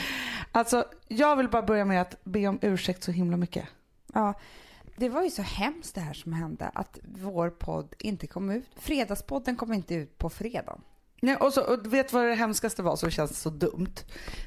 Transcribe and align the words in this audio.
Alltså, 0.51 0.85
jag 1.07 1.35
vill 1.35 1.49
bara 1.49 1.61
börja 1.61 1.85
med 1.85 2.01
att 2.01 2.23
be 2.23 2.47
om 2.47 2.59
ursäkt 2.61 3.03
så 3.03 3.11
himla 3.11 3.37
mycket. 3.37 3.65
Ja, 4.13 4.33
det 4.95 5.09
var 5.09 5.23
ju 5.23 5.29
så 5.29 5.41
hemskt 5.41 5.95
det 5.95 6.01
här 6.01 6.13
som 6.13 6.33
hände 6.33 6.71
att 6.73 6.99
vår 7.03 7.49
podd 7.49 7.95
inte 7.99 8.27
kom 8.27 8.49
ut. 8.49 8.67
Fredagspodden 8.75 9.55
kom 9.55 9.73
inte 9.73 9.95
ut 9.95 10.17
på 10.17 10.29
fredagen. 10.29 10.81
Nej, 11.21 11.35
och, 11.35 11.53
så, 11.53 11.61
och 11.61 11.93
vet 11.93 12.13
vad 12.13 12.25
det 12.25 12.35
hemskaste 12.35 12.83
var 12.83 12.95
som 12.95 13.11
känns 13.11 13.41
så 13.41 13.49
dumt? 13.49 13.95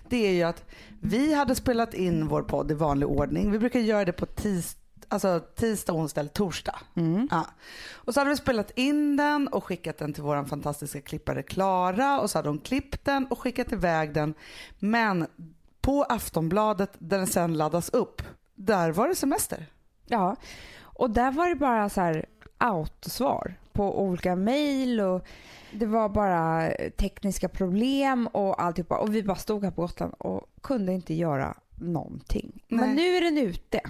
Det 0.09 0.27
är 0.27 0.33
ju 0.33 0.43
att 0.43 0.65
vi 1.01 1.35
hade 1.35 1.55
spelat 1.55 1.95
in 1.95 2.29
vår 2.29 2.43
podd 2.43 2.71
i 2.71 2.75
vanlig 2.75 3.09
ordning. 3.09 3.51
Vi 3.51 3.59
brukar 3.59 3.81
göra 3.81 4.05
det 4.05 4.13
på 4.13 4.27
tis, 4.27 4.77
alltså 5.09 5.41
tisdag, 5.57 5.93
onsdag 5.93 6.21
eller 6.21 6.31
torsdag. 6.31 6.79
Ja. 7.31 7.47
Och 7.93 8.15
så 8.15 8.21
hade 8.21 8.31
vi 8.31 8.37
spelat 8.37 8.71
in 8.71 9.17
den 9.17 9.49
och 9.49 9.65
skickat 9.65 9.99
den 9.99 10.13
till 10.13 10.23
vår 10.23 10.45
fantastiska 10.45 11.01
klippare 11.01 11.43
Klara 11.43 12.21
och 12.21 12.31
så 12.31 12.39
hade 12.39 12.49
hon 12.49 12.59
klippt 12.59 13.05
den 13.05 13.27
och 13.27 13.39
skickat 13.39 13.73
iväg 13.73 14.15
den. 14.15 14.35
Men 14.79 15.27
på 15.81 16.03
Aftonbladet 16.03 16.91
där 16.99 17.19
den 17.19 17.27
sen 17.27 17.57
laddas 17.57 17.89
upp, 17.89 18.23
där 18.55 18.93
var 18.93 19.09
det 19.09 19.15
semester. 19.15 19.67
Ja, 20.07 20.37
och 20.81 21.11
där 21.11 21.31
var 21.31 21.49
det 21.49 21.55
bara 21.55 21.89
så 21.89 22.01
här 22.01 22.27
autosvar 22.59 23.55
på 23.73 24.03
olika 24.03 24.37
mejl 24.37 25.01
och 25.01 25.27
det 25.73 25.87
var 25.87 26.09
bara 26.09 26.71
tekniska 26.97 27.49
problem 27.49 28.27
och 28.27 28.63
alltihopa. 28.63 28.99
Och 28.99 29.15
vi 29.15 29.23
bara 29.23 29.37
stod 29.37 29.65
här 29.65 29.71
på 29.71 29.83
Gotland 29.83 30.15
och 30.19 30.47
kunde 30.63 30.93
inte 30.93 31.15
göra 31.15 31.57
någonting. 31.75 32.65
Nej. 32.69 32.81
Men 32.81 32.97
nu 32.97 33.03
är 33.17 33.21
den 33.21 33.39
ute. 33.39 33.81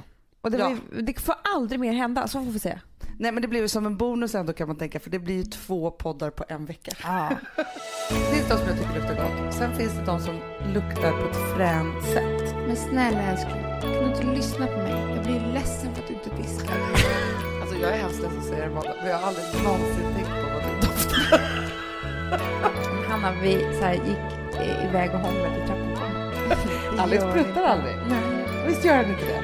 Och 0.42 0.51
det, 0.51 0.59
Ja. 0.59 0.69
var, 0.69 1.02
det 1.02 1.20
får 1.20 1.34
aldrig 1.55 1.80
mer 1.80 1.92
hända, 1.92 2.28
så 2.28 2.45
får 2.45 2.51
vi 2.52 2.59
se. 2.59 2.78
Nej 3.19 3.32
men 3.32 3.42
det 3.42 3.48
blir 3.48 3.60
ju 3.60 3.69
som 3.69 3.87
en 3.87 3.96
bonus 3.96 4.34
ändå 4.34 4.52
kan 4.52 4.68
man 4.68 4.77
tänka 4.77 5.01
för 5.01 5.10
det 5.10 5.18
blir 5.18 5.34
ju 5.37 5.42
två 5.42 5.91
poddar 5.91 6.30
på 6.30 6.45
en 6.48 6.66
vecka. 6.66 6.92
Ja. 7.02 7.28
Det 8.09 8.37
finns 8.37 8.48
de 8.48 8.59
som 8.59 8.66
jag 8.68 8.79
tycker 8.79 8.95
luktar 8.95 9.15
gott. 9.15 9.54
Sen 9.54 9.74
finns 9.76 9.93
det 9.95 10.04
de 10.04 10.20
som 10.20 10.35
luktar 10.74 11.10
på 11.13 11.29
ett 11.30 11.57
fränt 11.57 12.04
sätt. 12.04 12.54
Men 12.66 12.76
snälla 12.76 13.23
älskling, 13.23 13.63
kan 13.82 13.90
du 13.93 14.04
inte 14.10 14.23
lyssna 14.37 14.66
på 14.66 14.76
mig? 14.79 15.15
Jag 15.16 15.24
blir 15.24 15.52
ledsen 15.52 15.95
för 15.95 16.02
att 16.02 16.09
du 16.09 16.15
inte 16.15 16.30
diskar. 16.43 16.76
Alltså 17.63 17.76
jag 17.76 17.93
är 17.93 17.98
hemskt 17.98 18.23
ledsen 18.23 18.38
att 18.38 18.45
säga 18.45 18.68
det 18.68 18.74
men 18.74 19.10
jag 19.10 19.18
har 19.18 19.26
aldrig 19.29 19.45
någonsin 19.65 20.07
tänkt 20.15 20.29
på 20.29 20.48
vad 20.54 20.63
det 20.63 20.87
doftar. 20.87 21.40
Hanna, 23.09 23.32
vi 23.43 23.52
så 23.79 23.85
här, 23.85 23.95
gick 23.95 24.60
iväg 24.90 25.10
och 25.15 25.20
hånglade 25.20 25.57
i 25.65 25.66
trappuppgången. 25.66 26.98
Alex 27.01 27.24
pruttar 27.32 27.63
aldrig. 27.63 27.95
Nej, 28.09 28.18
Visst 28.66 28.85
gör 28.85 28.95
han 28.95 29.04
inte 29.10 29.24
det? 29.24 29.43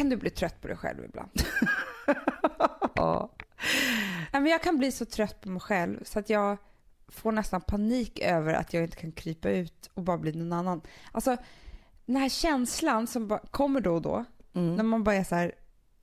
Kan 0.00 0.08
du 0.08 0.16
bli 0.16 0.30
trött 0.30 0.60
på 0.60 0.68
dig 0.68 0.76
själv 0.76 1.04
ibland? 1.04 1.30
Ja. 2.94 3.30
Men 4.32 4.46
jag 4.46 4.62
kan 4.62 4.78
bli 4.78 4.92
så 4.92 5.04
trött 5.04 5.40
på 5.40 5.48
mig 5.48 5.60
själv 5.60 6.04
så 6.04 6.18
att 6.18 6.30
jag 6.30 6.56
får 7.08 7.32
nästan 7.32 7.60
panik 7.60 8.18
över 8.18 8.54
att 8.54 8.74
jag 8.74 8.82
inte 8.84 8.96
kan 8.96 9.12
krypa 9.12 9.50
ut 9.50 9.90
och 9.94 10.02
bara 10.02 10.18
bli 10.18 10.32
någon 10.32 10.52
annan. 10.52 10.80
Alltså, 11.12 11.36
den 12.06 12.16
här 12.16 12.28
känslan 12.28 13.06
som 13.06 13.38
kommer 13.50 13.80
då 13.80 13.94
och 13.94 14.02
då, 14.02 14.24
Mm. 14.54 14.76
när 14.76 14.84
man 14.84 15.04
bara 15.04 15.14
är 15.14 15.24
så 15.24 15.34
här, 15.34 15.54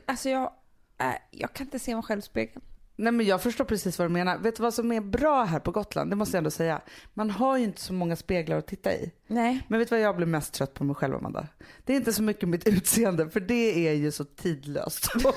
alltså 0.06 0.30
jag, 0.30 0.52
äh, 0.98 1.14
jag 1.32 1.54
kan 1.54 1.68
inte 1.68 1.80
se 1.80 1.96
mig 1.96 2.04
själv 2.04 2.20
i 2.20 2.22
spegeln. 2.22 2.62
Nej 3.00 3.12
men 3.12 3.26
jag 3.26 3.42
förstår 3.42 3.66
precis 3.66 4.00
vad 4.00 4.08
du 4.08 4.14
menar. 4.14 4.38
Vet 4.38 4.56
du 4.56 4.64
vad 4.64 4.74
som 4.74 4.92
är 4.92 5.02
bra 5.02 5.44
här 5.44 5.60
på 5.60 5.72
Gotland? 5.72 6.10
Det 6.10 6.16
måste 6.16 6.38
jag 6.38 6.40
ändå 6.40 6.52
säga. 6.52 6.82
Man 7.14 7.30
har 7.30 7.58
ju 7.58 7.64
inte 7.64 7.82
så 7.82 7.94
många 7.94 8.16
speglar 8.16 8.58
att 8.58 8.68
titta 8.68 8.94
i. 8.94 9.12
Nej. 9.28 9.66
Men 9.68 9.80
vet 9.80 9.90
du 9.90 9.96
vad 9.96 10.06
jag 10.06 10.16
blir 10.16 10.26
mest 10.26 10.54
trött 10.54 10.74
på 10.74 10.84
mig 10.84 10.96
själv 10.96 11.16
Amanda? 11.16 11.48
Det 11.86 11.94
är 11.94 11.98
inte 11.98 12.14
så 12.14 12.24
mycket 12.24 12.50
mitt 12.50 12.68
utseende 12.68 13.30
för 13.30 13.40
det 13.40 13.88
är 13.88 13.94
ju 13.94 14.12
så 14.12 14.24
tidlöst. 14.24 15.10
Och, 15.26 15.36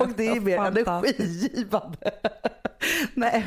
och 0.00 0.08
det 0.16 0.28
är 0.28 0.40
mer 0.40 0.58
energigivande. 0.58 2.10
Nej, 3.14 3.46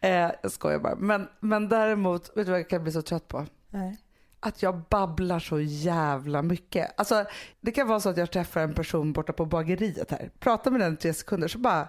eh, 0.00 0.30
jag 0.42 0.52
skojar 0.52 0.78
bara. 0.78 0.96
Men, 0.96 1.28
men 1.40 1.68
däremot, 1.68 2.36
vet 2.36 2.46
du 2.46 2.50
vad 2.50 2.60
jag 2.60 2.68
kan 2.68 2.82
bli 2.82 2.92
så 2.92 3.02
trött 3.02 3.28
på? 3.28 3.46
Nej. 3.70 3.96
Att 4.40 4.62
jag 4.62 4.82
babblar 4.90 5.38
så 5.38 5.60
jävla 5.60 6.42
mycket. 6.42 6.94
Alltså, 6.96 7.24
det 7.60 7.72
kan 7.72 7.88
vara 7.88 8.00
så 8.00 8.08
att 8.08 8.16
jag 8.16 8.30
träffar 8.30 8.60
en 8.60 8.74
person 8.74 9.12
borta 9.12 9.32
på 9.32 9.46
bageriet 9.46 10.10
här. 10.10 10.30
Pratar 10.38 10.70
med 10.70 10.80
den 10.80 10.94
i 10.94 10.96
tre 10.96 11.14
sekunder 11.14 11.48
så 11.48 11.58
bara 11.58 11.88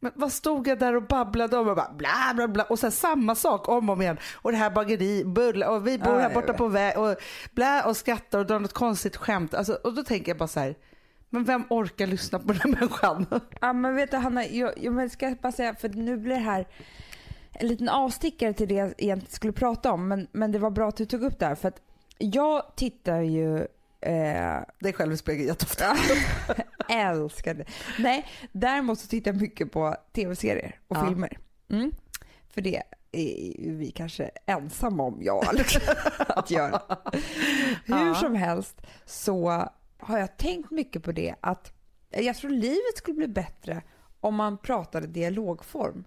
men 0.00 0.12
vad 0.14 0.32
stod 0.32 0.68
jag 0.68 0.78
där 0.78 0.96
och 0.96 1.02
babblade 1.02 1.56
om 1.56 1.68
och 1.68 1.76
bara 1.76 1.92
bla 1.92 2.32
bla 2.34 2.48
bla 2.48 2.64
och 2.64 2.78
sen 2.78 2.92
samma 2.92 3.34
sak 3.34 3.68
om 3.68 3.88
och 3.88 3.92
om 3.92 4.02
igen 4.02 4.18
och 4.34 4.52
det 4.52 4.58
här 4.58 4.70
bageri, 4.70 5.24
bulla 5.24 5.70
och 5.70 5.86
vi 5.86 5.98
bor 5.98 6.18
här 6.18 6.34
borta 6.34 6.52
på 6.52 6.68
väg 6.68 6.98
och 6.98 7.16
bla 7.54 7.84
och 7.84 7.96
skrattar 7.96 8.38
och 8.38 8.46
drar 8.46 8.58
något 8.58 8.72
konstigt 8.72 9.16
skämt. 9.16 9.54
Alltså, 9.54 9.72
och 9.72 9.94
då 9.94 10.02
tänker 10.02 10.30
jag 10.30 10.38
bara 10.38 10.48
så 10.48 10.60
här, 10.60 10.74
men 11.30 11.44
vem 11.44 11.64
orkar 11.70 12.06
lyssna 12.06 12.38
på 12.38 12.46
den 12.46 12.56
här 12.56 12.70
människan? 12.70 13.26
Ja 13.60 13.72
men 13.72 13.94
vet 13.94 14.10
du 14.10 14.16
Hanna, 14.16 14.46
jag, 14.46 14.72
jag 14.76 15.10
ska 15.10 15.36
bara 15.42 15.52
säga, 15.52 15.74
för 15.74 15.88
nu 15.88 16.16
blir 16.16 16.34
det 16.34 16.40
här 16.40 16.66
en 17.52 17.68
liten 17.68 17.88
avstickare 17.88 18.52
till 18.52 18.68
det 18.68 18.74
jag 18.74 18.94
egentligen 18.98 19.34
skulle 19.34 19.52
prata 19.52 19.92
om, 19.92 20.08
men, 20.08 20.26
men 20.32 20.52
det 20.52 20.58
var 20.58 20.70
bra 20.70 20.88
att 20.88 20.96
du 20.96 21.06
tog 21.06 21.22
upp 21.22 21.38
det 21.38 21.46
här 21.46 21.54
för 21.54 21.68
att 21.68 21.80
jag 22.18 22.62
tittar 22.76 23.20
ju 23.20 23.66
eh, 24.00 24.60
Det 24.78 24.88
är 24.88 24.92
själv 24.92 25.12
i 25.12 25.16
spegeln 25.16 25.48
jätteofta. 25.48 25.96
älskar 26.88 27.54
det. 27.54 27.64
Nej, 27.98 28.26
däremot 28.52 28.98
så 28.98 29.06
tittar 29.08 29.32
jag 29.32 29.40
mycket 29.40 29.72
på 29.72 29.96
tv-serier 30.12 30.80
och 30.88 30.96
Ja. 30.96 31.06
filmer. 31.08 31.38
Mm. 31.70 31.92
För 32.54 32.60
det 32.60 32.76
är 33.12 33.72
vi 33.72 33.90
kanske 33.96 34.30
ensamma 34.46 35.02
om, 35.02 35.18
jag 35.22 35.36
och 35.36 35.48
Alex, 35.48 35.76
att 36.18 36.50
göra. 36.50 36.82
Hur 37.84 38.06
Ja. 38.06 38.14
som 38.14 38.34
helst 38.34 38.80
så 39.06 39.68
har 39.98 40.18
jag 40.18 40.36
tänkt 40.36 40.70
mycket 40.70 41.02
på 41.02 41.12
det 41.12 41.34
att 41.40 41.72
jag 42.10 42.36
tror 42.36 42.50
livet 42.50 42.96
skulle 42.96 43.16
bli 43.16 43.28
bättre 43.28 43.82
om 44.20 44.34
man 44.34 44.58
pratade 44.58 45.06
dialogform 45.06 46.04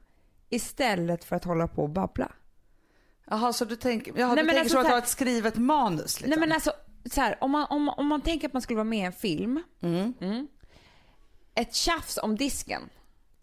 istället 0.50 1.24
för 1.24 1.36
att 1.36 1.44
hålla 1.44 1.68
på 1.68 1.84
och 1.84 1.90
babbla. 1.90 2.32
Jaha, 3.26 3.54
så 3.54 3.66
du 3.66 3.76
tänker, 3.76 4.14
jaha, 4.18 4.28
Nej, 4.28 4.36
du 4.36 4.44
men 4.44 4.56
tänker 4.56 4.60
alltså 4.62 4.74
så 4.76 4.80
att 4.80 4.86
du 4.86 4.92
har 4.92 4.98
ett 4.98 5.08
skrivet 5.08 5.56
manus? 5.58 6.22
Liksom. 6.22 6.30
Nej 6.30 6.40
men 6.40 6.52
alltså, 6.52 6.72
så 7.06 7.22
här, 7.22 7.38
om, 7.42 7.52
man, 7.52 7.68
om, 7.70 7.90
om 7.90 8.08
man 8.08 8.22
tänker 8.22 8.48
att 8.48 8.54
man 8.54 8.62
skulle 8.62 8.78
vara 8.78 8.84
med 8.84 9.00
i 9.00 9.02
en 9.02 9.14
film 9.14 9.64
mm. 9.82 10.14
Mm. 10.22 10.48
Ett 11.56 11.74
tjafs 11.74 12.18
om 12.18 12.36
disken. 12.36 12.82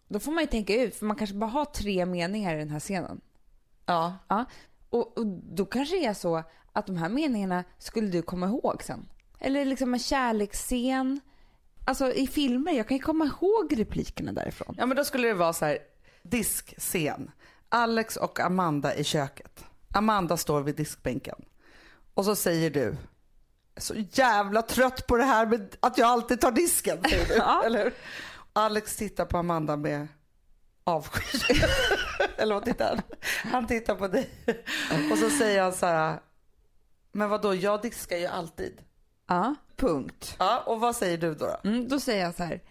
Då 0.07 0.19
får 0.19 0.31
man 0.31 0.43
ju 0.43 0.47
tänka 0.47 0.81
ut, 0.81 0.95
för 0.95 1.05
man 1.05 1.15
kanske 1.17 1.35
bara 1.35 1.49
har 1.49 1.65
tre 1.65 2.05
meningar 2.05 2.55
i 2.55 2.59
den 2.59 2.69
här 2.69 2.79
scenen. 2.79 3.21
Ja. 3.85 4.17
Ja. 4.27 4.45
Och, 4.89 5.17
och 5.17 5.25
då 5.27 5.65
kanske 5.65 5.95
det 5.95 6.05
är 6.05 6.13
så 6.13 6.43
att 6.73 6.87
de 6.87 6.97
här 6.97 7.09
meningarna 7.09 7.63
skulle 7.77 8.07
du 8.07 8.21
komma 8.21 8.45
ihåg 8.45 8.83
sen. 8.83 9.09
Eller 9.39 9.65
liksom 9.65 9.93
en 9.93 9.99
kärleksscen. 9.99 11.19
Alltså 11.85 12.13
i 12.13 12.27
filmer, 12.27 12.71
jag 12.71 12.87
kan 12.87 12.97
ju 12.97 13.03
komma 13.03 13.25
ihåg 13.25 13.79
replikerna 13.79 14.31
därifrån. 14.31 14.75
Ja 14.77 14.85
men 14.85 14.97
då 14.97 15.03
skulle 15.03 15.27
det 15.27 15.33
vara 15.33 15.53
så 15.53 15.65
här 15.65 15.77
diskscen. 16.23 17.31
Alex 17.69 18.17
och 18.17 18.39
Amanda 18.39 18.95
i 18.95 19.03
köket. 19.03 19.65
Amanda 19.93 20.37
står 20.37 20.61
vid 20.61 20.75
diskbänken. 20.75 21.45
Och 22.13 22.25
så 22.25 22.35
säger 22.35 22.69
du, 22.69 22.79
"Jag 22.79 22.87
är 22.87 22.97
så 23.77 23.95
jävla 23.95 24.61
trött 24.61 25.07
på 25.07 25.17
det 25.17 25.23
här 25.23 25.45
med 25.45 25.75
att 25.79 25.97
jag 25.97 26.07
alltid 26.09 26.41
tar 26.41 26.51
disken. 26.51 27.03
Ja. 27.37 27.63
Eller 27.65 27.83
hur? 27.83 27.93
Alex 28.53 28.95
tittar 28.95 29.25
på 29.25 29.37
Amanda 29.37 29.77
med 29.77 30.07
avsky. 30.83 31.53
Eller 32.37 32.53
vad 32.55 32.65
tittar 32.65 32.89
han? 32.89 33.01
Han 33.51 33.67
tittar 33.67 33.95
på 33.95 34.07
dig. 34.07 34.29
Och 35.11 35.17
så 35.17 35.29
säger 35.29 35.61
han 35.63 35.73
så 35.73 35.85
här, 35.85 36.19
men 37.11 37.29
vad 37.29 37.41
då 37.41 37.55
jag 37.55 37.81
diskar 37.81 38.17
ju 38.17 38.25
alltid. 38.25 38.81
Ja, 39.27 39.55
punkt. 39.75 40.35
Ja, 40.39 40.63
och 40.65 40.79
vad 40.79 40.95
säger 40.95 41.17
du 41.17 41.35
då? 41.35 41.45
då? 41.45 41.69
Mm, 41.69 41.87
då 41.87 41.99
säger 41.99 42.23
jag 42.23 42.35
så 42.35 42.43
här. 42.43 42.61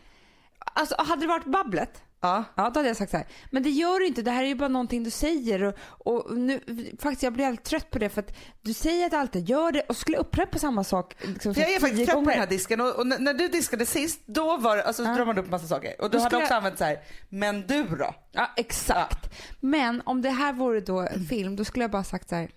Alltså 0.58 0.94
hade 0.98 1.20
det 1.20 1.26
varit 1.26 1.46
babblet, 1.46 2.02
Ja. 2.22 2.44
Ja, 2.54 2.70
då 2.70 2.78
hade 2.78 2.88
jag 2.88 2.96
sagt 2.96 3.10
så 3.10 3.16
här. 3.16 3.26
Men 3.50 3.62
det 3.62 3.70
gör 3.70 4.00
du 4.00 4.06
inte, 4.06 4.22
det 4.22 4.30
här 4.30 4.42
är 4.42 4.46
ju 4.48 4.54
bara 4.54 4.68
någonting 4.68 5.04
du 5.04 5.10
säger. 5.10 5.62
Och, 5.64 5.76
och 6.06 6.36
nu, 6.38 6.60
faktiskt, 6.98 7.22
jag 7.22 7.32
blir 7.32 7.46
alltid 7.46 7.64
trött 7.64 7.90
på 7.90 7.98
det 7.98 8.08
för 8.08 8.20
att 8.22 8.36
du 8.60 8.72
säger 8.74 9.06
att 9.06 9.12
alltid 9.14 9.48
gör 9.48 9.72
det 9.72 9.80
och 9.80 9.96
skulle 9.96 10.16
upprepa 10.16 10.58
samma 10.58 10.84
sak. 10.84 11.14
Liksom, 11.26 11.52
jag 11.56 11.72
är 11.72 11.80
faktiskt 11.80 12.04
trött 12.10 12.24
på 12.24 12.30
den 12.30 12.38
här 12.40 12.46
disken 12.46 12.80
och, 12.80 12.96
och 12.98 13.06
när 13.06 13.34
du 13.34 13.48
diskade 13.48 13.86
sist 13.86 14.20
då 14.26 14.56
var 14.56 14.78
alltså 14.78 15.04
så 15.04 15.10
Ja. 15.10 15.16
drar 15.16 15.26
man 15.26 15.38
upp 15.38 15.50
massa 15.50 15.66
saker 15.66 16.00
och 16.00 16.10
du 16.10 16.18
Då 16.18 16.22
hade 16.24 16.36
också 16.36 16.48
jag- 16.48 16.56
använt 16.56 16.78
så 16.78 16.84
här, 16.84 16.98
men 17.28 17.66
du 17.66 17.82
då? 17.84 18.14
Ja, 18.32 18.50
exakt. 18.56 19.30
Men 19.60 20.02
om 20.04 20.22
det 20.22 20.30
här 20.30 20.52
vore 20.52 20.80
då 20.80 20.98
en 21.00 21.24
film, 21.26 21.56
då 21.56 21.64
skulle 21.64 21.82
jag 21.84 21.90
bara 21.90 22.04
sagt 22.04 22.28
så 22.28 22.34
här. 22.34 22.50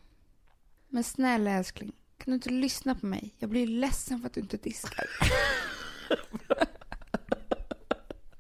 Men 0.89 1.03
snälla 1.03 1.51
älskling, 1.51 1.91
kan 2.17 2.25
du 2.31 2.33
inte 2.33 2.49
lyssna 2.49 2.95
på 2.95 3.05
mig? 3.05 3.35
Jag 3.39 3.49
blir 3.49 3.67
ledsen 3.67 4.19
för 4.19 4.27
att 4.27 4.33
du 4.33 4.41
inte 4.41 4.57
diskar. 4.57 5.05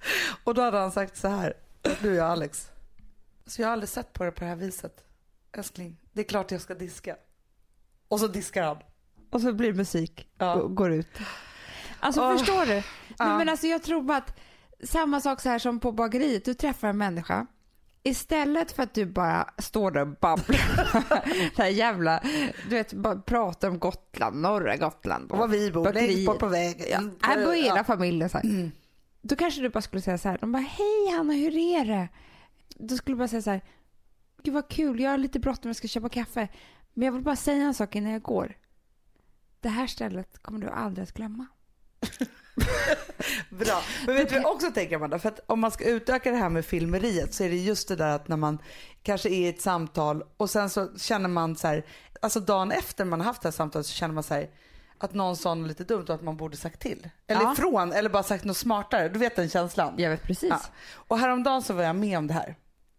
Och 0.43 0.53
då 0.53 0.61
hade 0.61 0.77
han 0.77 0.91
sagt 0.91 1.17
så 1.17 1.27
här, 1.27 1.53
du 2.01 2.09
och 2.09 2.15
jag 2.15 2.31
Alex, 2.31 2.69
så 3.45 3.61
jag 3.61 3.67
har 3.67 3.73
aldrig 3.73 3.89
sett 3.89 4.13
på 4.13 4.23
det 4.23 4.31
på 4.31 4.39
det 4.39 4.45
här 4.49 4.55
viset. 4.55 5.03
Älskling, 5.57 5.97
det 6.13 6.21
är 6.21 6.25
klart 6.25 6.51
jag 6.51 6.61
ska 6.61 6.73
diska. 6.73 7.15
Och 8.07 8.19
så 8.19 8.27
diskar 8.27 8.63
han. 8.63 8.77
Och 9.31 9.41
så 9.41 9.53
blir 9.53 9.71
det 9.71 9.77
musik 9.77 10.27
Ja. 10.37 10.53
och 10.53 10.75
går 10.75 10.91
ut. 10.91 11.17
Alltså 11.99 12.21
Åh. 12.21 12.37
förstår 12.37 12.65
du? 12.65 12.73
Ja. 12.73 12.83
Nej, 13.19 13.37
men 13.37 13.49
alltså, 13.49 13.67
jag 13.67 13.83
tror 13.83 14.01
bara 14.01 14.17
att 14.17 14.39
samma 14.83 15.21
sak 15.21 15.41
så 15.41 15.49
här 15.49 15.59
som 15.59 15.79
på 15.79 15.91
bageriet, 15.91 16.45
du 16.45 16.53
träffar 16.53 16.87
en 16.87 16.97
människa. 16.97 17.47
Istället 18.03 18.71
för 18.71 18.83
att 18.83 18.93
du 18.93 19.05
bara 19.05 19.49
står 19.57 19.91
där 19.91 20.01
och 20.01 20.07
babblar, 20.07 20.59
det 21.55 21.61
här 21.63 21.67
jävla, 21.67 22.21
du 22.69 22.75
vet, 22.75 22.93
bara 22.93 23.15
pratar 23.15 23.67
om 23.69 23.79
Gotland, 23.79 24.41
norra 24.41 24.77
Gotland. 24.77 25.31
Och 25.31 25.37
var 25.37 25.47
vi 25.47 25.71
bor, 25.71 25.93
längst 25.93 26.25
bort 26.25 26.39
på 26.39 26.47
vägen. 26.47 27.17
Ja, 27.21 27.27
här 27.27 27.45
bor 27.45 27.53
hela 27.53 27.83
familjen 27.83 28.29
så 28.29 28.37
här. 28.37 28.71
Då 29.25 29.35
kanske 29.35 29.61
du 29.61 29.69
bara 29.69 29.81
skulle 29.81 30.01
säga 30.01 30.17
så 30.17 30.29
här. 30.29 30.37
De 30.37 30.51
bara, 30.51 30.63
hej 30.63 31.17
Hanna, 31.17 31.33
hur 31.33 31.57
är 31.57 31.85
det? 31.85 32.07
Då 32.75 32.97
skulle 32.97 33.15
du 33.15 33.17
bara 33.17 33.27
säga 33.27 33.41
så 33.41 33.49
här. 33.49 33.61
Gud 34.43 34.53
vad 34.53 34.69
kul, 34.69 34.99
jag 34.99 35.11
har 35.11 35.17
lite 35.17 35.39
bråttom, 35.39 35.69
jag 35.69 35.75
ska 35.75 35.87
köpa 35.87 36.09
kaffe. 36.09 36.47
Men 36.93 37.05
jag 37.05 37.13
vill 37.13 37.21
bara 37.21 37.35
säga 37.35 37.63
en 37.63 37.73
sak 37.73 37.95
innan 37.95 38.11
jag 38.11 38.21
går. 38.21 38.57
Det 39.59 39.69
här 39.69 39.87
stället 39.87 40.41
kommer 40.41 40.59
du 40.59 40.69
aldrig 40.69 41.03
att 41.03 41.13
glömma. 41.13 41.45
Bra. 43.49 43.81
Men 44.05 44.15
vet 44.15 44.29
du 44.29 44.35
vad 44.35 44.43
jag 44.43 44.51
också 44.51 44.71
tänker 44.71 44.95
Amanda? 44.95 45.19
För 45.19 45.29
att 45.29 45.39
om 45.47 45.59
man 45.59 45.71
ska 45.71 45.85
utöka 45.85 46.31
det 46.31 46.37
här 46.37 46.49
med 46.49 46.65
filmeriet 46.65 47.33
så 47.33 47.43
är 47.43 47.49
det 47.49 47.55
just 47.55 47.87
det 47.87 47.95
där 47.95 48.15
att 48.15 48.27
när 48.27 48.37
man 48.37 48.59
kanske 49.03 49.29
är 49.29 49.39
i 49.39 49.47
ett 49.47 49.61
samtal 49.61 50.23
och 50.37 50.49
sen 50.49 50.69
så 50.69 50.97
känner 50.97 51.29
man 51.29 51.55
så 51.55 51.67
här, 51.67 51.85
alltså 52.21 52.39
dagen 52.39 52.71
efter 52.71 53.05
man 53.05 53.19
har 53.19 53.25
haft 53.25 53.41
det 53.41 53.47
här 53.47 53.53
samtalet 53.53 53.85
så 53.85 53.93
känner 53.93 54.13
man 54.13 54.23
så 54.23 54.33
här 54.33 54.49
att 55.03 55.13
någon 55.13 55.35
sa 55.37 55.53
något 55.55 55.67
lite 55.67 55.83
dumt 55.83 56.05
och 56.09 56.15
att 56.15 56.21
man 56.21 56.37
borde 56.37 56.57
sagt 56.57 56.79
till. 56.79 57.09
Eller 57.27 57.41
Ja. 57.41 57.53
ifrån 57.53 57.91
eller 57.91 58.09
bara 58.09 58.23
sagt 58.23 58.43
något 58.43 58.57
smartare. 58.57 59.09
Du 59.09 59.19
vet 59.19 59.35
den 59.35 59.49
känslan? 59.49 59.93
Jag 59.97 60.09
vet 60.09 60.23
precis. 60.23 60.49
Ja. 60.49 60.59
Och 60.93 61.17
häromdagen 61.19 61.61
så 61.61 61.73
var 61.73 61.83
jag 61.83 61.95
med 61.95 62.17
om 62.17 62.27
det 62.27 62.33
här. 62.33 62.55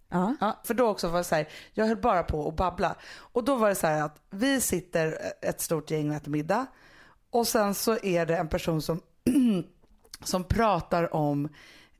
Ja. 0.08 0.36
Ja, 0.40 0.60
för 0.64 0.74
då 0.74 0.86
också 0.88 1.08
var 1.08 1.18
det 1.18 1.24
så 1.24 1.34
här, 1.34 1.48
jag 1.72 1.86
höll 1.86 1.96
bara 1.96 2.22
på 2.22 2.48
att 2.48 2.56
babbla. 2.56 2.94
Och 3.16 3.44
då 3.44 3.54
var 3.56 3.68
det 3.68 3.74
så 3.74 3.86
här 3.86 4.02
att 4.02 4.20
vi 4.30 4.60
sitter 4.60 5.18
ett 5.42 5.60
stort 5.60 5.90
gäng 5.90 6.10
och 6.10 6.16
äter 6.16 6.30
middag. 6.30 6.66
Och 7.30 7.46
sen 7.48 7.74
så 7.74 7.98
är 8.02 8.26
det 8.26 8.36
en 8.36 8.48
person 8.48 8.82
som, 8.82 9.00
som 10.24 10.44
pratar 10.44 11.14
om, 11.14 11.48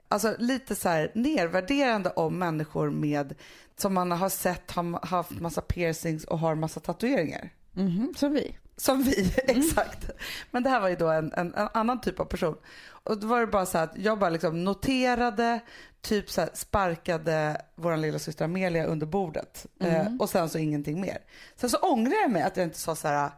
alltså 0.09 0.37
lite 0.39 0.75
så 0.75 0.89
här 0.89 1.13
nedvärderande 1.15 2.11
om 2.11 2.39
människor 2.39 2.91
med, 2.91 3.35
som 3.77 3.95
man 3.95 4.11
har 4.13 4.29
sett 4.29 4.71
har 4.71 5.07
haft 5.07 5.31
massa 5.41 5.61
piercings 5.61 6.25
och 6.25 6.39
har 6.39 6.55
massa 6.55 6.81
tatueringar. 6.81 7.51
Mhm, 7.73 8.15
som 8.17 8.33
vi. 8.33 8.57
Som 8.77 9.03
vi, 9.03 9.35
exakt. 9.37 10.11
Men 10.51 10.63
det 10.63 10.71
här 10.71 10.81
var 10.81 10.89
ju 10.89 10.97
då 10.97 11.09
en, 11.11 11.33
en, 11.33 11.55
en 11.55 11.69
annan 11.75 12.01
typ 12.01 12.21
av 12.21 12.25
person. 12.25 12.57
Och 12.89 13.21
då 13.21 13.27
var 13.27 13.41
det 13.41 13.47
bara 13.47 13.67
så 13.67 13.79
att 13.79 13.93
jag 13.97 14.19
bara 14.19 14.31
liksom 14.31 14.65
noterade, 14.65 15.61
typ 16.01 16.31
så 16.31 16.47
sparkade 16.53 17.63
vår 17.75 17.97
lilla 17.97 18.19
syster 18.19 18.45
Amelia 18.45 18.85
under 18.87 19.07
bordet. 19.07 19.67
Eh, 19.81 20.17
och 20.19 20.29
sen 20.31 20.49
så 20.49 20.59
ingenting 20.59 21.01
mer. 21.01 21.19
Sen 21.57 21.71
så 21.71 21.77
ångrar 21.79 22.15
jag 22.23 22.31
mig 22.31 22.43
att 22.43 22.57
jag 22.57 22.67
inte 22.67 22.79
sa 22.79 22.95
så 22.97 23.09
här, 23.09 23.31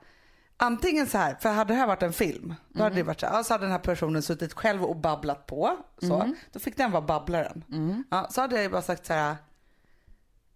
antingen 0.56 1.06
så 1.06 1.18
här, 1.18 1.34
för 1.40 1.48
hade 1.48 1.72
det 1.74 1.78
här 1.78 1.86
varit 1.86 2.02
en 2.02 2.12
film, 2.12 2.54
då 2.68 2.82
hade 2.82 2.94
det 2.96 3.02
varit 3.02 3.20
så 3.20 3.26
här, 3.26 3.42
så 3.42 3.54
hade 3.54 3.64
den 3.64 3.72
här 3.72 3.78
personen 3.78 4.22
suttit 4.22 4.52
själv 4.52 4.84
och 4.84 4.96
babblat 4.96 5.46
på. 5.46 5.76
Så, 5.98 6.06
Då 6.52 6.58
fick 6.58 6.76
den 6.76 6.90
vara 6.90 7.02
babblaren. 7.02 7.64
Ja, 8.10 8.26
så 8.30 8.40
hade 8.40 8.54
jag 8.54 8.62
ju 8.62 8.70
bara 8.70 8.82
sagt 8.82 9.06
så 9.06 9.12
här, 9.12 9.36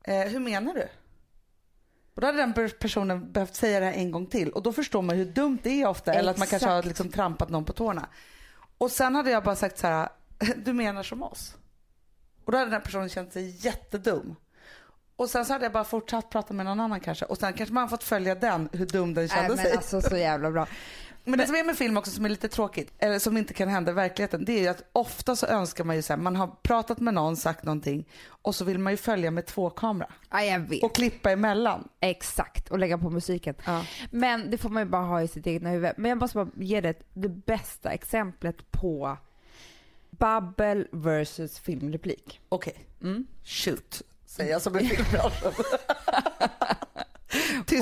eh, 0.04 0.20
hur 0.22 0.40
menar 0.40 0.74
du? 0.74 0.88
Och 2.20 2.22
då 2.22 2.28
hade 2.28 2.38
den 2.38 2.52
per- 2.52 2.68
personen 2.68 3.32
behövt 3.32 3.54
säga 3.54 3.80
det 3.80 3.86
här 3.86 3.92
en 3.92 4.10
gång 4.10 4.26
till 4.26 4.50
och 4.50 4.62
då 4.62 4.72
förstår 4.72 5.02
man 5.02 5.16
hur 5.16 5.24
dumt 5.24 5.58
det 5.62 5.82
är 5.82 5.86
ofta 5.86 6.12
eller 6.12 6.30
att 6.30 6.38
man 6.38 6.46
kanske 6.46 6.68
har 6.68 6.78
Exakt. 6.78 6.88
liksom 6.88 7.08
trampat 7.08 7.50
någon 7.50 7.64
på 7.64 7.72
tårna. 7.72 8.08
Och 8.78 8.90
sen 8.90 9.14
hade 9.14 9.30
jag 9.30 9.44
bara 9.44 9.56
sagt 9.56 9.78
så 9.78 9.86
här, 9.86 10.08
du 10.56 10.72
menar 10.72 11.02
som 11.02 11.22
oss. 11.22 11.54
Och 12.44 12.52
då 12.52 12.58
hade 12.58 12.70
den 12.70 12.80
personen 12.80 13.08
känt 13.08 13.32
sig 13.32 13.66
jättedum. 13.66 14.36
Och 15.16 15.30
sen 15.30 15.44
så 15.44 15.52
hade 15.52 15.64
jag 15.64 15.72
bara 15.72 15.84
fortsatt 15.84 16.30
prata 16.30 16.54
med 16.54 16.66
någon 16.66 16.80
annan 16.80 17.00
kanske 17.00 17.24
och 17.24 17.38
sen 17.38 17.52
kanske 17.52 17.74
man 17.74 17.88
fått 17.88 18.04
följa 18.04 18.34
den, 18.34 18.68
hur 18.72 18.86
dum 18.86 19.14
den 19.14 19.28
kände 19.28 19.56
sig. 19.56 19.64
men 19.64 19.76
alltså 19.76 20.00
så 20.00 20.16
jävla 20.16 20.50
bra. 20.50 20.66
Men 21.24 21.38
det 21.38 21.46
som 21.46 21.54
är 21.56 21.64
med 21.64 21.76
film 21.78 21.96
också 21.96 22.10
som 22.10 22.24
är 22.24 22.28
lite 22.28 22.48
tråkigt, 22.48 22.92
eller 22.98 23.18
som 23.18 23.36
inte 23.36 23.54
kan 23.54 23.68
hända 23.68 23.90
i 23.90 23.94
verkligheten, 23.94 24.44
det 24.44 24.52
är 24.52 24.60
ju 24.60 24.68
att 24.68 24.82
ofta 24.92 25.36
så 25.36 25.46
önskar 25.46 25.84
man 25.84 25.96
ju 25.96 26.02
så 26.02 26.12
här, 26.12 26.20
man 26.20 26.36
har 26.36 26.46
pratat 26.62 26.98
med 27.00 27.14
någon, 27.14 27.36
sagt 27.36 27.64
någonting 27.64 28.08
och 28.28 28.54
så 28.54 28.64
vill 28.64 28.78
man 28.78 28.92
ju 28.92 28.96
följa 28.96 29.30
med 29.30 29.46
två 29.46 29.70
kamera 29.70 30.12
Ja, 30.30 30.42
jag 30.42 30.58
vet. 30.60 30.82
och 30.82 30.94
klippa 30.94 31.30
emellan. 31.30 31.88
Exakt, 32.00 32.70
och 32.70 32.78
lägga 32.78 32.98
på 32.98 33.10
musiken. 33.10 33.54
Ja. 33.66 33.84
Men 34.10 34.50
det 34.50 34.58
får 34.58 34.68
man 34.68 34.82
ju 34.82 34.88
bara 34.88 35.02
ha 35.02 35.22
i 35.22 35.28
sitt 35.28 35.46
egna 35.46 35.70
huvud. 35.70 35.90
Men 35.96 36.08
jag 36.08 36.18
måste 36.18 36.36
bara 36.36 36.48
ge 36.56 36.80
dig 36.80 36.94
det 37.14 37.28
bästa 37.28 37.90
exemplet 37.90 38.70
på 38.72 39.16
babbel 40.10 40.86
versus 40.92 41.58
filmreplik. 41.58 42.40
Okej, 42.48 42.86
Mm. 43.02 43.26
shoot, 43.44 44.02
säger 44.26 44.50
jag 44.52 44.62
som 44.62 44.78
i 44.78 44.84
filmbranschen. 44.88 45.52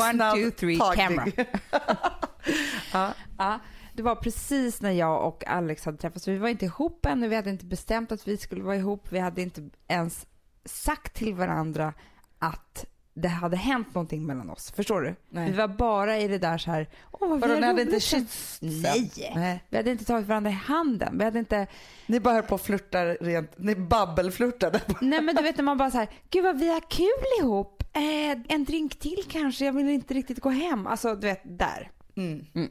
One, 0.01 0.33
two, 0.35 0.51
three, 0.51 0.79
tagning. 0.79 0.97
camera. 1.09 1.31
ja. 2.93 3.15
Ja, 3.39 3.59
det 3.93 4.03
var 4.03 4.15
precis 4.15 4.81
när 4.81 4.91
jag 4.91 5.27
och 5.27 5.47
Alex 5.47 5.85
hade 5.85 5.99
träffats. 5.99 6.29
Vi 6.29 6.39
var 6.39 6.49
inte 6.49 6.65
ihop 6.65 7.07
ännu, 7.07 7.29
vi 7.29 7.37
hade 7.37 7.51
inte 7.51 7.65
bestämt 7.65 8.13
att 8.13 8.29
vi 8.29 8.37
skulle 8.37 8.63
vara 8.63 8.77
ihop. 8.77 9.07
Vi 9.13 9.19
hade 9.19 9.43
inte 9.43 9.69
ens 9.89 10.27
sagt 10.65 11.15
till 11.15 11.35
varandra 11.35 11.93
att 12.39 12.87
det 13.15 13.29
hade 13.29 13.57
hänt 13.57 13.95
någonting 13.95 14.27
mellan 14.27 14.51
oss. 14.51 14.73
Förstår 14.77 15.01
du? 15.01 15.15
Nej. 15.29 15.51
Vi 15.51 15.57
var 15.57 15.69
bara 15.69 16.19
i 16.19 16.29
det 16.29 16.39
där 16.39 16.59
så 16.59 16.71
här, 16.71 16.89
åh 17.13 17.29
vad 17.29 17.41
vi 17.41 17.55
har 17.55 17.63
hade 17.63 17.83
inte 17.83 18.01
sen." 18.01 18.21
kysst? 18.21 18.63
Nej. 18.63 19.33
Nej. 19.35 19.65
Vi 19.69 19.77
hade 19.77 19.91
inte 19.91 20.05
tagit 20.05 20.27
varandra 20.27 20.51
i 20.51 20.55
handen. 20.55 21.19
Vi 21.19 21.25
hade 21.25 21.39
inte, 21.39 21.67
Ni 22.07 22.21
bara 22.21 22.35
höll 22.35 22.43
på 22.43 22.55
och 22.55 22.61
flörtar 22.61 23.19
rent, 23.21 23.59
ni 23.59 23.75
babbelflörtade. 23.75 24.81
nej 25.01 25.21
men 25.23 25.37
du 25.37 25.43
vet 25.43 25.57
när 25.57 25.65
man 25.65 25.79
bara 25.79 25.91
så 25.91 25.99
här, 25.99 26.09
gud 26.31 26.45
vad 26.45 26.59
vi 26.59 26.69
har 26.73 26.91
kul 26.91 27.41
ihop. 27.41 27.83
Eh, 27.93 28.55
en 28.55 28.65
drink 28.65 28.99
till 28.99 29.25
kanske, 29.29 29.65
jag 29.65 29.73
vill 29.73 29.89
inte 29.89 30.15
riktigt 30.15 30.41
gå 30.41 30.51
hem. 30.51 30.87
Alltså 30.87 31.15
du 31.15 31.27
vet, 31.27 31.41
där. 31.45 31.91
Mm. 32.19 32.71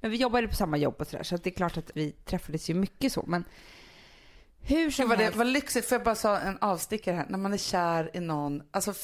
Men 0.00 0.10
vi 0.10 0.16
jobbade 0.16 0.48
på 0.48 0.54
samma 0.54 0.76
jobb 0.76 0.94
och 0.98 1.06
sådär 1.06 1.22
så 1.22 1.36
det 1.36 1.50
är 1.50 1.54
klart 1.54 1.76
att 1.76 1.90
vi 1.94 2.12
träffades 2.12 2.70
ju 2.70 2.74
mycket 2.74 3.12
så. 3.12 3.24
Men 3.26 3.44
hur 4.60 4.90
som 4.90 5.08
var, 5.08 5.16
det 5.16 5.22
helst. 5.22 5.38
var 5.38 5.44
lyxigt, 5.44 5.86
för 5.86 5.96
jag 5.96 6.04
bara 6.04 6.14
sa 6.14 6.38
en 6.38 6.58
avstickare 6.60 7.16
här, 7.16 7.26
när 7.28 7.38
man 7.38 7.52
är 7.52 7.56
kär 7.58 8.10
i 8.16 8.20
någon, 8.20 8.62
alltså 8.70 8.94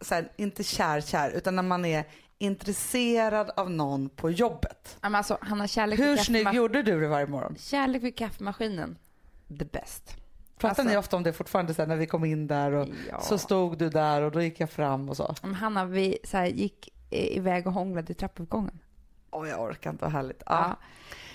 så 0.00 0.14
här, 0.14 0.32
inte 0.36 0.64
kär 0.64 1.00
kär, 1.00 1.30
utan 1.30 1.56
när 1.56 1.62
man 1.62 1.84
är 1.84 2.04
intresserad 2.38 3.50
av 3.56 3.70
någon 3.70 4.08
på 4.08 4.30
jobbet. 4.30 4.98
Ja, 5.00 5.08
men 5.08 5.14
alltså, 5.14 5.38
han 5.40 5.60
har 5.60 5.66
kärlek 5.66 5.98
Hur 5.98 6.16
snygg 6.16 6.52
gjorde 6.52 6.82
du 6.82 7.00
det 7.00 7.08
varje 7.08 7.26
morgon? 7.26 7.56
Kärlek 7.58 8.02
vid 8.02 8.16
kaffemaskinen. 8.16 8.98
The 9.58 9.64
best. 9.64 10.16
Pratar 10.58 10.68
Alltså- 10.68 10.82
ni 10.82 10.96
ofta 10.96 11.16
om 11.16 11.22
det 11.22 11.32
fortfarande 11.32 11.74
sen 11.74 11.88
när 11.88 11.96
vi 11.96 12.06
kom 12.06 12.24
in 12.24 12.46
där 12.46 12.72
och 12.72 12.88
Ja. 13.10 13.20
så 13.20 13.38
stod 13.38 13.78
du 13.78 13.90
där 13.90 14.22
och 14.22 14.32
då 14.32 14.42
gick 14.42 14.60
jag 14.60 14.70
fram 14.70 15.08
och 15.08 15.16
så. 15.16 15.34
Hanna, 15.42 15.84
vi 15.84 16.18
så 16.24 16.36
här, 16.36 16.46
gick 16.46 16.88
iväg 17.10 17.66
och 17.66 17.72
hånglade 17.72 18.12
i 18.12 18.14
trappuppgången. 18.14 18.78
Åh 19.30 19.48
jag 19.48 19.60
orkar 19.60 19.90
inte, 19.90 20.04
vad 20.04 20.12
härligt. 20.12 20.42
Ja. 20.46 20.52
Ja. 20.68 20.76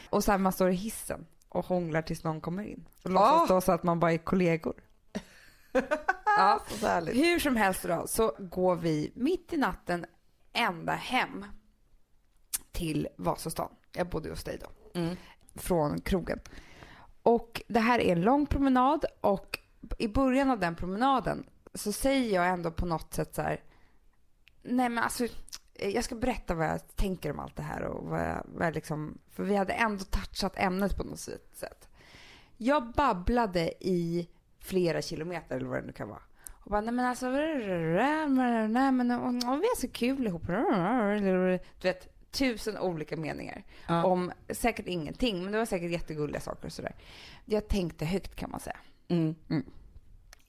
Och 0.10 0.24
här, 0.24 0.38
man 0.38 0.52
står 0.52 0.70
i 0.70 0.74
hissen 0.74 1.26
och 1.50 1.66
hånglar 1.66 2.02
tills 2.02 2.24
någon 2.24 2.42
kommer 2.42 2.64
in. 2.64 2.88
Och 3.04 3.10
låtsas 3.10 3.48
då 3.48 3.62
så 3.62 3.72
att 3.72 3.84
man 3.84 4.00
bara 4.00 4.14
är 4.14 4.18
kollegor. 4.18 4.76
ja. 6.26 6.62
Så 6.68 6.88
härligt. 6.88 7.16
Hur 7.16 7.40
som 7.40 7.56
helst 7.56 7.84
då, 7.84 8.08
så 8.08 8.36
går 8.40 8.76
vi 8.76 9.12
mitt 9.16 9.54
i 9.54 9.58
natten 9.58 10.06
ända 10.54 10.94
hem 10.94 11.46
till 12.72 13.08
Vasastan. 13.18 13.70
Jag 13.92 14.10
bodde 14.10 14.30
hos 14.30 14.44
dig 14.44 14.60
då. 14.62 15.00
Mm. 15.00 15.16
Från 15.56 16.02
krogen. 16.02 16.40
Och 17.24 17.62
det 17.68 17.80
här 17.80 18.00
är 18.00 18.12
en 18.12 18.22
lång 18.22 18.46
promenad 18.46 19.06
och 19.22 19.60
i 19.98 20.08
början 20.08 20.52
av 20.52 20.60
den 20.60 20.76
promenaden 20.76 21.50
så 21.74 21.92
säger 21.92 22.36
jag 22.36 22.48
ändå 22.48 22.72
på 22.72 22.86
något 22.86 23.14
sätt 23.14 23.36
så 23.36 23.42
här. 23.42 23.64
Nej 24.64 24.90
men 24.90 25.04
alltså 25.04 25.28
jag 25.80 26.04
ska 26.04 26.16
berätta 26.16 26.56
vad 26.56 26.68
jag 26.68 26.96
tänker 26.96 27.32
om 27.32 27.40
allt 27.40 27.56
det 27.56 27.64
här 27.64 27.82
och 27.84 28.10
vad 28.10 28.22
jag, 28.22 28.44
vad 28.46 28.68
jag 28.68 28.76
liksom, 28.76 29.18
för 29.32 29.44
vi 29.44 29.56
hade 29.56 29.74
ändå 29.74 30.04
touchat 30.04 30.54
ämnet 30.56 30.98
på 30.98 31.04
något 31.04 31.20
sätt. 31.20 31.90
Jag 32.58 32.92
babblade 32.92 33.74
i 33.80 34.30
flera 34.60 35.02
kilometer 35.02 35.56
eller 35.56 35.68
vad 35.68 35.78
det 35.78 35.86
nu 35.88 35.94
kan 35.94 36.10
vara. 36.10 36.22
Och 36.52 36.72
bara, 36.72 36.82
nej 36.82 36.94
men 36.94 37.06
alltså, 37.06 37.30
nej 37.30 38.92
men 38.92 39.12
och, 39.12 39.34
vi 39.34 39.66
är 39.66 39.80
så 39.80 39.88
kul 39.88 40.28
ihop. 40.28 40.48
Du 40.48 41.88
vet, 41.88 42.32
tusen 42.32 42.78
olika 42.78 43.18
meningar. 43.18 43.64
Ja. 43.88 44.06
Om 44.06 44.32
säkert 44.50 44.88
ingenting, 44.88 45.44
men 45.44 45.52
det 45.52 45.58
var 45.58 45.66
säkert 45.66 45.92
jättegulliga 45.92 46.42
saker 46.42 46.66
och 46.66 46.74
sådär. 46.74 46.96
Jag 47.46 47.68
tänkte 47.68 48.06
högt 48.06 48.36
kan 48.36 48.52
man 48.52 48.60
säga. 48.60 48.78
Mm. 49.08 49.36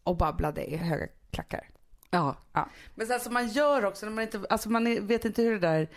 Och 0.03 0.17
babblade 0.17 0.65
i 0.65 0.77
höga 0.77 1.07
klackar. 1.31 1.69
Ja. 2.11 2.37
Ja. 2.53 2.69
Men 2.95 3.07
sen 3.07 3.21
som 3.21 3.35
man 3.35 3.49
gör 3.49 3.85
också, 3.85 4.07
när 4.07 4.13
man, 4.13 4.25
inte, 4.25 4.41
alltså 4.51 4.71
man 4.71 4.87
är, 4.87 5.01
vet 5.01 5.25
inte 5.25 5.43
hur 5.43 5.53
det 5.53 5.69
där 5.69 5.89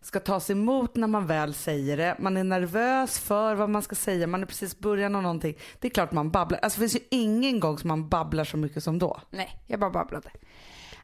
ska 0.00 0.20
tas 0.20 0.50
emot 0.50 0.96
när 0.96 1.06
man 1.06 1.26
väl 1.26 1.54
säger 1.54 1.96
det. 1.96 2.16
Man 2.18 2.36
är 2.36 2.44
nervös 2.44 3.18
för 3.18 3.54
vad 3.54 3.70
man 3.70 3.82
ska 3.82 3.94
säga, 3.94 4.26
man 4.26 4.42
är 4.42 4.46
precis 4.46 4.78
början 4.78 5.14
av 5.14 5.22
någonting. 5.22 5.58
Det 5.78 5.88
är 5.88 5.90
klart 5.90 6.12
man 6.12 6.30
babblar. 6.30 6.58
Alltså 6.62 6.80
det 6.80 6.88
finns 6.88 7.02
ju 7.02 7.06
ingen 7.10 7.60
gång 7.60 7.78
som 7.78 7.88
man 7.88 8.08
babblar 8.08 8.44
så 8.44 8.56
mycket 8.56 8.84
som 8.84 8.98
då. 8.98 9.20
Nej, 9.30 9.62
jag 9.66 9.80
bara 9.80 9.90
babblade. 9.90 10.30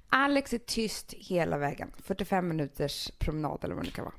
Alex 0.08 0.52
är 0.52 0.58
tyst 0.58 1.12
hela 1.12 1.58
vägen. 1.58 1.92
45 2.02 2.48
minuters 2.48 3.10
promenad 3.18 3.64
eller 3.64 3.74
vad 3.74 3.84
det 3.84 3.90
kan 3.90 4.04
vara. 4.04 4.14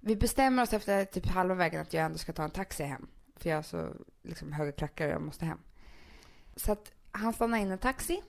Vi 0.00 0.16
bestämmer 0.16 0.62
oss 0.62 0.72
efter 0.72 1.04
typ 1.04 1.26
halva 1.26 1.54
vägen 1.54 1.80
att 1.80 1.92
jag 1.92 2.04
ändå 2.04 2.18
ska 2.18 2.32
ta 2.32 2.44
en 2.44 2.50
taxi 2.50 2.82
hem. 2.82 3.08
För 3.36 3.50
jag 3.50 3.56
har 3.56 3.62
så 3.62 3.88
liksom, 4.22 4.52
höga 4.52 4.72
klackar 4.72 5.06
och 5.06 5.14
jag 5.14 5.22
måste 5.22 5.44
hem. 5.44 5.58
Så 6.56 6.72
att 6.72 6.92
han 7.12 7.32
stannar 7.32 7.58
in 7.58 7.70
en 7.70 7.78
taxi. 7.78 8.22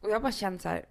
Och 0.00 0.10
jag 0.10 0.22
bara 0.22 0.32
känner 0.32 0.58
så 0.58 0.68
här. 0.68 0.86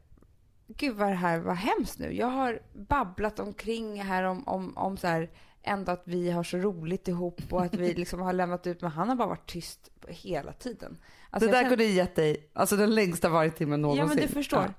Gud 0.68 0.96
vad 0.96 1.08
det 1.08 1.16
här 1.16 1.40
var 1.40 1.54
hemskt 1.54 2.00
nu. 2.00 2.12
Jag 2.14 2.28
har 2.28 2.60
babblat 2.74 3.40
omkring 3.40 4.02
här 4.04 4.24
om, 4.24 4.48
om, 4.48 4.78
om 4.78 4.98
så 4.98 5.08
här 5.08 5.30
ändå 5.62 5.92
att 5.92 6.02
vi 6.06 6.32
har 6.32 6.44
så 6.44 6.58
roligt 6.58 7.08
ihop 7.08 7.42
och 7.50 7.62
att 7.62 7.74
vi 7.76 7.94
liksom 7.98 8.20
har 8.22 8.34
lämnat 8.34 8.68
ut. 8.68 8.82
Men 8.82 8.92
han 8.92 9.10
har 9.10 9.16
bara 9.16 9.28
varit 9.28 9.50
tyst 9.50 9.92
hela 10.08 10.54
tiden. 10.54 10.98
Alltså, 11.30 11.48
det 11.48 11.54
där 11.56 11.60
känner- 11.60 11.70
kunde 11.70 11.84
gett 11.86 12.16
dig, 12.16 12.50
alltså 12.54 12.76
den 12.76 12.96
längsta 12.96 13.30
vargtimmen 13.30 13.82
någonsin. 13.82 14.02
Ja, 14.02 14.08
men 14.08 14.18
du 14.18 14.28
förstår. 14.28 14.64
Ja. 14.64 14.74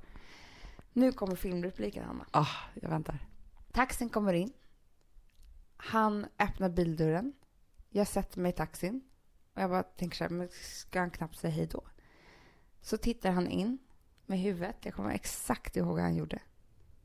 Nu 0.92 1.12
kommer 1.12 1.36
filmrepliken, 1.36 2.04
Hanna. 2.04 2.26
Ah, 2.30 2.46
jag 2.74 2.88
väntar. 2.88 3.18
Taxin 3.72 4.08
kommer 4.08 4.32
in. 4.32 4.52
Han 5.76 6.26
öppnar 6.38 6.68
bildörren. 6.68 7.32
Jag 7.90 8.06
sätter 8.06 8.40
mig 8.40 8.50
i 8.50 8.52
taxin. 8.52 9.02
Och 9.54 9.62
jag 9.62 9.70
bara 9.70 9.82
tänker 9.82 10.16
så 10.16 10.24
här, 10.24 10.30
men 10.30 10.48
ska 10.48 11.00
han 11.00 11.10
knappt 11.10 11.36
säga 11.36 11.52
hej 11.52 11.66
då? 11.66 11.82
Så 12.80 12.96
tittar 12.96 13.30
han 13.30 13.48
in 13.48 13.78
med 14.28 14.38
huvudet. 14.38 14.76
Jag 14.82 14.94
kommer 14.94 15.10
exakt 15.10 15.76
ihåg 15.76 15.88
vad 15.88 16.00
han 16.00 16.16
gjorde. 16.16 16.38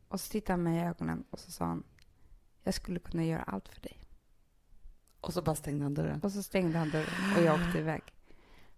Och 0.08 0.20
så 0.20 0.32
tittade 0.32 0.54
han 0.54 0.64
mig 0.64 0.78
i 0.78 0.82
ögonen 0.82 1.24
och 1.30 1.40
så 1.40 1.52
sa 1.52 1.66
han, 1.66 1.84
jag 2.64 2.74
skulle 2.74 3.00
kunna 3.00 3.24
göra 3.26 3.44
allt 3.44 3.68
för 3.70 3.82
dig. 3.82 4.00
Och 5.22 5.34
så 5.34 5.42
bara 5.42 5.56
stängde 5.56 5.84
han 5.86 5.94
dörren. 5.94 6.20
Och 6.24 6.32
så 6.32 6.44
stängde 6.44 6.78
han 6.78 6.90
dörren 6.90 7.36
och 7.38 7.44
jag 7.44 7.56
åkte 7.56 7.78
iväg. 7.80 8.02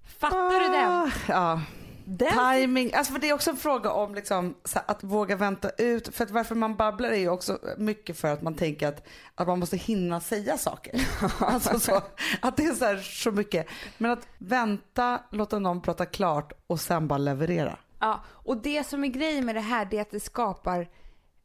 Fattar 0.03 0.59
du 0.59 0.67
den? 0.67 0.91
Ah, 0.91 1.11
Ja. 1.27 1.61
den? 2.05 2.31
Timing. 2.33 2.93
Alltså 2.93 3.13
för 3.13 3.19
det 3.19 3.29
är 3.29 3.33
också 3.33 3.49
en 3.49 3.57
fråga 3.57 3.91
om 3.91 4.15
liksom, 4.15 4.55
så 4.63 4.79
här, 4.79 4.85
att 4.91 5.03
våga 5.03 5.35
vänta 5.35 5.69
ut. 5.69 6.15
För 6.15 6.23
att 6.23 6.31
varför 6.31 6.55
man 6.55 6.75
babblar 6.75 7.09
är 7.09 7.17
ju 7.17 7.29
också 7.29 7.59
mycket 7.77 8.17
för 8.17 8.27
att 8.33 8.41
man 8.41 8.55
tänker 8.55 8.87
att, 8.87 9.07
att 9.35 9.47
man 9.47 9.59
måste 9.59 9.77
hinna 9.77 10.21
säga 10.21 10.57
saker. 10.57 11.07
alltså 11.39 11.79
så, 11.79 12.01
att 12.41 12.57
det 12.57 12.65
är 12.65 12.73
så, 12.73 12.85
här, 12.85 12.97
så 12.97 13.31
mycket. 13.31 13.67
Men 13.97 14.11
att 14.11 14.27
vänta, 14.37 15.21
låta 15.31 15.59
någon 15.59 15.81
prata 15.81 16.05
klart 16.05 16.53
och 16.67 16.79
sen 16.79 17.07
bara 17.07 17.17
leverera. 17.17 17.79
Ja, 18.05 18.23
och 18.27 18.57
det 18.57 18.83
som 18.83 19.03
är 19.03 19.07
grejen 19.07 19.45
med 19.45 19.55
det 19.55 19.61
här 19.61 19.85
det 19.85 19.97
är 19.97 20.01
att 20.01 20.11
det 20.11 20.19
skapar 20.19 20.89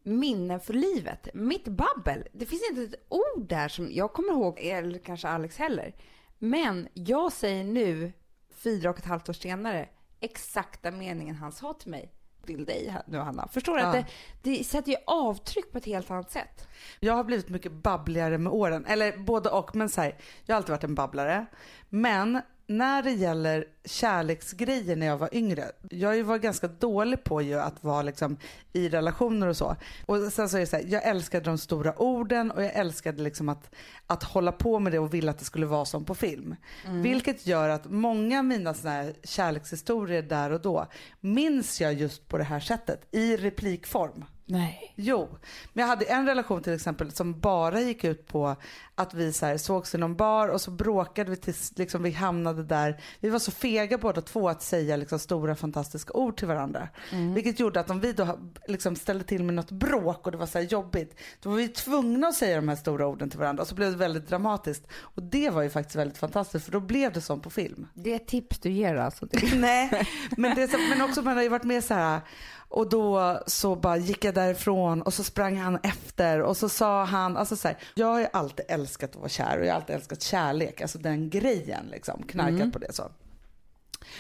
minnen 0.02 0.60
för 0.60 0.74
livet. 0.74 1.28
Mitt 1.34 1.64
babbel, 1.64 2.28
det 2.32 2.46
finns 2.46 2.62
inte 2.70 2.82
ett 2.82 3.06
ord 3.08 3.48
där 3.48 3.68
som 3.68 3.88
jag 3.92 4.12
kommer 4.12 4.32
ihåg, 4.32 4.58
eller 4.60 4.98
kanske 4.98 5.28
Alex 5.28 5.56
heller. 5.56 5.94
Men 6.38 6.88
jag 6.94 7.32
säger 7.32 7.64
nu, 7.64 8.12
fyra 8.54 8.90
och 8.90 8.98
ett 8.98 9.04
halvt 9.04 9.28
år 9.28 9.32
senare, 9.32 9.88
exakta 10.20 10.90
meningen 10.90 11.34
han 11.34 11.52
sa 11.52 11.72
till 11.72 11.90
mig. 11.90 12.12
Till 12.46 12.64
dig 12.64 12.96
nu 13.06 13.18
Hanna. 13.18 13.48
Förstår 13.48 13.76
du? 13.76 13.80
Ja. 13.80 13.86
Att 13.86 13.92
det, 13.92 14.06
det 14.42 14.64
sätter 14.64 14.90
ju 14.92 14.98
avtryck 15.06 15.72
på 15.72 15.78
ett 15.78 15.86
helt 15.86 16.10
annat 16.10 16.30
sätt. 16.30 16.68
Jag 17.00 17.14
har 17.14 17.24
blivit 17.24 17.48
mycket 17.48 17.72
babbligare 17.72 18.38
med 18.38 18.52
åren. 18.52 18.86
Eller 18.86 19.18
både 19.18 19.50
och. 19.50 19.76
Men 19.76 19.88
så 19.88 20.00
här, 20.00 20.18
jag 20.44 20.54
har 20.54 20.56
alltid 20.56 20.70
varit 20.70 20.84
en 20.84 20.94
babblare. 20.94 21.46
Men 21.88 22.40
när 22.70 23.02
det 23.02 23.10
gäller 23.10 23.64
kärleksgrejer 23.84 24.96
när 24.96 25.06
jag 25.06 25.18
var 25.18 25.34
yngre. 25.34 25.70
Jag 25.90 26.24
varit 26.24 26.42
ganska 26.42 26.68
dålig 26.68 27.24
på 27.24 27.42
ju 27.42 27.60
att 27.60 27.84
vara 27.84 28.02
liksom 28.02 28.36
i 28.72 28.88
relationer 28.88 29.46
och 29.46 29.56
så. 29.56 29.76
Och 30.06 30.32
sen 30.32 30.48
så 30.48 30.56
är 30.56 30.60
det 30.60 30.66
så 30.66 30.76
här, 30.76 30.84
jag 30.88 31.06
älskade 31.06 31.44
de 31.44 31.58
stora 31.58 32.02
orden 32.02 32.50
och 32.50 32.62
jag 32.62 32.74
älskade 32.74 33.22
liksom 33.22 33.48
att, 33.48 33.74
att 34.06 34.22
hålla 34.22 34.52
på 34.52 34.78
med 34.78 34.92
det 34.92 34.98
och 34.98 35.14
ville 35.14 35.30
att 35.30 35.38
det 35.38 35.44
skulle 35.44 35.66
vara 35.66 35.84
som 35.84 36.04
på 36.04 36.14
film. 36.14 36.56
Vilket 36.86 37.46
gör 37.46 37.68
att 37.68 37.90
många 37.90 38.38
av 38.38 38.44
mina 38.44 38.74
såna 38.74 38.92
här 38.92 39.14
kärlekshistorier 39.24 40.22
där 40.22 40.50
och 40.50 40.60
då 40.60 40.86
minns 41.20 41.80
jag 41.80 41.94
just 41.94 42.28
på 42.28 42.38
det 42.38 42.44
här 42.44 42.60
sättet 42.60 43.08
i 43.10 43.36
replikform. 43.36 44.24
Nej. 44.50 44.94
Jo, 44.96 45.28
men 45.72 45.82
jag 45.82 45.88
hade 45.88 46.04
en 46.04 46.26
relation 46.26 46.62
till 46.62 46.72
exempel 46.72 47.12
som 47.12 47.40
bara 47.40 47.80
gick 47.80 48.04
ut 48.04 48.26
på 48.26 48.56
att 48.94 49.14
vi 49.14 49.32
så 49.32 49.46
här 49.46 49.56
sågs 49.56 49.94
i 49.94 49.98
någon 49.98 50.16
bar 50.16 50.48
och 50.48 50.60
så 50.60 50.70
bråkade 50.70 51.30
vi 51.30 51.36
tills 51.36 51.72
liksom 51.78 52.02
vi 52.02 52.10
hamnade 52.10 52.62
där. 52.64 53.00
Vi 53.20 53.28
var 53.28 53.38
så 53.38 53.50
fega 53.50 53.98
båda 53.98 54.20
två 54.20 54.48
att 54.48 54.62
säga 54.62 54.96
liksom 54.96 55.18
stora 55.18 55.56
fantastiska 55.56 56.12
ord 56.12 56.36
till 56.36 56.48
varandra. 56.48 56.88
Vilket 57.34 57.60
gjorde 57.60 57.80
att 57.80 57.90
om 57.90 58.00
vi 58.00 58.12
då 58.12 58.38
liksom 58.68 58.96
ställde 58.96 59.24
till 59.24 59.44
med 59.44 59.54
något 59.54 59.70
bråk 59.70 60.26
och 60.26 60.32
det 60.32 60.38
var 60.38 60.46
så 60.46 60.58
här 60.58 60.64
jobbigt. 60.64 61.20
Då 61.40 61.50
var 61.50 61.56
vi 61.56 61.68
tvungna 61.68 62.28
att 62.28 62.34
säga 62.34 62.56
de 62.56 62.68
här 62.68 62.76
stora 62.76 63.06
orden 63.06 63.30
till 63.30 63.38
varandra 63.38 63.62
och 63.62 63.68
så 63.68 63.74
blev 63.74 63.90
det 63.90 63.96
väldigt 63.96 64.28
dramatiskt. 64.28 64.86
Och 64.92 65.22
det 65.22 65.50
var 65.50 65.62
ju 65.62 65.70
faktiskt 65.70 65.96
väldigt 65.96 66.18
fantastiskt 66.18 66.64
för 66.64 66.72
då 66.72 66.80
blev 66.80 67.12
det 67.12 67.20
som 67.20 67.40
på 67.40 67.50
film. 67.50 67.86
Det 67.94 68.12
är 68.12 68.16
ett 68.16 68.28
tips 68.28 68.58
du 68.58 68.70
ger 68.70 68.94
alltså? 68.94 69.26
Nej, 69.54 70.08
men, 70.36 70.54
det 70.54 70.62
är 70.62 70.68
så, 70.68 70.78
men 70.78 71.02
också 71.02 71.22
man 71.22 71.36
har 71.36 71.42
ju 71.42 71.48
varit 71.48 71.64
med 71.64 71.84
så 71.84 71.94
här 71.94 72.20
och 72.70 72.88
då 72.88 73.40
så 73.46 73.76
bara 73.76 73.96
gick 73.96 74.24
jag 74.24 74.34
därifrån 74.34 75.02
och 75.02 75.14
så 75.14 75.24
sprang 75.24 75.56
han 75.56 75.78
efter 75.82 76.42
och 76.42 76.56
så 76.56 76.68
sa 76.68 77.04
han, 77.04 77.36
alltså 77.36 77.56
så 77.56 77.68
här, 77.68 77.78
jag 77.94 78.06
har 78.06 78.20
ju 78.20 78.26
alltid 78.32 78.66
älskat 78.68 79.10
att 79.10 79.16
vara 79.16 79.28
kär 79.28 79.58
och 79.58 79.66
jag 79.66 79.72
har 79.72 79.76
alltid 79.76 79.96
älskat 79.96 80.22
kärlek, 80.22 80.80
alltså 80.80 80.98
den 80.98 81.30
grejen 81.30 81.86
liksom, 81.90 82.22
knarkat 82.22 82.72
på 82.72 82.78
det 82.78 82.92
så. 82.92 83.10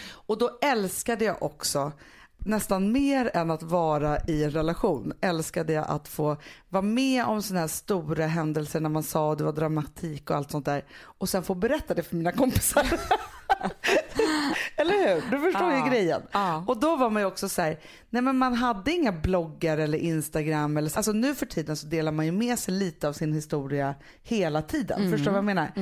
Och 0.08 0.38
då 0.38 0.58
älskade 0.62 1.24
jag 1.24 1.42
också 1.42 1.92
nästan 2.38 2.92
mer 2.92 3.30
än 3.34 3.50
att 3.50 3.62
vara 3.62 4.18
i 4.26 4.44
en 4.44 4.50
relation 4.50 5.12
älskade 5.20 5.72
jag 5.72 5.84
att 5.88 6.08
få 6.08 6.36
vara 6.68 6.82
med 6.82 7.24
om 7.24 7.42
sådana 7.42 7.60
här 7.60 7.68
stora 7.68 8.26
händelser 8.26 8.80
när 8.80 8.90
man 8.90 9.02
sa 9.02 9.32
att 9.32 9.38
det 9.38 9.44
var 9.44 9.52
dramatik 9.52 10.30
och 10.30 10.36
allt 10.36 10.50
sånt 10.50 10.66
där 10.66 10.84
och 11.02 11.28
sen 11.28 11.42
få 11.42 11.54
berätta 11.54 11.94
det 11.94 12.02
för 12.02 12.16
mina 12.16 12.32
kompisar. 12.32 12.86
Eller 14.80 15.14
hur? 15.14 15.30
Du 15.30 15.38
förstår 15.52 15.70
ju 15.72 15.78
Ja. 15.78 15.86
grejen. 15.86 16.22
Ja. 16.32 16.64
Och 16.66 16.80
då 16.80 16.96
var 16.96 17.10
man 17.10 17.22
ju 17.22 17.26
också 17.26 17.48
så 17.48 17.62
här, 17.62 17.78
nej 18.10 18.22
men 18.22 18.36
man 18.38 18.54
hade 18.54 18.92
inga 18.92 19.12
bloggar 19.12 19.78
eller 19.78 19.98
Instagram 19.98 20.76
eller 20.76 20.96
alltså 20.96 21.12
nu 21.12 21.34
för 21.34 21.46
tiden 21.46 21.76
så 21.76 21.86
delar 21.86 22.12
man 22.12 22.26
ju 22.26 22.32
med 22.32 22.58
sig 22.58 22.74
lite 22.74 23.08
av 23.08 23.12
sin 23.12 23.32
historia 23.32 23.94
hela 24.22 24.62
tiden. 24.62 25.10
Förstår 25.10 25.24
du 25.24 25.30
vad 25.30 25.36
jag 25.38 25.44
menar? 25.44 25.72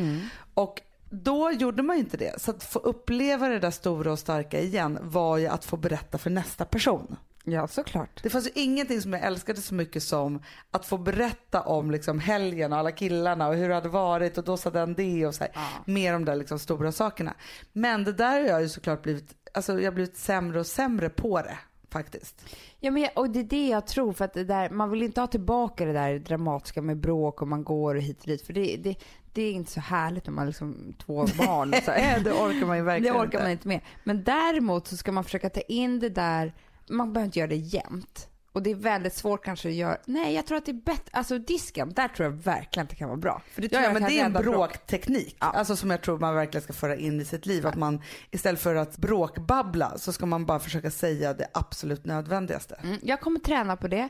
Och 0.54 0.80
då 1.10 1.50
gjorde 1.50 1.82
man 1.82 1.96
ju 1.96 2.02
inte 2.02 2.16
det. 2.16 2.40
Så 2.40 2.50
att 2.50 2.64
få 2.64 2.78
uppleva 2.78 3.48
det 3.48 3.58
där 3.58 3.70
stora 3.70 4.12
och 4.12 4.18
starka 4.18 4.60
igen 4.60 4.98
var 5.02 5.36
ju 5.38 5.46
att 5.46 5.64
få 5.64 5.76
berätta 5.76 6.18
för 6.18 6.30
nästa 6.30 6.64
person. 6.64 7.16
Ja, 7.44 7.66
såklart. 7.68 8.22
Det 8.22 8.30
fanns 8.30 8.46
ju 8.46 8.50
ingenting 8.54 9.00
som 9.02 9.12
jag 9.12 9.22
älskade 9.22 9.60
så 9.60 9.74
mycket 9.74 10.02
som 10.02 10.42
att 10.70 10.86
få 10.86 10.98
berätta 10.98 11.60
om 11.62 11.90
liksom 11.90 12.20
helgen 12.20 12.72
och 12.72 12.78
alla 12.78 12.92
killarna 12.92 13.48
och 13.48 13.54
hur 13.54 13.68
det 13.68 13.74
hade 13.74 13.88
varit 13.88 14.38
och 14.38 14.44
då 14.44 14.56
sa 14.56 14.70
den 14.70 14.94
det 14.94 15.26
och 15.26 15.34
så 15.34 15.44
här. 15.44 15.52
Ja. 15.54 15.68
Mer 15.86 16.14
om 16.14 16.24
de 16.24 16.30
där 16.30 16.36
liksom 16.38 16.58
stora 16.58 16.92
sakerna. 16.92 17.34
Men 17.72 18.04
det 18.04 18.12
där 18.12 18.40
har 18.40 18.48
jag 18.48 18.62
ju 18.62 18.68
såklart 18.68 19.02
blivit, 19.02 19.34
alltså 19.54 19.72
jag 19.80 19.86
har 19.86 19.94
blivit 19.94 20.16
sämre 20.16 20.60
och 20.60 20.66
sämre 20.66 21.08
på 21.10 21.42
det 21.42 21.58
faktiskt. 21.90 22.44
Ja, 22.80 22.90
men, 22.90 23.02
jag- 23.02 23.18
och 23.18 23.30
det 23.30 23.38
är 23.40 23.44
det 23.44 23.68
jag 23.68 23.86
tror, 23.86 24.12
för 24.12 24.24
att 24.24 24.34
det 24.34 24.44
där, 24.44 24.70
man 24.70 24.90
vill 24.90 25.02
inte 25.02 25.20
ha 25.20 25.26
tillbaka 25.26 25.84
det 25.84 25.92
där 25.92 26.18
dramatiska 26.18 26.82
med 26.82 26.96
bråk 26.96 27.42
och 27.42 27.48
man 27.48 27.64
går 27.64 27.94
hit 27.94 28.20
och 28.20 28.26
dit, 28.26 28.42
för 28.46 28.52
det, 28.52 28.76
det, 28.76 28.96
det 29.32 29.42
är 29.42 29.52
inte 29.52 29.72
så 29.72 29.80
härligt 29.80 30.26
när 30.26 30.32
man 30.32 30.38
har 30.42 30.46
liksom 30.46 30.94
två 30.98 31.26
barn. 31.38 31.74
så 31.84 31.90
här. 31.90 32.20
det 32.24 32.32
orkar 32.32 32.66
man 32.66 32.76
ju 32.76 32.82
verkligen 32.82 33.14
det 33.14 33.20
orkar 33.20 33.24
inte. 33.26 33.38
man 33.42 33.50
inte 33.50 33.68
med. 33.68 33.80
Men 34.04 34.24
däremot 34.24 34.86
så 34.88 34.96
ska 34.96 35.12
man 35.12 35.24
försöka 35.24 35.50
ta 35.50 35.60
in 35.60 35.98
det 36.00 36.08
där, 36.08 36.52
man 36.90 37.12
behöver 37.12 37.26
inte 37.26 37.38
göra 37.38 37.48
det 37.48 37.56
jämt. 37.56 38.28
Och 38.52 38.62
det 38.62 38.70
är 38.70 38.74
väldigt 38.74 39.14
svårt 39.14 39.44
kanske 39.44 39.68
att 39.68 39.74
göra, 39.74 39.98
nej 40.04 40.34
jag 40.34 40.46
tror 40.46 40.58
att 40.58 40.66
det 40.66 40.70
är 40.70 40.82
bättre, 40.82 41.10
alltså 41.12 41.38
disken, 41.38 41.92
där 41.92 42.08
tror 42.08 42.28
jag 42.28 42.36
verkligen 42.36 42.84
att 42.84 42.90
det 42.90 42.96
kan 42.96 43.08
vara 43.08 43.18
bra. 43.18 43.42
För 43.52 43.62
det 43.62 43.72
Ja, 43.72 43.82
ja 43.82 43.92
men 43.92 44.02
det 44.02 44.20
är 44.20 44.24
en 44.24 44.32
bråkteknik. 44.32 45.36
Ja. 45.40 45.46
Alltså 45.46 45.76
som 45.76 45.90
jag 45.90 46.02
tror 46.02 46.18
man 46.18 46.34
verkligen 46.34 46.62
ska 46.62 46.72
föra 46.72 46.96
in 46.96 47.20
i 47.20 47.24
sitt 47.24 47.46
liv. 47.46 47.66
Att 47.66 47.76
man 47.76 48.02
istället 48.30 48.60
för 48.60 48.74
att 48.74 48.98
bråkbabbla 48.98 49.98
så 49.98 50.12
ska 50.12 50.26
man 50.26 50.46
bara 50.46 50.58
försöka 50.58 50.90
säga 50.90 51.34
det 51.34 51.48
absolut 51.54 52.04
nödvändigaste. 52.04 52.74
Mm, 52.82 52.98
jag 53.02 53.20
kommer 53.20 53.40
träna 53.40 53.76
på 53.76 53.88
det 53.88 54.08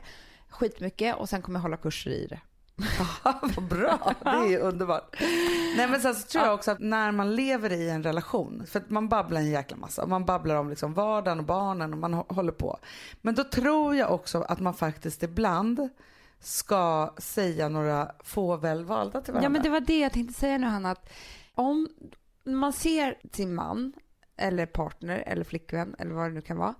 skitmycket 0.49 1.15
och 1.15 1.29
sen 1.29 1.41
kommer 1.41 1.59
jag 1.59 1.61
hålla 1.61 1.77
kurser 1.77 2.11
i 2.11 2.27
det. 2.27 2.39
Vad 3.55 3.63
bra, 3.69 4.13
det 4.23 4.29
är 4.29 4.49
ju 4.49 4.57
underbart. 4.57 5.15
Nej 5.77 5.87
men 5.89 6.01
sen 6.01 6.15
så 6.15 6.27
tror 6.27 6.45
jag 6.45 6.53
också 6.53 6.71
att 6.71 6.79
när 6.79 7.11
man 7.11 7.35
lever 7.35 7.71
i 7.73 7.89
en 7.89 8.03
relation, 8.03 8.63
för 8.67 8.79
att 8.79 8.89
man 8.89 9.09
babblar 9.09 9.41
en 9.41 9.49
jäkla 9.49 9.77
massa, 9.77 10.05
man 10.05 10.25
babblar 10.25 10.55
om 10.55 10.69
liksom 10.69 10.93
vardagen 10.93 11.39
och 11.39 11.45
barnen 11.45 11.93
och 11.93 11.99
man 11.99 12.13
hå- 12.13 12.33
håller 12.33 12.51
på. 12.51 12.79
Men 13.21 13.35
då 13.35 13.43
tror 13.43 13.95
jag 13.95 14.11
också 14.11 14.41
att 14.41 14.59
man 14.59 14.73
faktiskt 14.73 15.23
ibland 15.23 15.89
ska 16.39 17.13
säga 17.17 17.69
några 17.69 18.11
få 18.23 18.57
väl 18.57 18.85
valda 18.85 19.21
till 19.21 19.33
varandra. 19.33 19.45
Ja 19.45 19.49
men 19.49 19.61
det 19.63 19.69
var 19.69 19.79
det 19.79 19.99
jag 19.99 20.11
tänkte 20.13 20.39
säga 20.39 20.57
nu 20.57 20.67
Hanna, 20.67 20.91
att 20.91 21.09
om 21.55 21.89
man 22.43 22.73
ser 22.73 23.17
sin 23.31 23.55
man 23.55 23.93
eller 24.37 24.65
partner 24.65 25.23
eller 25.27 25.43
flickvän 25.43 25.95
eller 25.99 26.11
vad 26.11 26.25
det 26.29 26.33
nu 26.33 26.41
kan 26.41 26.57
vara 26.57 26.75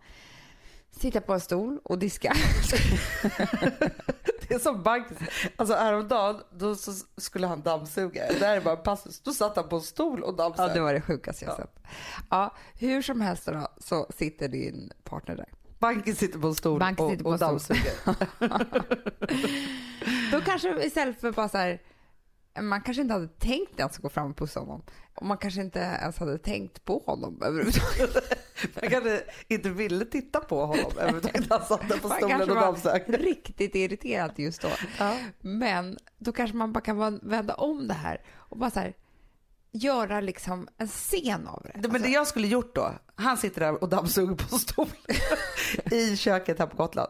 sitta 0.91 1.21
på 1.21 1.33
en 1.33 1.39
stol 1.39 1.79
och 1.83 1.99
diska. 1.99 2.33
Det 4.47 4.55
är 4.55 4.59
som 4.59 4.83
Bankis. 4.83 5.17
Alltså 5.55 5.75
häromdagen 5.75 6.41
då 6.51 6.75
så 6.75 6.91
skulle 7.17 7.47
han 7.47 7.61
dammsuga. 7.61 8.23
Det 8.39 8.45
här 8.45 8.57
är 8.57 8.61
bara 8.61 8.77
en 8.77 8.83
passus. 8.83 9.19
Då 9.21 9.31
satt 9.31 9.55
han 9.55 9.69
på 9.69 9.75
en 9.75 9.81
stol 9.81 10.23
och 10.23 10.33
Ja, 10.37 10.43
dammsög. 10.43 10.73
det 10.73 10.81
var 10.81 10.93
det 10.93 11.01
sjukaste 11.01 11.45
jag 11.45 11.51
Ja. 11.51 11.57
sett. 11.57 11.79
Ja, 12.29 12.55
hur 12.79 13.01
som 13.01 13.21
helst 13.21 13.45
då, 13.45 13.67
så 13.77 14.07
sitter 14.17 14.47
din 14.47 14.91
partner 15.03 15.35
där. 15.35 15.45
Bankis 15.79 16.17
sitter 16.17 16.39
på 16.39 16.47
en 16.47 16.55
stol 16.55 16.79
Bankis 16.79 17.03
och, 17.03 17.09
sitter 17.11 17.23
på 17.23 17.29
och 17.29 17.39
dammsuger. 17.39 17.93
Då 20.31 20.41
kanske 20.41 20.85
istället 20.85 21.21
för 21.21 21.31
bara 21.31 21.49
så 21.49 21.57
här, 21.57 21.81
man 22.61 22.81
kanske 22.81 23.01
inte 23.01 23.13
hade 23.13 23.27
tänkt 23.27 23.79
ens 23.79 23.95
att 23.95 24.01
gå 24.01 24.09
fram 24.09 24.31
och 24.31 24.37
pussa 24.37 24.59
honom. 24.59 24.83
Och 25.15 25.25
man 25.25 25.37
kanske 25.37 25.61
inte 25.61 25.79
ens 25.79 26.17
hade 26.17 26.37
tänkt 26.37 26.85
på 26.85 27.03
honom 27.05 27.41
överhuvudtaget. 27.41 28.15
Man 28.81 28.89
kanske 28.89 29.21
inte 29.47 29.69
ville 29.69 30.05
titta 30.05 30.39
på 30.39 30.65
honom 30.65 30.91
överhuvudtaget. 30.99 31.49
Han 31.49 31.65
satt 31.65 31.89
där 31.89 31.97
på 31.97 32.09
stolen 32.09 32.41
och 32.49 32.55
dammsög. 32.55 33.03
riktigt 33.07 33.75
irriterad 33.75 34.31
just 34.35 34.61
då. 34.61 34.69
Men 35.41 35.97
då 36.17 36.31
kanske 36.31 36.57
man 36.57 36.73
bara 36.73 36.81
kan 36.81 37.19
vända 37.21 37.53
om 37.53 37.87
det 37.87 37.93
här 37.93 38.21
och 38.35 38.57
bara 38.57 38.71
så 38.71 38.79
här, 38.79 38.93
göra 39.71 40.21
liksom 40.21 40.67
en 40.77 40.87
scen 40.87 41.47
av 41.47 41.61
det. 41.63 41.71
Men 41.75 41.85
Alltså, 41.85 42.03
det 42.03 42.09
jag 42.13 42.27
skulle 42.27 42.47
gjort 42.47 42.75
då, 42.75 42.93
han 43.15 43.37
sitter 43.37 43.61
där 43.61 43.83
och 43.83 43.89
dammsuger 43.89 44.35
på 44.35 44.45
en 44.55 44.59
stol 44.59 44.87
i 45.91 46.17
köket 46.17 46.59
här 46.59 46.65
på 46.67 46.77
Gotland. 46.77 47.09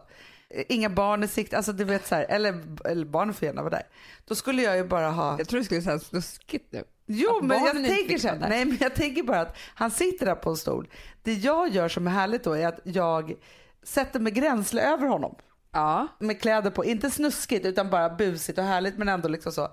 Inga 0.68 0.90
barn 0.90 1.24
i 1.24 1.28
sikt, 1.28 1.54
alltså 1.54 1.72
du 1.72 1.84
vet 1.84 2.06
så 2.06 2.14
här, 2.14 2.26
eller, 2.28 2.62
eller 2.84 3.04
barnen 3.06 3.34
får 3.34 3.46
gärna 3.46 3.62
vara 3.62 3.70
där. 3.70 3.82
Då 4.24 4.34
skulle 4.34 4.62
jag 4.62 4.76
ju 4.76 4.84
bara 4.84 5.10
ha 5.10 5.38
jag 5.38 5.48
tror 5.48 5.58
du 5.58 5.64
skulle 5.64 5.82
säga 5.82 5.98
snuskigt 5.98 6.72
nu. 6.72 6.84
Jo, 7.12 7.36
Att 7.36 7.44
men 7.44 7.64
jag 7.64 7.74
tänker 7.74 8.18
så 8.18 8.34
nej 8.34 8.64
men 8.64 8.78
jag 8.80 8.94
tänker 8.94 9.22
bara 9.22 9.40
att 9.40 9.56
han 9.74 9.90
sitter 9.90 10.26
där 10.26 10.34
på 10.34 10.50
en 10.50 10.56
stol. 10.56 10.88
Det 11.22 11.32
jag 11.34 11.68
gör 11.68 11.88
som 11.88 12.06
är 12.06 12.10
härligt 12.10 12.44
då 12.44 12.52
är 12.52 12.66
att 12.68 12.80
jag 12.84 13.34
sätter 13.82 14.20
mig 14.20 14.32
gränsle 14.32 14.82
över 14.82 15.06
honom. 15.06 15.34
Ja. 15.72 16.08
med 16.18 16.40
kläder 16.40 16.70
på. 16.70 16.84
Inte 16.84 17.10
snuskigt 17.10 17.66
utan 17.66 17.90
bara 17.90 18.10
busigt 18.10 18.58
och 18.58 18.64
härligt 18.64 18.98
men 18.98 19.08
ändå 19.08 19.28
liksom 19.28 19.52
så. 19.52 19.68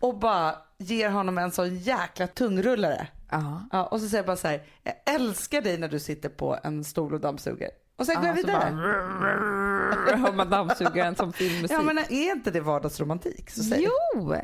Och 0.00 0.18
bara 0.18 0.54
ger 0.78 1.10
honom 1.10 1.38
en 1.38 1.50
sån 1.50 1.76
jäkla 1.78 2.26
tungrullare. 2.26 3.08
Ja. 3.30 3.62
Ja, 3.72 3.86
och 3.86 4.00
så 4.00 4.08
säger 4.08 4.18
jag 4.18 4.26
bara 4.26 4.36
så 4.36 4.48
här, 4.48 4.62
jag 4.82 4.94
älskar 5.14 5.60
dig 5.62 5.78
när 5.78 5.88
du 5.88 5.98
sitter 6.00 6.28
på 6.28 6.58
en 6.62 6.84
stol 6.84 7.14
och 7.14 7.20
dammsuger. 7.20 7.70
Och 7.96 8.06
sen 8.06 8.16
går 8.16 8.26
jag 8.26 8.34
vidare. 8.34 8.72
bara- 8.72 10.16
hör 10.16 10.32
man 10.32 10.50
dammsugaren 10.50 11.16
som 11.16 11.32
filmmusik. 11.32 11.76
Ja 11.76 11.82
men 11.82 11.98
är 11.98 12.32
inte 12.32 12.50
det 12.50 12.60
vardagsromantik? 12.60 13.50
Så 13.50 13.62
säg. 13.62 13.88
Jo! 14.14 14.34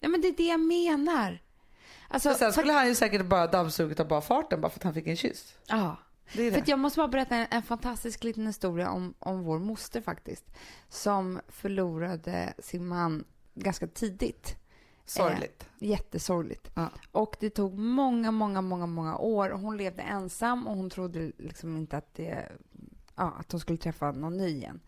Ja, 0.00 0.08
men 0.08 0.20
det 0.20 0.28
är 0.28 0.36
det 0.36 0.46
jag 0.46 0.60
menar. 0.60 1.38
Alltså, 2.08 2.28
För 2.28 2.36
sen 2.38 2.52
för, 2.52 2.60
skulle 2.60 2.72
han 2.72 2.86
ju 2.88 2.94
säkert 2.94 3.26
bara 3.26 3.46
dammsugit 3.46 4.00
av 4.00 4.08
bara 4.08 4.20
farten 4.20 4.60
bara 4.60 4.70
för 4.70 4.78
att 4.78 4.84
han 4.84 4.94
fick 4.94 5.06
en 5.06 5.16
kyss. 5.16 5.54
ja. 5.68 5.96
Det 6.32 6.50
För 6.50 6.50
det. 6.50 6.62
att 6.62 6.68
jag 6.68 6.78
måste 6.78 6.96
bara 6.98 7.08
berätta 7.08 7.36
en, 7.36 7.46
en 7.50 7.62
fantastisk 7.62 8.24
liten 8.24 8.46
historia 8.46 8.90
om, 8.90 9.14
om 9.18 9.42
vår 9.42 9.58
moster 9.58 10.00
faktiskt. 10.00 10.44
Som 10.88 11.40
förlorade 11.48 12.52
sin 12.58 12.86
man 12.86 13.24
ganska 13.54 13.86
tidigt. 13.86 14.56
Sorgligt. 15.04 15.68
Jättesorgligt. 15.78 16.70
Ja. 16.74 16.88
Och 17.12 17.36
det 17.40 17.50
tog 17.50 17.78
många, 17.78 18.30
många, 18.30 18.60
många, 18.60 18.86
många 18.86 19.16
år. 19.16 19.50
Hon 19.50 19.76
levde 19.76 20.02
ensam 20.02 20.66
och 20.66 20.76
hon 20.76 20.90
trodde 20.90 21.32
liksom 21.38 21.76
inte 21.76 21.96
att, 21.96 22.14
det, 22.14 22.52
ja, 23.16 23.34
att 23.40 23.52
hon 23.52 23.60
skulle 23.60 23.78
träffa 23.78 24.12
någon 24.12 24.36
ny 24.36 24.48
igen. 24.48 24.80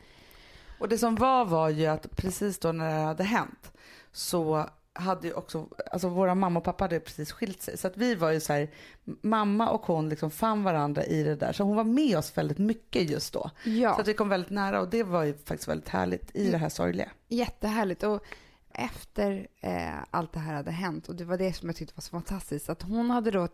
Och 0.78 0.88
det 0.88 0.98
som 0.98 1.14
var 1.14 1.44
var 1.44 1.68
ju 1.68 1.86
att 1.86 2.16
precis 2.16 2.58
då 2.58 2.72
när 2.72 2.98
det 2.98 3.04
hade 3.04 3.24
hänt 3.24 3.72
så 4.12 4.66
hade 4.98 5.28
ju 5.28 5.34
också, 5.34 5.68
alltså 5.92 6.08
våra 6.08 6.34
mamma 6.34 6.58
och 6.58 6.64
pappa 6.64 6.84
hade 6.84 7.00
precis 7.00 7.32
skilt 7.32 7.62
sig. 7.62 7.78
Så 7.78 7.86
att 7.86 7.96
vi 7.96 8.14
var 8.14 8.30
ju 8.30 8.40
så 8.40 8.52
här, 8.52 8.70
mamma 9.04 9.70
och 9.70 9.86
hon 9.86 10.08
liksom 10.08 10.30
fann 10.30 10.62
varandra 10.62 11.04
i 11.04 11.22
det 11.22 11.36
där. 11.36 11.52
Så 11.52 11.64
hon 11.64 11.76
var 11.76 11.84
med 11.84 12.18
oss 12.18 12.38
väldigt 12.38 12.58
mycket 12.58 13.10
just 13.10 13.32
då. 13.32 13.50
Ja. 13.64 13.94
Så 13.94 14.00
att 14.00 14.08
vi 14.08 14.14
kom 14.14 14.28
väldigt 14.28 14.50
nära 14.50 14.80
och 14.80 14.88
det 14.88 15.02
var 15.02 15.24
ju 15.24 15.34
faktiskt 15.34 15.68
väldigt 15.68 15.88
härligt 15.88 16.36
i 16.36 16.50
det 16.50 16.58
här 16.58 16.68
sorgliga. 16.68 17.10
Jättehärligt. 17.28 18.02
Och 18.02 18.24
efter 18.72 19.48
eh, 19.60 19.94
allt 20.10 20.32
det 20.32 20.40
här 20.40 20.54
hade 20.54 20.70
hänt, 20.70 21.08
och 21.08 21.14
det 21.14 21.24
var 21.24 21.38
det 21.38 21.52
som 21.52 21.68
jag 21.68 21.76
tyckte 21.76 21.94
var 21.96 22.02
så 22.02 22.10
fantastiskt, 22.10 22.68
att 22.68 22.82
hon 22.82 23.10
hade 23.10 23.30
då 23.30 23.48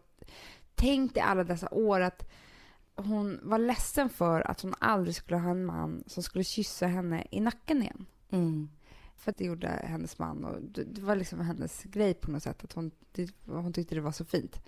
tänkt 0.74 1.16
i 1.16 1.20
alla 1.20 1.44
dessa 1.44 1.68
år 1.70 2.00
att 2.00 2.30
hon 2.96 3.40
var 3.42 3.58
ledsen 3.58 4.08
för 4.08 4.50
att 4.50 4.60
hon 4.60 4.74
aldrig 4.78 5.16
skulle 5.16 5.38
ha 5.38 5.50
en 5.50 5.64
man 5.64 6.04
som 6.06 6.22
skulle 6.22 6.44
kyssa 6.44 6.86
henne 6.86 7.26
i 7.30 7.40
nacken 7.40 7.82
igen. 7.82 8.06
Mm. 8.30 8.68
För 9.24 9.30
att 9.30 9.36
det 9.36 9.44
gjorde 9.44 9.68
hennes 9.68 10.18
man 10.18 10.44
och 10.44 10.62
det, 10.62 10.84
det 10.84 11.00
var 11.00 11.16
liksom 11.16 11.40
hennes 11.40 11.82
grej 11.82 12.14
på 12.14 12.30
något 12.30 12.42
sätt, 12.42 12.64
att 12.64 12.72
hon, 12.72 12.90
det, 13.12 13.30
hon 13.46 13.72
tyckte 13.72 13.94
det 13.94 14.00
var 14.00 14.12
så 14.12 14.24
fint. 14.24 14.60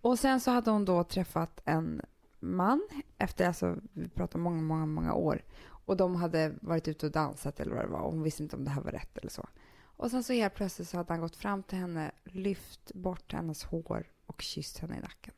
Och 0.00 0.18
sen 0.18 0.40
så 0.40 0.50
hade 0.50 0.70
hon 0.70 0.84
då 0.84 1.04
träffat 1.04 1.60
en 1.64 2.02
man 2.38 2.88
efter, 3.18 3.46
alltså 3.46 3.76
vi 3.92 4.08
pratar 4.08 4.38
många, 4.38 4.62
många, 4.62 4.86
många 4.86 5.14
år. 5.14 5.44
Och 5.62 5.96
de 5.96 6.16
hade 6.16 6.54
varit 6.60 6.88
ute 6.88 7.06
och 7.06 7.12
dansat 7.12 7.60
eller 7.60 7.74
vad 7.74 7.84
det 7.84 7.88
var 7.88 8.00
och 8.00 8.12
hon 8.12 8.22
visste 8.22 8.42
inte 8.42 8.56
om 8.56 8.64
det 8.64 8.70
här 8.70 8.82
var 8.82 8.92
rätt 8.92 9.18
eller 9.18 9.30
så. 9.30 9.48
Och 9.82 10.10
sen 10.10 10.24
så 10.24 10.32
helt 10.32 10.54
plötsligt 10.54 10.88
så 10.88 10.96
hade 10.96 11.12
han 11.12 11.20
gått 11.20 11.36
fram 11.36 11.62
till 11.62 11.78
henne, 11.78 12.10
lyft 12.24 12.94
bort 12.94 13.32
hennes 13.32 13.64
hår 13.64 14.06
och 14.26 14.42
kysst 14.42 14.78
henne 14.78 14.96
i 14.96 15.00
nacken. 15.00 15.34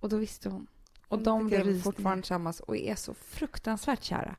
Och 0.00 0.08
då 0.08 0.16
visste 0.16 0.48
hon. 0.48 0.66
Och 1.08 1.22
de 1.22 1.46
blev 1.46 1.82
fortfarande 1.82 2.22
tillsammans 2.22 2.60
och 2.60 2.76
är 2.76 2.94
så 2.94 3.14
fruktansvärt 3.14 4.02
kära. 4.02 4.36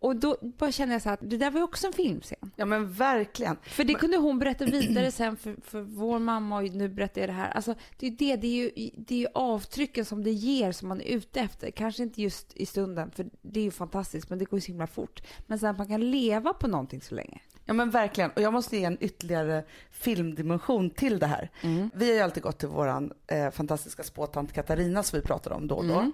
Och 0.00 0.16
då 0.16 0.36
bara 0.40 0.72
kände 0.72 0.94
jag 0.94 1.02
så 1.02 1.10
att 1.10 1.20
det 1.22 1.36
där 1.36 1.50
var 1.50 1.60
ju 1.60 1.64
också 1.64 1.86
en 1.86 1.92
filmscen. 1.92 2.50
Ja 2.56 2.64
men 2.64 2.92
verkligen. 2.92 3.56
För 3.62 3.84
det 3.84 3.94
kunde 3.94 4.16
hon 4.16 4.38
berätta 4.38 4.64
vidare 4.64 5.10
sen 5.10 5.36
för, 5.36 5.56
för 5.64 5.80
vår 5.80 6.18
mamma 6.18 6.56
och 6.56 6.64
nu 6.64 6.88
berättar 6.88 7.20
jag 7.20 7.28
det 7.28 7.34
här. 7.34 7.50
Alltså, 7.50 7.74
det 7.96 8.06
är 8.06 8.10
ju 8.10 8.16
det, 8.16 8.36
det 8.36 8.46
är 8.46 8.56
ju, 8.56 8.90
det 8.96 9.14
är 9.14 9.18
ju 9.18 9.26
avtrycken 9.34 10.04
som 10.04 10.24
det 10.24 10.30
ger 10.30 10.72
som 10.72 10.88
man 10.88 11.00
är 11.00 11.04
ute 11.04 11.40
efter. 11.40 11.70
Kanske 11.70 12.02
inte 12.02 12.22
just 12.22 12.56
i 12.56 12.66
stunden, 12.66 13.10
för 13.10 13.26
det 13.42 13.60
är 13.60 13.64
ju 13.64 13.70
fantastiskt, 13.70 14.30
men 14.30 14.38
det 14.38 14.44
går 14.44 14.56
ju 14.56 14.60
så 14.60 14.66
himla 14.66 14.86
fort. 14.86 15.22
Men 15.46 15.58
sen 15.58 15.70
att 15.70 15.78
man 15.78 15.88
kan 15.88 16.10
leva 16.10 16.52
på 16.52 16.68
någonting 16.68 17.00
så 17.00 17.14
länge. 17.14 17.40
Ja 17.64 17.74
men 17.74 17.90
verkligen. 17.90 18.30
Och 18.30 18.42
jag 18.42 18.52
måste 18.52 18.76
ge 18.76 18.84
en 18.84 18.98
ytterligare 19.00 19.64
filmdimension 19.90 20.90
till 20.90 21.18
det 21.18 21.26
här. 21.26 21.50
Vi 21.94 22.06
har 22.08 22.14
ju 22.14 22.20
alltid 22.20 22.42
gått 22.42 22.58
till 22.58 22.68
våran 22.68 23.12
eh, 23.26 23.50
fantastiska 23.50 24.02
spåtant 24.02 24.52
Katarina 24.52 25.02
som 25.02 25.18
vi 25.18 25.26
pratade 25.26 25.54
om 25.56 25.68
då 25.68 25.74
och 25.74 25.84
då. 25.86 26.12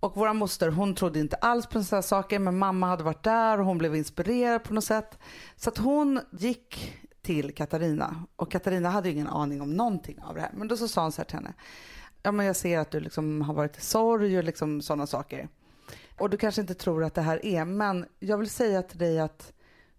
Och 0.00 0.16
våra 0.16 0.32
moster 0.32 0.70
hon 0.70 0.94
trodde 0.94 1.20
inte 1.20 1.36
alls 1.36 1.66
på 1.66 1.82
sådana 1.82 2.02
saker 2.02 2.38
men 2.38 2.58
mamma 2.58 2.86
hade 2.86 3.04
varit 3.04 3.22
där 3.22 3.60
och 3.60 3.66
hon 3.66 3.78
blev 3.78 3.96
inspirerad 3.96 4.64
på 4.64 4.74
något 4.74 4.84
sätt. 4.84 5.18
Så 5.56 5.70
att 5.70 5.78
hon 5.78 6.20
gick 6.30 6.94
till 7.22 7.54
Katarina 7.54 8.24
och 8.36 8.50
Katarina 8.50 8.90
hade 8.90 9.08
ju 9.08 9.14
ingen 9.14 9.28
aning 9.28 9.60
om 9.60 9.70
någonting 9.70 10.22
av 10.22 10.34
det 10.34 10.40
här. 10.40 10.50
Men 10.54 10.68
då 10.68 10.76
så 10.76 10.88
sa 10.88 11.02
hon 11.02 11.12
så 11.12 11.20
här 11.20 11.26
till 11.26 11.36
henne. 11.36 11.52
Ja 12.22 12.32
men 12.32 12.46
jag 12.46 12.56
ser 12.56 12.78
att 12.78 12.90
du 12.90 13.00
liksom 13.00 13.42
har 13.42 13.54
varit 13.54 13.78
i 13.78 13.80
sorg 13.80 14.38
och 14.38 14.44
liksom 14.44 14.82
sådana 14.82 15.06
saker. 15.06 15.48
Och 16.18 16.30
du 16.30 16.36
kanske 16.36 16.60
inte 16.60 16.74
tror 16.74 17.04
att 17.04 17.14
det 17.14 17.22
här 17.22 17.46
är 17.46 17.64
men 17.64 18.06
jag 18.18 18.38
vill 18.38 18.50
säga 18.50 18.82
till 18.82 18.98
dig 18.98 19.20
att 19.20 19.52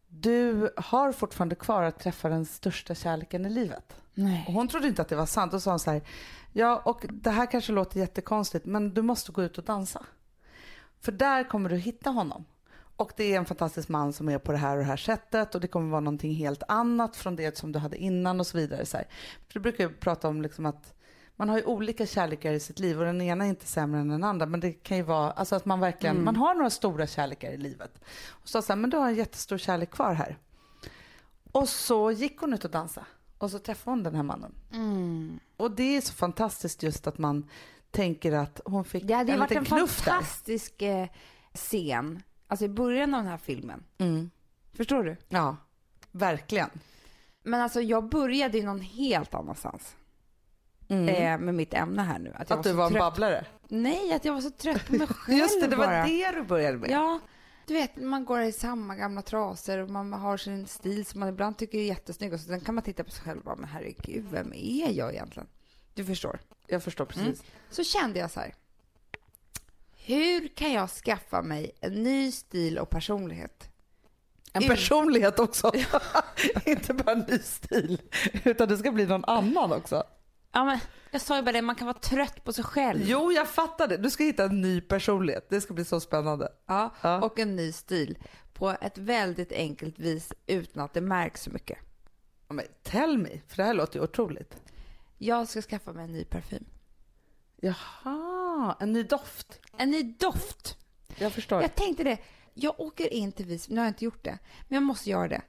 du 0.07 0.69
har 0.77 1.11
fortfarande 1.11 1.55
kvar 1.55 1.83
att 1.83 1.99
träffa 1.99 2.29
den 2.29 2.45
största 2.45 2.95
kärleken 2.95 3.45
i 3.45 3.49
livet. 3.49 3.95
Och 3.97 4.17
Nej. 4.17 4.45
hon 4.47 4.67
trodde 4.67 4.87
inte 4.87 5.01
att 5.01 5.09
det 5.09 5.15
var 5.15 5.25
sant 5.25 5.53
och 5.53 5.63
sa 5.63 5.71
hon 5.71 5.79
så 5.79 5.91
här, 5.91 6.01
ja 6.51 6.81
och 6.85 7.05
det 7.09 7.29
här 7.29 7.45
kanske 7.45 7.71
låter 7.71 7.99
jättekonstigt 7.99 8.65
men 8.65 8.93
du 8.93 9.01
måste 9.01 9.31
gå 9.31 9.43
ut 9.43 9.57
och 9.57 9.63
dansa. 9.63 10.05
För 11.01 11.11
där 11.11 11.43
kommer 11.43 11.69
du 11.69 11.75
hitta 11.75 12.09
honom. 12.09 12.45
Och 12.95 13.11
det 13.17 13.33
är 13.33 13.37
en 13.37 13.45
fantastisk 13.45 13.89
man 13.89 14.13
som 14.13 14.29
är 14.29 14.37
på 14.37 14.51
det 14.51 14.57
här 14.57 14.71
och 14.71 14.77
det 14.77 14.89
här 14.89 14.97
sättet 14.97 15.55
och 15.55 15.61
det 15.61 15.67
kommer 15.67 15.89
vara 15.89 16.01
någonting 16.01 16.33
helt 16.33 16.63
annat 16.67 17.15
från 17.15 17.35
det 17.35 17.57
som 17.57 17.71
du 17.71 17.79
hade 17.79 17.97
innan 17.97 18.39
och 18.39 18.47
så 18.47 18.57
vidare. 18.57 18.85
Så 18.85 18.97
här. 18.97 19.07
För 19.47 19.53
du 19.53 19.59
brukar 19.59 19.83
ju 19.83 19.93
prata 19.93 20.27
om 20.27 20.41
liksom 20.41 20.65
att 20.65 20.93
man 21.35 21.49
har 21.49 21.57
ju 21.57 21.63
olika 21.63 22.05
kärlekar 22.05 22.53
i 22.53 22.59
sitt 22.59 22.79
liv 22.79 22.99
och 22.99 23.05
den 23.05 23.21
ena 23.21 23.45
är 23.45 23.49
inte 23.49 23.65
sämre 23.65 23.99
än 23.99 24.09
den 24.09 24.23
andra 24.23 24.45
men 24.45 24.59
det 24.59 24.71
kan 24.71 24.97
ju 24.97 25.03
vara 25.03 25.31
alltså 25.31 25.55
att 25.55 25.65
man 25.65 25.79
verkligen, 25.79 26.23
man 26.23 26.35
har 26.35 26.55
några 26.55 26.69
stora 26.69 27.07
kärlekar 27.07 27.51
i 27.51 27.57
livet. 27.57 28.01
Och 28.27 28.49
så 28.49 28.61
sa 28.61 28.75
men 28.75 28.89
du 28.89 28.97
har 28.97 29.07
en 29.07 29.15
jättestor 29.15 29.57
kärlek 29.57 29.91
kvar 29.91 30.13
här. 30.13 30.37
Och 31.51 31.69
så 31.69 32.11
gick 32.11 32.39
hon 32.39 32.53
ut 32.53 32.65
och 32.65 32.71
dansade 32.71 33.05
och 33.39 33.51
så 33.51 33.59
träffade 33.59 33.91
hon 33.95 34.03
den 34.03 34.15
här 34.15 34.23
mannen. 34.23 34.55
Mm. 34.73 35.39
Och 35.57 35.71
det 35.71 35.97
är 35.97 36.01
så 36.01 36.13
fantastiskt 36.13 36.83
just 36.83 37.07
att 37.07 37.17
man 37.17 37.49
tänker 37.91 38.31
att 38.31 38.61
hon 38.65 38.85
fick 38.85 39.03
Det 39.07 39.13
hade 39.13 39.29
ju 39.29 39.33
en 39.33 39.39
varit 39.39 39.49
liten 39.49 39.63
en 39.63 39.77
knuff 39.79 40.05
där. 40.05 40.11
fantastisk 40.11 40.81
eh, 40.81 41.07
scen, 41.53 42.21
alltså 42.47 42.65
i 42.65 42.69
början 42.69 43.13
av 43.13 43.21
den 43.23 43.31
här 43.31 43.37
filmen. 43.37 43.83
Mm. 43.97 44.29
Förstår 44.73 45.03
du? 45.03 45.15
Ja, 45.29 45.57
verkligen. 46.11 46.69
Men 47.43 47.61
alltså 47.61 47.81
jag 47.81 48.09
började 48.09 48.57
ju 48.57 48.65
någon 48.65 48.81
helt 48.81 49.33
annanstans 49.33 49.95
Mm. 50.91 51.09
eh, 51.09 51.45
med 51.45 51.55
mitt 51.55 51.73
ämne 51.73 52.01
här 52.01 52.19
nu. 52.19 52.33
Att, 52.35 52.49
jag 52.49 52.57
att 52.59 52.63
du 52.63 52.69
så 52.69 52.75
var 52.75 52.85
en 52.85 52.91
trött. 52.91 52.99
babblare. 53.01 53.45
Nej, 53.67 54.13
att 54.13 54.25
jag 54.25 54.33
var 54.33 54.41
så 54.41 54.49
trött 54.51 54.87
på 54.87 54.93
mig 54.95 55.07
själv 55.07 55.37
Just 55.39 55.61
det, 55.61 55.67
det 55.67 55.75
var 55.75 55.85
bara. 55.87 56.05
det 56.05 56.31
du 56.31 56.43
började 56.43 56.77
med. 56.77 56.91
Ja, 56.91 57.19
du 57.69 57.73
vet, 57.73 57.95
man 57.95 58.25
går 58.25 58.41
i 58.41 58.51
samma 58.51 58.95
gamla 58.95 59.21
trasor 59.21 59.77
och 59.77 59.89
man 59.89 60.13
har 60.13 60.37
sin 60.37 60.67
stil 60.67 61.05
som 61.05 61.19
man 61.19 61.29
ibland 61.29 61.57
tycker 61.57 61.77
är 61.77 61.83
jättesnygg 61.83 62.33
och 62.33 62.39
så 62.39 62.45
sen 62.45 62.61
kan 62.61 62.75
man 62.75 62.83
titta 62.83 63.03
på 63.03 63.11
sig 63.11 63.23
själv 63.23 63.37
och 63.39 63.45
bara, 63.45 63.55
men 63.55 63.69
herregud, 63.69 64.25
vem 64.31 64.53
är 64.53 64.91
jag 64.91 65.13
egentligen? 65.13 65.47
Du 65.93 66.05
förstår. 66.05 66.39
Jag 66.67 66.83
förstår 66.83 67.05
precis. 67.05 67.43
Så 67.69 67.83
kände 67.83 68.19
jag 68.19 68.31
så 68.31 68.39
här. 68.39 68.55
Hur 70.05 70.47
kan 70.47 70.73
jag 70.73 70.89
skaffa 70.89 71.41
mig 71.41 71.71
en 71.79 72.03
ny 72.03 72.31
stil 72.31 72.77
och 72.77 72.89
personlighet? 72.89 73.69
En 74.53 74.63
Ut- 74.63 74.69
personlighet 74.69 75.39
också. 75.39 75.71
inte 76.65 76.93
bara 76.93 77.11
en 77.11 77.25
ny 77.27 77.39
stil, 77.39 78.01
utan 78.43 78.69
det 78.69 78.77
ska 78.77 78.91
bli 78.91 79.05
någon 79.05 79.25
annan 79.25 79.71
också. 79.71 80.03
Ja, 80.51 80.65
men 80.65 80.79
jag 81.11 81.21
sa 81.21 81.35
ju 81.35 81.41
bara 81.41 81.51
det, 81.51 81.61
man 81.61 81.75
kan 81.75 81.87
vara 81.87 81.97
trött 81.99 82.43
på 82.43 82.53
sig 82.53 82.63
själv. 82.63 83.01
Jo, 83.05 83.31
jag 83.31 83.47
fattar 83.49 83.87
det. 83.87 83.97
Du 83.97 84.09
ska 84.09 84.23
hitta 84.23 84.43
en 84.45 84.61
ny 84.61 84.81
personlighet. 84.81 85.49
Det 85.49 85.61
ska 85.61 85.73
bli 85.73 85.85
så 85.85 85.99
spännande. 85.99 86.49
Ja, 86.65 86.93
Ja. 87.01 87.21
och 87.21 87.39
en 87.39 87.55
ny 87.55 87.71
stil 87.71 88.17
på 88.53 88.69
ett 88.81 88.97
väldigt 88.97 89.51
enkelt 89.51 89.99
vis 89.99 90.33
utan 90.47 90.83
att 90.83 90.93
det 90.93 91.01
märks 91.01 91.43
så 91.43 91.49
mycket. 91.51 91.77
Ja, 92.47 92.53
men 92.53 92.65
tell 92.83 93.17
me, 93.17 93.29
för 93.47 93.57
det 93.57 93.63
här 93.63 93.73
låter 93.73 93.99
ju 93.99 94.03
otroligt. 94.03 94.55
Jag 95.17 95.47
ska 95.47 95.61
skaffa 95.61 95.93
mig 95.93 96.03
en 96.05 96.11
ny 96.11 96.23
parfym. 96.25 96.65
Jaha, 97.61 98.75
en 98.79 98.93
ny 98.93 99.03
doft. 99.03 99.59
En 99.77 99.91
ny 99.91 100.03
doft. 100.03 100.77
Jag 101.17 101.33
förstår. 101.33 101.61
Jag 101.61 101.75
tänkte 101.75 102.03
det. 102.03 102.17
Jag 102.53 102.79
åker 102.79 103.13
in 103.13 103.31
till 103.31 103.45
Visby, 103.45 103.73
nu 103.73 103.79
har 103.81 103.85
jag 103.85 103.89
inte 103.91 104.05
gjort 104.05 104.23
det, 104.23 104.37
men 104.67 104.75
jag 104.75 104.83
måste 104.83 105.09
göra 105.09 105.27
det. 105.27 105.41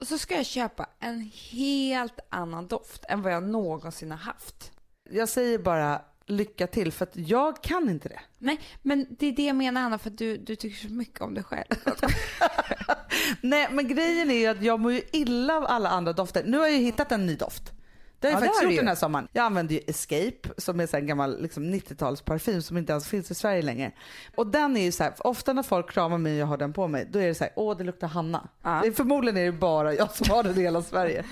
Och 0.00 0.06
så 0.06 0.18
ska 0.18 0.34
jag 0.34 0.46
köpa 0.46 0.86
en 1.00 1.30
helt 1.50 2.20
annan 2.28 2.66
doft 2.66 3.04
än 3.08 3.22
vad 3.22 3.32
jag 3.32 3.42
någonsin 3.42 4.10
har 4.10 4.18
haft. 4.18 4.72
Jag 5.10 5.28
säger 5.28 5.58
bara 5.58 6.02
lycka 6.26 6.66
till, 6.66 6.92
för 6.92 7.04
att 7.04 7.16
jag 7.16 7.62
kan 7.62 7.90
inte 7.90 8.08
det. 8.08 8.20
Nej, 8.38 8.60
men 8.82 9.06
det 9.18 9.26
är 9.26 9.32
det 9.32 9.44
jag 9.44 9.56
menar 9.56 9.80
Anna, 9.80 9.98
för 9.98 10.10
att 10.10 10.18
du, 10.18 10.36
du 10.36 10.56
tycker 10.56 10.88
så 10.88 10.92
mycket 10.92 11.20
om 11.20 11.34
dig 11.34 11.44
själv. 11.44 11.64
Nej, 13.40 13.68
men 13.70 13.88
grejen 13.88 14.30
är 14.30 14.34
ju 14.34 14.46
att 14.46 14.62
jag 14.62 14.80
mår 14.80 14.92
ju 14.92 15.02
illa 15.12 15.56
av 15.56 15.64
alla 15.64 15.88
andra 15.88 16.12
dofter. 16.12 16.44
Nu 16.44 16.58
har 16.58 16.66
jag 16.66 16.76
ju 16.76 16.84
hittat 16.84 17.12
en 17.12 17.26
ny 17.26 17.36
doft. 17.36 17.72
Det 18.20 18.26
har 18.28 18.32
jag 18.32 18.42
Ja, 18.42 18.46
faktiskt 18.46 18.62
gjort 18.62 18.72
ju. 18.72 18.76
den 18.76 18.88
här 18.88 18.94
sommaren. 18.94 19.28
Jag 19.32 19.44
använder 19.44 19.74
ju 19.74 19.80
Escape 19.86 20.48
som 20.56 20.80
är 20.80 20.94
en 20.94 21.06
gammal 21.06 21.42
liksom 21.42 21.74
90-talsparfym 21.74 22.60
som 22.60 22.76
inte 22.76 22.92
ens 22.92 23.08
finns 23.08 23.30
i 23.30 23.34
Sverige 23.34 23.62
längre. 23.62 23.92
Och 24.36 24.46
den 24.46 24.76
är 24.76 24.80
ju 24.84 24.92
så 24.92 25.02
här, 25.04 25.12
ofta 25.18 25.52
när 25.52 25.62
folk 25.62 25.90
kramar 25.90 26.18
mig 26.18 26.32
och 26.32 26.38
jag 26.38 26.46
har 26.46 26.56
den 26.56 26.72
på 26.72 26.88
mig, 26.88 27.08
då 27.10 27.18
är 27.18 27.26
det 27.26 27.34
så 27.34 27.44
här, 27.44 27.52
åh 27.56 27.76
det 27.76 27.84
luktar 27.84 28.08
Hanna. 28.08 28.48
Ja. 28.62 28.80
Det 28.84 28.92
förmodligen 28.92 29.36
är 29.36 29.44
det 29.44 29.52
bara 29.52 29.94
jag 29.94 30.10
som 30.10 30.30
har 30.30 30.42
den 30.42 30.58
i 30.58 30.62
hela 30.62 30.82
Sverige. 30.82 31.24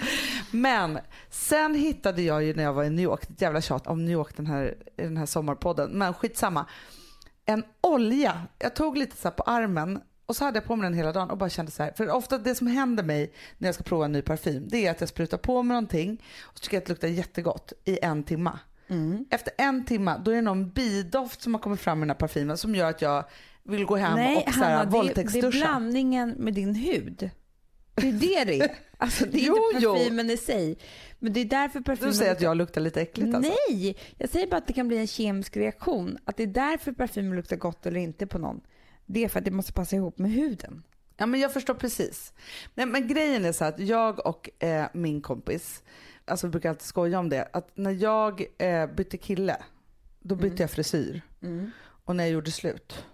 Men 0.50 0.98
sen 1.30 1.74
hittade 1.74 2.22
jag 2.22 2.42
ju 2.44 2.54
när 2.54 2.62
jag 2.62 2.72
var 2.72 2.84
i 2.84 2.90
New 2.90 3.04
York, 3.04 3.22
ett 3.22 3.40
jävla 3.40 3.60
tjat 3.60 3.86
om 3.86 4.04
New 4.04 4.12
York 4.12 4.36
den 4.36 4.46
här, 4.46 4.74
den 4.96 5.16
här 5.16 5.26
sommarpodden, 5.26 5.90
men 5.90 6.14
skitsamma. 6.14 6.66
En 7.44 7.64
olja, 7.80 8.42
jag 8.58 8.74
tog 8.76 8.96
lite 8.96 9.16
så 9.16 9.28
här 9.28 9.34
på 9.34 9.42
armen 9.42 10.00
Och 10.28 10.36
så 10.36 10.44
hade 10.44 10.56
jag 10.56 10.64
på 10.64 10.76
mig 10.76 10.84
den 10.84 10.94
hela 10.94 11.12
dagen 11.12 11.30
och 11.30 11.38
bara 11.38 11.50
kände 11.50 11.72
så 11.72 11.82
här. 11.82 11.92
För 11.96 12.10
ofta 12.10 12.38
det 12.38 12.54
som 12.54 12.66
händer 12.66 13.02
mig 13.02 13.32
när 13.58 13.68
jag 13.68 13.74
ska 13.74 13.84
prova 13.84 14.04
en 14.04 14.12
ny 14.12 14.22
parfym 14.22 14.68
det 14.68 14.86
är 14.86 14.90
att 14.90 15.00
jag 15.00 15.08
sprutar 15.08 15.38
på 15.38 15.62
mig 15.62 15.74
någonting 15.74 16.22
och 16.40 16.60
tycker 16.60 16.78
att 16.78 16.84
det 16.84 16.90
luktar 16.92 17.08
jättegott 17.08 17.72
i 17.84 17.98
en 18.02 18.22
timma. 18.22 18.58
Mm. 18.88 19.24
Efter 19.30 19.52
en 19.58 19.84
timma 19.84 20.18
då 20.18 20.30
är 20.30 20.34
det 20.34 20.42
någon 20.42 20.70
bidoft 20.70 21.42
som 21.42 21.54
har 21.54 21.60
kommit 21.60 21.80
fram 21.80 21.98
i 21.98 22.00
den 22.00 22.10
här 22.10 22.14
parfymen 22.14 22.58
som 22.58 22.74
gör 22.74 22.90
att 22.90 23.02
jag 23.02 23.24
vill 23.62 23.84
gå 23.84 23.96
hem 23.96 24.14
Nej, 24.14 24.44
och 24.46 24.54
så 24.54 24.60
här, 24.60 24.70
Hanna, 24.76 24.84
det, 24.84 24.90
det 24.90 24.96
är 24.96 25.02
våldtäktsduscha. 25.02 25.50
blandningen 25.50 26.30
med 26.30 26.54
din 26.54 26.74
hud. 26.74 27.30
Det 27.94 28.08
är 28.08 28.12
det 28.12 28.44
det 28.44 28.60
är. 28.60 28.70
Alltså, 29.00 29.24
det 29.26 29.38
är 29.38 29.46
Jo, 29.46 29.56
inte 29.74 29.84
jo. 29.84 29.94
parfymen 29.94 30.30
i 30.30 30.36
sig. 30.36 30.78
Men 31.18 31.32
det 31.32 31.40
är 31.40 31.44
därför 31.44 31.80
parfymen... 31.80 32.10
Du 32.10 32.16
säger 32.16 32.32
att 32.32 32.40
jag 32.40 32.56
luktar 32.56 32.80
lite 32.80 33.00
äckligt 33.00 33.34
alltså. 33.34 33.52
Nej, 33.70 33.96
jag 34.16 34.30
säger 34.30 34.46
bara 34.46 34.56
att 34.56 34.66
det 34.66 34.72
kan 34.72 34.88
bli 34.88 34.98
en 34.98 35.06
kemisk 35.06 35.56
reaktion. 35.56 36.18
Att 36.24 36.36
det 36.36 36.42
är 36.42 36.46
därför 36.46 36.92
parfymen 36.92 37.36
luktar 37.36 37.56
gott 37.56 37.86
eller 37.86 38.00
inte 38.00 38.26
på 38.26 38.38
någon. 38.38 38.60
Det 39.08 39.24
är 39.24 39.28
för 39.28 39.38
att 39.38 39.44
det 39.44 39.50
måste 39.50 39.72
passa 39.72 39.96
ihop 39.96 40.18
med 40.18 40.30
huden. 40.30 40.82
Ja 41.16 41.26
men 41.26 41.40
jag 41.40 41.52
förstår 41.52 41.74
precis. 41.74 42.32
Men, 42.74 42.90
men 42.90 43.08
grejen 43.08 43.44
är 43.44 43.52
så 43.52 43.64
att 43.64 43.78
jag 43.78 44.26
och 44.26 44.62
eh, 44.64 44.86
min 44.92 45.20
kompis, 45.20 45.82
alltså 46.24 46.46
vi 46.46 46.50
brukar 46.50 46.68
alltid 46.68 46.82
skoja 46.86 47.18
om 47.18 47.28
det, 47.28 47.48
att 47.52 47.70
när 47.76 47.90
jag 47.90 48.44
eh, 48.58 48.86
bytte 48.86 49.16
kille, 49.16 49.56
då 50.20 50.34
bytte 50.34 50.46
Mm. 50.46 50.56
jag 50.60 50.70
frisyr. 50.70 51.22
Och 52.04 52.16
när 52.16 52.24
jag 52.24 52.30
gjorde 52.32 52.50
slut, 52.50 53.04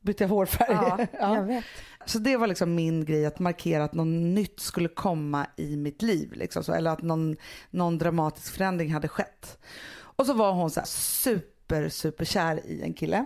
bytte 0.00 0.24
jag 0.24 0.28
hårfärg. 0.28 1.08
Ja, 1.20 1.36
jag 1.36 1.42
vet. 1.42 1.64
Så 2.06 2.18
det 2.18 2.36
var 2.36 2.46
liksom 2.46 2.74
min 2.74 3.04
grej 3.04 3.26
att 3.26 3.38
markera 3.38 3.84
att 3.84 3.94
något 3.94 4.06
nytt 4.06 4.60
skulle 4.60 4.88
komma 4.88 5.46
i 5.56 5.76
mitt 5.76 6.02
liv. 6.02 6.32
Liksom, 6.32 6.64
så, 6.64 6.72
eller 6.72 6.90
att 6.90 7.02
någon, 7.02 7.36
någon 7.70 7.98
dramatisk 7.98 8.54
förändring 8.54 8.92
hade 8.92 9.08
skett. 9.08 9.58
Och 9.94 10.26
så 10.26 10.32
var 10.32 10.52
hon 10.52 10.70
så 10.70 10.80
här 10.80 10.86
super, 10.86 11.88
super 11.88 12.24
kär 12.24 12.66
i 12.66 12.82
en 12.82 12.94
kille. 12.94 13.24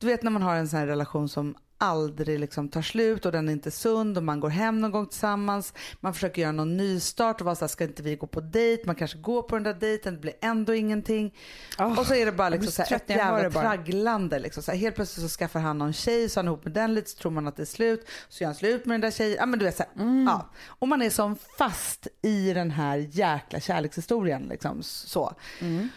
Du 0.00 0.06
vet 0.06 0.22
när 0.22 0.30
man 0.30 0.42
har 0.42 0.54
en 0.56 0.68
sån 0.68 0.78
här 0.78 0.86
relation 0.86 1.28
som 1.28 1.54
aldrig 1.78 2.40
liksom 2.40 2.68
tar 2.68 2.82
slut 2.82 3.26
och 3.26 3.32
den 3.32 3.48
är 3.48 3.52
inte 3.52 3.70
sund 3.70 4.16
och 4.16 4.22
man 4.24 4.40
går 4.40 4.48
hem 4.48 4.80
någon 4.80 4.90
gång 4.90 5.06
tillsammans. 5.06 5.74
Man 6.00 6.14
försöker 6.14 6.42
göra 6.42 6.52
någon 6.52 6.76
nystart 6.76 7.40
och 7.40 7.44
vara 7.44 7.54
så 7.54 7.64
här, 7.64 7.68
ska 7.68 7.84
inte 7.84 8.02
vi 8.02 8.16
gå 8.16 8.26
på 8.26 8.40
dejt? 8.40 8.82
Man 8.86 8.94
kanske 8.94 9.18
går 9.18 9.42
på 9.42 9.54
den 9.56 9.62
där 9.62 9.74
dejten, 9.74 10.14
det 10.14 10.20
blir 10.20 10.34
ändå 10.40 10.74
ingenting. 10.74 11.34
Åh, 11.78 11.98
och 11.98 12.06
så 12.06 12.14
är 12.14 12.26
det 12.26 12.32
bara 12.32 12.48
liksom 12.48 12.60
blir 12.60 12.70
så 12.70 12.82
här, 12.82 12.88
trött 12.88 13.02
ett 13.02 13.16
jävla 13.16 13.50
tragglande. 13.50 14.38
Liksom. 14.38 14.62
Så 14.62 14.70
här, 14.70 14.78
helt 14.78 14.94
plötsligt 14.94 15.30
så 15.30 15.36
skaffar 15.38 15.60
han 15.60 15.78
någon 15.78 15.92
tjej, 15.92 16.28
så 16.28 16.38
han 16.40 16.46
ihop 16.46 16.64
med 16.64 16.72
den 16.72 16.94
lite, 16.94 17.10
så 17.10 17.18
tror 17.18 17.32
man 17.32 17.46
att 17.48 17.56
det 17.56 17.62
är 17.62 17.66
slut. 17.66 18.08
Så 18.28 18.42
gör 18.44 18.48
han 18.48 18.54
slut 18.54 18.86
med 18.86 18.94
den 18.94 19.00
där 19.00 19.10
tjejen. 19.10 19.36
Ja, 19.40 19.46
men 19.46 19.58
du 19.58 19.64
vet, 19.64 19.76
så 19.76 19.82
här, 19.82 20.02
Mm. 20.02 20.24
ja. 20.26 20.50
Och 20.66 20.88
man 20.88 21.02
är 21.02 21.10
som 21.10 21.36
fast 21.58 22.06
i 22.22 22.52
den 22.52 22.70
här 22.70 22.96
jäkla 22.96 23.60
kärlekshistorien. 23.60 24.42
Liksom, 24.42 24.82
så. 24.82 25.32
Mm. 25.60 25.88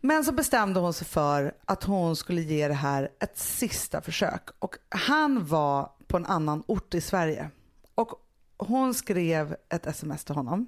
Men 0.00 0.24
så 0.24 0.32
bestämde 0.32 0.80
hon 0.80 0.92
sig 0.92 1.06
för 1.06 1.54
att 1.64 1.84
hon 1.84 2.16
skulle 2.16 2.40
ge 2.40 2.68
det 2.68 2.74
här 2.74 3.08
ett 3.20 3.38
sista 3.38 4.00
försök. 4.00 4.48
Och 4.58 4.76
han 4.88 5.46
var 5.46 5.92
på 6.06 6.16
en 6.16 6.26
annan 6.26 6.62
ort 6.66 6.94
i 6.94 7.00
Sverige. 7.00 7.50
Och 7.94 8.10
hon 8.56 8.94
skrev 8.94 9.56
ett 9.68 9.86
sms 9.86 10.24
till 10.24 10.34
honom. 10.34 10.66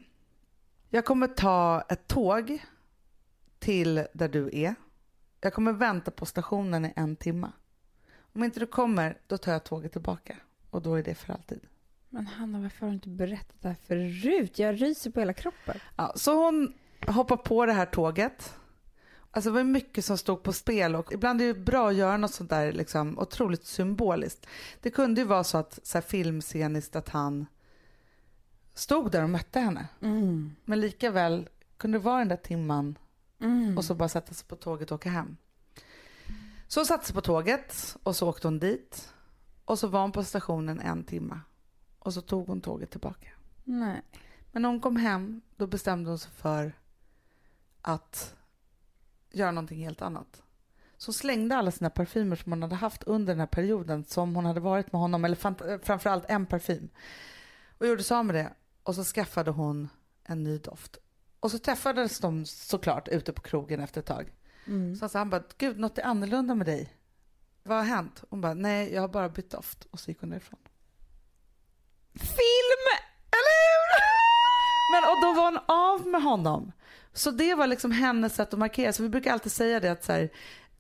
Jag 0.89 1.05
kommer 1.05 1.27
ta 1.27 1.85
ett 1.89 2.09
tåg 2.09 2.65
till 3.59 4.07
där 4.13 4.29
du 4.29 4.51
är. 4.53 4.75
Jag 5.41 5.55
kommer 5.55 5.73
vänta 5.73 6.11
på 6.11 6.27
stationen 6.27 6.85
i 6.85 6.93
en 6.97 7.17
timme. 7.17 7.53
Om 8.33 8.45
inte 8.45 8.61
du 8.61 8.67
kommer, 8.67 9.19
då 9.27 9.39
tar 9.39 9.53
jag 9.53 9.65
tåget 9.65 9.93
tillbaka. 9.93 10.37
Och 10.71 10.83
då 10.83 10.95
är 10.95 11.03
det 11.03 11.15
för 11.15 11.33
alltid. 11.33 11.61
Men 12.09 12.27
Hanna, 12.27 12.61
varför 12.61 12.81
har 12.81 12.89
du 12.89 12.95
inte 12.95 13.09
berättat 13.09 13.57
det 13.61 13.69
här 13.69 13.77
förut? 13.87 14.59
Jag 14.59 14.83
ryser 14.83 15.11
på 15.11 15.21
hela 15.21 15.33
kroppen. 15.33 15.81
Ja, 15.97 16.13
så 16.17 16.45
hon 16.45 16.75
hoppar 17.07 17.37
på 17.37 17.67
det 17.67 17.73
här 17.73 17.87
tåget. 17.87 18.55
Alltså 19.31 19.51
det 19.51 19.55
var 19.55 19.65
mycket 19.65 20.05
som 20.05 20.19
stod 20.19 20.43
på 20.43 20.53
spel 20.53 20.97
och 20.97 21.13
ibland 21.13 21.43
är 21.43 21.47
det 21.47 21.55
bra 21.55 21.89
att 21.89 21.95
göra 21.95 22.17
något 22.17 22.35
sånt 22.35 22.51
där 22.51 22.73
liksom 22.73 23.19
otroligt 23.19 23.65
symboliskt. 23.67 24.47
Det 24.81 24.91
kunde 24.91 25.21
ju 25.21 25.27
vara 25.27 25.45
så 25.45 25.59
att 25.59 25.79
så 25.83 25.99
här 25.99 26.03
filmsceniskt 26.03 26.97
att 26.97 27.09
han 27.09 27.47
stod 28.75 29.11
där 29.11 29.23
och 29.23 29.31
mötte 29.31 29.61
henne. 29.61 29.89
Mm. 30.01 30.57
Men 30.65 30.81
lika 30.81 31.11
väl 31.11 31.49
kunde 31.77 31.99
det 31.99 32.05
vara 32.05 32.19
den 32.19 32.29
där 32.29 32.37
timman 32.37 32.99
Mm. 33.43 33.79
och 33.79 33.85
så 33.85 33.95
bara 33.95 34.09
sätta 34.09 34.35
sig 34.35 34.47
på 34.47 34.57
tåget 34.57 34.91
och 34.91 34.95
åka 34.95 35.11
hem. 35.11 35.37
Så 36.69 36.81
hon 36.81 36.87
satte 36.87 37.07
sig 37.07 37.15
på 37.15 37.21
tåget 37.21 37.97
och 38.03 38.17
så 38.17 38.29
åkte 38.29 38.47
hon 38.47 38.59
dit 38.59 39.13
och 39.65 39.79
så 39.79 39.87
var 39.87 40.01
hon 40.01 40.13
på 40.13 40.25
stationen 40.25 40.81
en 40.81 41.05
timme 41.05 41.41
och 41.99 42.15
så 42.15 42.21
tog 42.21 42.47
hon 42.47 42.61
tåget 42.61 42.91
tillbaka. 42.91 43.29
Nej. 43.65 44.03
Men 44.53 44.63
när 44.63 44.69
hon 44.69 44.81
kom 44.81 44.97
hem 44.97 45.41
då 45.57 45.67
bestämde 45.67 46.11
hon 46.11 46.19
sig 46.19 46.31
för 46.33 46.73
att 47.83 48.35
göra 49.33 49.51
någonting 49.51 49.85
helt 49.85 50.03
annat. 50.03 50.43
Så 50.97 51.09
hon 51.09 51.15
slängde 51.15 51.57
alla 51.57 51.71
sina 51.71 51.91
parfymer 51.91 52.37
som 52.37 52.53
hon 52.53 52.63
hade 52.63 52.75
haft 52.75 53.03
under 53.03 53.33
den 53.33 53.41
här 53.41 53.47
perioden 53.47 54.05
som 54.05 54.35
hon 54.37 54.45
hade 54.45 54.61
varit 54.61 54.93
med 54.93 55.01
honom, 55.01 55.25
eller 55.25 55.37
fant- 55.37 55.85
framförallt 55.85 56.25
en 56.29 56.47
parfym. 56.47 56.89
Och 57.79 57.87
gjorde 57.87 58.03
sig 58.03 58.17
av 58.17 58.25
med 58.25 58.35
det. 58.35 58.53
Och 58.83 58.95
så 58.95 59.05
skaffade 59.05 59.51
hon 59.51 59.89
en 60.25 60.43
ny 60.43 60.59
doft. 60.59 60.99
Och 61.41 61.51
så 61.51 61.59
träffades 61.59 62.19
de 62.19 62.47
såklart 62.47 63.09
ute 63.09 63.33
på 63.33 63.43
krogen 63.43 63.81
efter 63.81 64.01
ett 64.01 64.07
tag. 64.07 64.33
Mm. 64.67 64.97
Så 64.97 65.19
han 65.19 65.31
bara, 65.31 65.43
gud 65.59 65.79
något 65.79 65.99
är 65.99 66.03
annorlunda 66.03 66.55
med 66.55 66.67
dig. 66.67 66.97
Vad 67.63 67.79
har 67.79 67.85
hänt? 67.85 68.25
Hon 68.31 68.41
bara, 68.41 68.55
nej 68.55 68.93
jag 68.95 69.01
har 69.01 69.09
bara 69.09 69.29
bytt 69.29 69.51
doft. 69.51 69.85
Och 69.85 70.01
så 70.01 70.11
gick 70.11 70.21
hon 70.21 70.31
därifrån. 70.31 70.61
Film! 72.15 72.85
Eller 73.31 73.57
hur? 73.67 74.01
Men 74.93 75.11
och 75.11 75.21
då 75.23 75.41
var 75.41 75.45
hon 75.51 75.59
av 75.67 76.07
med 76.07 76.23
honom. 76.23 76.73
Så 77.15 77.31
det 77.31 77.55
var 77.55 77.67
liksom 77.67 77.91
hennes 77.93 78.35
sätt 78.35 78.53
att 78.53 78.59
markera. 78.59 78.93
Så 78.93 79.03
vi 79.03 79.09
brukar 79.09 79.33
alltid 79.33 79.53
säga 79.53 79.81
det 79.81 79.89
att 79.89 80.05
så 80.05 80.13
här, 80.13 80.29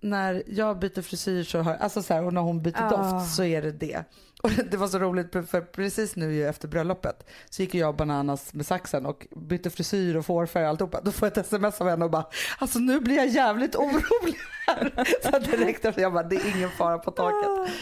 när 0.01 0.43
jag 0.47 0.79
byter 0.79 1.03
frisyr 1.03 1.45
så 1.45 1.59
har, 1.59 1.75
alltså 1.75 2.03
så 2.03 2.15
här, 2.15 2.25
och 2.25 2.35
när 2.35 2.41
hon 2.41 2.63
byter 2.63 2.83
Ah. 2.83 2.91
doft 3.21 3.35
så 3.35 3.45
är 3.45 3.63
det 3.63 3.73
det. 3.73 4.05
Och 4.43 4.51
det 4.71 4.77
var 4.77 4.89
så 4.89 4.99
roligt 4.99 5.33
för- 5.33 5.61
precis 5.61 6.17
nu 6.17 6.33
ju 6.35 6.47
efter 6.49 6.69
bröllopet 6.69 7.31
så 7.51 7.63
gick 7.63 7.75
jag 7.75 7.97
bananas 7.97 8.55
med 8.55 8.67
saxen 8.67 9.07
och 9.07 9.27
bytte 9.37 9.71
frisyr 9.71 10.17
och 10.17 10.27
hårfärg 10.27 10.63
och 10.65 10.69
alltihopa. 10.69 11.01
Då 11.01 11.13
får 11.13 11.27
jag 11.27 11.33
ett 11.39 11.47
sms 11.47 11.81
av 11.81 11.89
henne 11.89 12.05
och 12.05 12.11
bara 12.11 12.27
alltså 12.59 12.79
nu 12.79 13.01
blir 13.01 13.17
jag 13.17 13.29
jävligt 13.29 13.77
orolig 13.77 14.37
här. 14.67 14.93
Så 15.31 15.39
direkt 15.39 15.85
efter 15.85 16.03
jag 16.03 16.13
bara 16.13 16.23
det 16.23 16.37
är 16.37 16.57
ingen 16.57 16.71
fara 16.71 16.99
på 16.99 17.11
taket. 17.11 17.75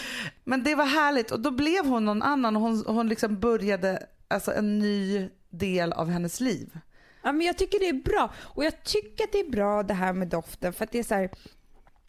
Men 0.45 0.63
det 0.63 0.75
var 0.75 0.85
härligt 0.87 1.31
och 1.31 1.41
då 1.41 1.51
blev 1.51 1.87
hon 1.87 2.05
någon 2.05 2.23
annan 2.23 2.57
och 2.57 2.63
hon, 2.63 2.85
hon 2.87 3.09
liksom 3.09 3.41
började 3.41 4.07
alltså 4.29 4.53
en 4.53 4.79
ny 4.79 5.29
del 5.51 5.93
av 5.93 6.09
hennes 6.11 6.41
liv. 6.41 6.79
Ja, 7.23 7.33
men 7.33 7.47
jag 7.47 7.59
tycker 7.59 7.79
det 7.79 7.89
är 7.89 7.93
bra. 8.03 8.33
Och 8.37 8.65
jag 8.65 8.85
tycker 8.85 9.25
att 9.25 9.33
det 9.33 9.41
är 9.41 9.51
bra 9.51 9.83
det 9.83 9.95
här 9.95 10.13
med 10.13 10.29
doften 10.29 10.73
för 10.73 10.85
att 10.85 10.93
det 10.93 10.99
är 10.99 11.03
så 11.03 11.15
här, 11.15 11.31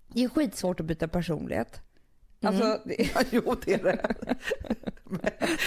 det 0.07 0.23
är 0.23 0.29
skitsvårt 0.29 0.79
att 0.79 0.85
byta 0.85 1.07
personlighet. 1.07 1.81
Alltså, 2.41 2.81
det, 2.85 3.09
Ja, 3.15 3.21
jo 3.31 3.55
det 3.65 3.73
är 3.73 3.83
det. 3.83 4.15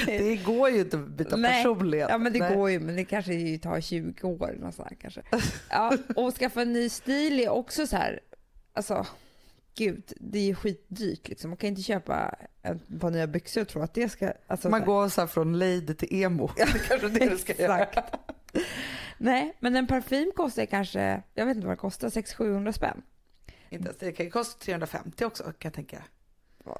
Det 0.06 0.36
går 0.36 0.70
ju 0.70 0.80
inte 0.80 0.96
att 0.98 1.08
byta 1.08 1.36
Nej. 1.36 1.62
personlighet. 1.62 2.08
ja 2.10 2.18
men 2.18 2.32
det 2.32 2.38
Nej. 2.38 2.56
går 2.56 2.70
ju 2.70 2.80
men 2.80 2.96
det 2.96 3.04
kanske 3.04 3.58
tar 3.58 3.80
20 3.80 4.28
år 4.28 4.56
något 4.60 4.74
sånt 4.74 4.88
här, 4.88 4.96
kanske. 5.00 5.22
Ja, 5.70 5.96
och 6.16 6.34
skaffa 6.34 6.62
en 6.62 6.72
ny 6.72 6.88
stil 6.88 7.40
är 7.40 7.48
också 7.48 7.86
så 7.86 7.96
här, 7.96 8.20
alltså 8.72 9.06
gud 9.74 10.12
det 10.20 10.38
är 10.38 10.42
ju 10.42 10.54
skitdyrt 10.54 11.28
liksom. 11.28 11.50
Man 11.50 11.56
kan 11.56 11.68
inte 11.68 11.82
köpa 11.82 12.34
ett 12.62 13.00
par 13.00 13.10
nya 13.10 13.26
byxor 13.26 13.60
och 13.60 13.68
tro 13.68 13.82
att 13.82 13.94
det 13.94 14.08
ska, 14.08 14.32
alltså, 14.46 14.68
Man 14.68 14.80
så 14.80 14.86
går 14.86 15.08
så 15.08 15.26
från 15.26 15.58
lady 15.58 15.94
till 15.94 16.22
emo. 16.22 16.50
Det 16.56 16.62
är 16.62 16.66
kanske 16.88 17.08
det 17.08 17.28
du 17.28 17.38
ska 17.38 17.62
göra. 17.62 17.88
Nej, 19.22 19.56
men 19.60 19.76
en 19.76 19.86
parfym 19.86 20.32
kostar 20.36 20.66
kanske, 20.66 21.22
jag 21.34 21.46
vet 21.46 21.56
inte 21.56 21.66
vad 21.66 21.76
det 21.76 21.80
kostar, 21.80 22.08
600-700 22.08 22.72
spänn. 22.72 23.02
Inte 23.70 23.84
ens, 23.84 23.98
det 23.98 24.12
kan 24.12 24.26
ju 24.26 24.30
kosta 24.32 24.64
350 24.64 25.24
också 25.24 25.42
kan 25.44 25.54
jag 25.62 25.72
tänka. 25.72 26.02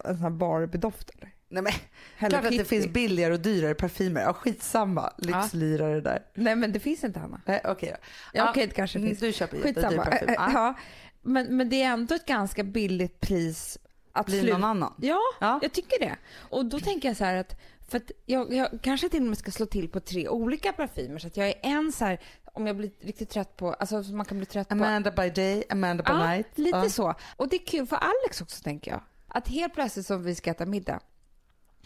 En 0.05 0.15
sån 0.15 0.23
här 0.23 0.31
Barbie-doft 0.31 1.11
eller? 1.17 1.35
Nej 1.49 1.63
men 1.63 1.73
Hello 2.17 2.31
klart 2.39 2.45
att 2.53 2.59
det 2.59 2.65
finns 2.65 2.87
billigare 2.87 3.33
och 3.35 3.41
dyrare 3.41 3.75
parfymer. 3.75 4.21
Ja 4.21 4.33
skitsamma, 4.33 5.13
lyxlirare 5.19 6.01
där. 6.01 6.23
Nej 6.35 6.57
men 6.57 6.73
det 6.73 6.81
finns 6.81 7.05
inte 7.05 7.21
Hanna. 7.21 7.41
Nej 7.47 7.61
okej 7.65 7.91
då. 7.91 7.97
Ja, 8.33 8.51
okej 8.51 8.67
det 8.67 8.75
kanske 8.75 8.99
mm, 8.99 9.09
finns. 9.09 9.21
Du 9.21 9.33
köper 9.33 9.57
jättedyr 9.57 9.75
Skitsamma. 9.75 10.05
parfym. 10.05 10.29
Ja, 10.39 10.51
Ja, 10.53 10.75
men, 11.23 11.57
men 11.57 11.69
det 11.69 11.83
är 11.83 11.89
ändå 11.93 12.15
ett 12.15 12.27
ganska 12.27 12.65
billigt 12.65 13.21
pris 13.21 13.79
att 14.13 14.31
sluta. 14.31 14.53
någon 14.53 14.65
annan. 14.65 14.95
Ja, 14.99 15.19
Ja. 15.41 15.59
jag 15.63 15.73
tycker 15.73 16.01
det. 16.01 16.17
Och 16.35 16.65
då 16.67 16.81
tänker 16.81 17.09
jag 17.09 17.17
så 17.17 17.25
här 17.25 17.37
att, 17.37 17.61
för 17.89 17.97
att 17.97 18.11
jag, 18.27 18.53
jag 18.55 18.69
kanske 18.83 19.09
till 19.09 19.23
och 19.23 19.29
med 19.29 19.39
ska 19.39 19.51
slå 19.51 19.67
till 19.67 19.89
på 19.89 20.01
tre 20.01 20.29
olika 20.29 20.73
parfymer 20.73 21.19
så 21.19 21.27
att 21.27 21.37
jag 21.37 21.49
är 21.49 21.55
en 21.63 21.93
så 21.93 22.05
här, 22.05 22.21
om 22.45 22.67
jag 22.67 22.77
blir 22.77 22.91
riktigt 23.01 23.31
trött 23.31 23.57
på, 23.57 23.73
alltså 23.73 24.05
så 24.05 24.13
man 24.13 24.27
kan 24.27 24.37
bli 24.39 24.47
trött 24.47 24.69
på 24.69 24.75
Amanda 24.75 25.11
by 25.11 25.31
day, 25.31 25.65
Amanda 25.71 26.03
by 26.03 26.13
Ja, 26.13 26.29
night. 26.31 26.59
lite 26.59 26.79
Ja. 26.79 26.89
så. 26.91 27.15
Och 27.37 27.49
det 27.49 27.57
är 27.57 27.67
kul 27.67 27.87
för 27.87 27.97
Alex 27.97 28.41
också 28.43 28.63
tänker 28.63 28.91
jag. 28.91 29.01
Att 29.29 29.49
helt 29.49 29.75
plötsligt 29.75 30.07
som 30.07 30.23
vi 30.23 30.35
ska 30.35 30.51
äta 30.51 30.67
middag, 30.67 31.01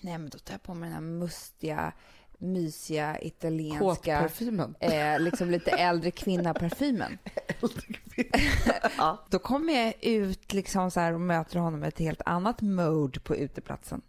nej 0.01 0.19
men 0.19 0.31
då 0.31 0.39
tar 0.39 0.55
jag 0.55 0.63
på 0.63 0.75
mig 0.75 0.87
den 0.89 0.95
här 0.95 1.01
mustiga, 1.01 1.93
mysiga, 2.39 3.21
italienska, 3.23 4.19
Kåtparfymen. 4.19 4.75
eh, 4.81 5.21
liksom 5.21 5.51
lite 5.51 5.71
äldre 5.71 6.11
kvinna-parfymen. 6.11 7.19
ja. 8.99 9.25
Då 9.31 9.39
kommer 9.39 9.73
jag 9.73 9.95
ut 10.05 10.53
liksom 10.53 10.91
så 10.91 11.01
här 11.01 11.13
och 11.13 11.21
möter 11.21 11.59
honom 11.59 11.81
med 11.81 11.89
ett 11.89 11.99
helt 11.99 12.23
annat 12.27 12.61
mode 12.61 13.21
på 13.21 13.37
uteplatsen. 13.37 14.03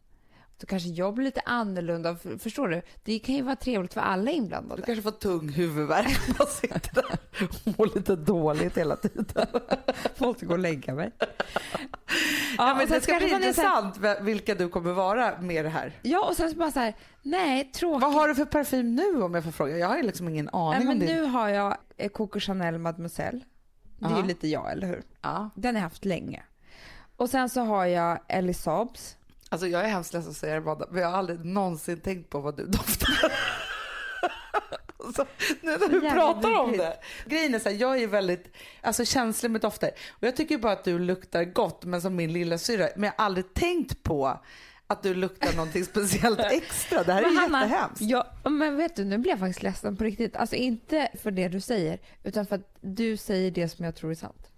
Då 0.59 0.65
kanske 0.67 0.89
jag 0.89 1.13
blir 1.13 1.25
lite 1.25 1.41
annorlunda. 1.45 2.15
För- 2.15 2.37
Förstår 2.37 2.67
du? 2.67 2.81
Det 3.03 3.19
kan 3.19 3.35
ju 3.35 3.41
vara 3.41 3.55
trevligt 3.55 3.93
för 3.93 4.01
alla 4.01 4.31
Du 4.31 4.37
inblandade. 4.37 4.81
kanske 4.81 5.01
får 5.01 5.11
tung 5.11 5.49
huvudvärk 5.49 6.27
när 6.27 6.35
man 6.39 6.47
sitter 6.47 6.93
där 6.93 7.19
och 7.65 7.77
mår 7.77 7.95
lite 7.95 8.15
dåligt 8.15 8.77
hela 8.77 8.95
tiden. 8.95 9.25
Måste 10.17 10.45
gå 10.45 10.53
och 10.53 10.59
lägga 10.59 10.93
mig. 10.93 11.11
Ja, 12.57 12.75
men 12.77 12.87
det 12.87 13.01
ska 13.01 13.17
bli 13.17 13.27
här- 13.27 13.35
intressant 13.35 13.97
v- 13.97 14.15
vilka 14.21 14.55
du 14.55 14.69
kommer 14.69 14.91
vara 14.93 15.41
med 15.41 15.65
det 15.65 15.69
här. 15.69 15.93
Ja, 16.01 16.27
och 16.29 16.35
sen 16.35 16.49
så 16.49 16.55
bara 16.57 16.71
så 16.71 16.79
här, 16.79 16.95
nej, 17.21 17.63
tråkigt. 17.71 18.01
Vad 18.01 18.13
har 18.13 18.27
du 18.27 18.35
för 18.35 18.45
parfym 18.45 18.95
nu 18.95 19.21
om 19.23 19.33
jag 19.33 19.43
får 19.43 19.51
fråga? 19.51 19.77
Jag 19.77 19.87
har 19.87 20.03
liksom 20.03 20.29
ingen 20.29 20.45
Nej, 20.45 20.61
aning 20.61 20.87
men 20.87 20.93
om 20.93 20.99
din. 20.99 21.15
nu 21.15 21.23
har 21.23 21.49
jag 21.49 21.77
eh, 21.97 22.09
Coco 22.09 22.39
Chanel 22.39 22.77
Mademoiselle. 22.77 23.39
Det 23.99 24.05
är 24.13 24.17
ju 24.17 24.23
lite 24.23 24.47
jag, 24.47 24.71
eller 24.71 24.87
hur? 24.87 25.03
Ja. 25.21 25.49
Den 25.55 25.75
har 25.75 25.79
jag 25.81 25.89
haft 25.89 26.05
länge. 26.05 26.43
Och 27.15 27.29
sen 27.29 27.49
så 27.49 27.61
har 27.61 27.85
jag 27.85 28.19
Ellie 28.27 28.53
Saabs. 28.53 29.17
Alltså 29.49 29.67
jag 29.67 29.85
är 29.85 29.87
hemskt 29.87 30.13
ledsen 30.13 30.31
att 30.31 30.37
säga 30.37 30.53
det 30.53 30.59
Amanda, 30.59 30.87
men 30.91 31.01
jag 31.01 31.09
har 31.09 31.17
aldrig 31.17 31.45
någonsin 31.45 31.99
tänkt 31.99 32.29
på 32.29 32.39
vad 32.39 32.57
du 32.57 32.65
doftar. 32.65 33.31
alltså, 35.05 35.25
nu 35.61 35.77
när 35.77 35.89
du 35.89 36.01
pratar 36.01 36.59
om 36.59 36.71
det. 36.71 36.97
Grejen 37.25 37.55
är 37.55 37.59
så 37.59 37.69
här, 37.69 37.75
jag 37.75 38.01
är 38.01 38.07
väldigt 38.07 38.55
alltså, 38.81 39.05
känslig 39.05 39.51
med 39.51 39.61
dofter. 39.61 39.91
Och 40.09 40.23
jag 40.27 40.35
tycker 40.35 40.57
bara 40.57 40.73
att 40.73 40.83
du 40.83 40.99
luktar 40.99 41.43
gott, 41.43 41.85
men 41.85 42.01
som 42.01 42.15
min 42.15 42.33
lilla 42.33 42.57
syra. 42.57 42.89
Men 42.95 43.03
jag 43.03 43.13
har 43.17 43.25
aldrig 43.25 43.53
tänkt 43.53 44.03
på 44.03 44.39
att 44.87 45.03
du 45.03 45.13
luktar 45.13 45.53
någonting 45.55 45.85
speciellt 45.85 46.39
extra. 46.39 47.03
Det 47.03 47.13
här 47.13 47.21
är 47.21 47.25
Men 47.25 47.33
ju 47.33 47.39
Hanna, 47.39 47.61
jättehemskt. 47.61 48.01
Ja, 48.01 48.27
men 48.49 48.77
vet 48.77 48.95
du, 48.95 49.05
nu 49.05 49.17
blir 49.17 49.31
jag 49.31 49.39
faktiskt 49.39 49.63
ledsen 49.63 49.97
på 49.97 50.03
riktigt. 50.03 50.35
Alltså 50.35 50.55
inte 50.55 51.11
för 51.21 51.31
det 51.31 51.47
du 51.47 51.61
säger, 51.61 51.99
utan 52.23 52.45
för 52.45 52.55
att 52.55 52.77
du 52.81 53.17
säger 53.17 53.51
det 53.51 53.69
som 53.69 53.85
jag 53.85 53.95
tror 53.95 54.11
är 54.11 54.15
sant. 54.15 54.51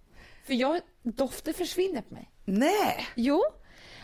För 0.46 0.54
jag, 0.54 0.80
dofter 1.02 1.52
försvinner 1.52 2.02
på 2.02 2.14
mig. 2.14 2.30
Nej! 2.44 3.06
Jo, 3.14 3.42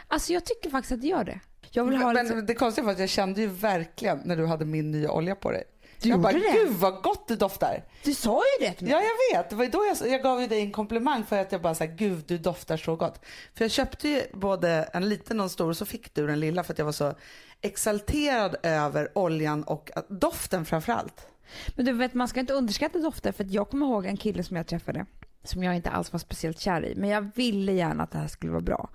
alltså 0.09 0.33
jag 0.33 0.45
tycker 0.45 0.71
faktiskt 0.71 0.93
att 0.93 1.01
det 1.01 1.07
gör 1.07 1.25
det. 1.25 1.41
Jag 1.71 1.85
vill 1.85 1.97
ha 1.97 2.13
Men 2.13 2.27
liksom, 2.27 2.47
det 2.47 2.55
konstiga 2.55 2.85
var 2.85 2.93
att 2.93 2.99
jag 2.99 3.09
kände 3.09 3.41
ju 3.41 3.47
verkligen 3.47 4.21
när 4.25 4.37
du 4.37 4.47
hade 4.47 4.65
min 4.65 4.91
nya 4.91 5.11
olja 5.11 5.35
på 5.35 5.51
dig. 5.51 5.65
Du 6.01 6.09
jag 6.09 6.21
bara, 6.21 6.33
det? 6.33 6.53
gud 6.53 6.73
vad 6.73 7.03
gott 7.03 7.29
du 7.29 7.37
doftar. 7.37 7.85
Du 8.05 8.15
sa 8.15 8.43
ju 8.61 8.67
det 8.67 8.73
till 8.73 8.87
mig. 8.87 8.93
Ja 8.93 9.03
jag 9.03 9.39
vet, 9.39 9.51
det 9.51 9.57
var 9.57 9.67
då 9.67 9.85
jag, 9.87 10.13
jag 10.13 10.23
gav 10.23 10.41
ju 10.41 10.47
dig 10.47 10.61
en 10.61 10.73
komplimang 10.73 11.25
för 11.25 11.39
att 11.39 11.53
jag 11.53 11.63
bara 11.63 11.75
sa 11.75 11.85
gud 11.85 12.25
du 12.27 12.39
doftar 12.39 12.77
så 12.77 12.97
gott. 12.97 13.25
För 13.55 13.65
jag 13.65 13.71
köpte 13.71 14.09
ju 14.09 14.23
både 14.33 14.69
en 14.93 15.09
liten 15.09 15.41
och 15.41 15.45
en 15.45 15.51
stor 15.51 15.69
och 15.69 15.77
så 15.77 15.87
fick 15.87 16.15
du 16.15 16.27
den 16.27 16.41
lilla 16.41 16.65
för 16.65 16.73
att 16.73 16.79
jag 16.79 16.85
var 16.85 16.93
så 16.93 17.15
exalterad 17.61 18.57
över 18.63 19.19
oljan 19.19 19.63
och 19.63 19.91
doften 20.09 20.65
framförallt. 20.65 21.27
Men 21.75 21.87
du 21.87 21.93
vet, 21.93 22.15
man 22.15 22.29
ska 22.29 22.41
inte 22.41 22.53
underskatta 22.53 22.99
dofter 22.99 23.33
för 23.33 23.45
att 23.45 23.51
jag 23.51 23.71
kommer 23.71 23.87
ihåg 23.87 24.07
en 24.07 24.17
kille 24.17 24.43
som 24.43 24.57
jag 24.57 24.67
träffade 24.67 25.07
som 25.49 25.65
jag 25.65 25.77
inte 25.77 25.91
alls 25.91 26.13
var 26.13 26.19
speciellt 26.19 26.61
kär 26.61 26.85
i, 26.85 26.95
men 26.97 27.11
jag 27.11 27.31
ville 27.35 27.73
gärna 27.73 28.03
att 28.03 28.11
det 28.11 28.19
här 28.19 28.29
skulle 28.29 28.53
vara 28.53 28.63
bra. 28.63 28.91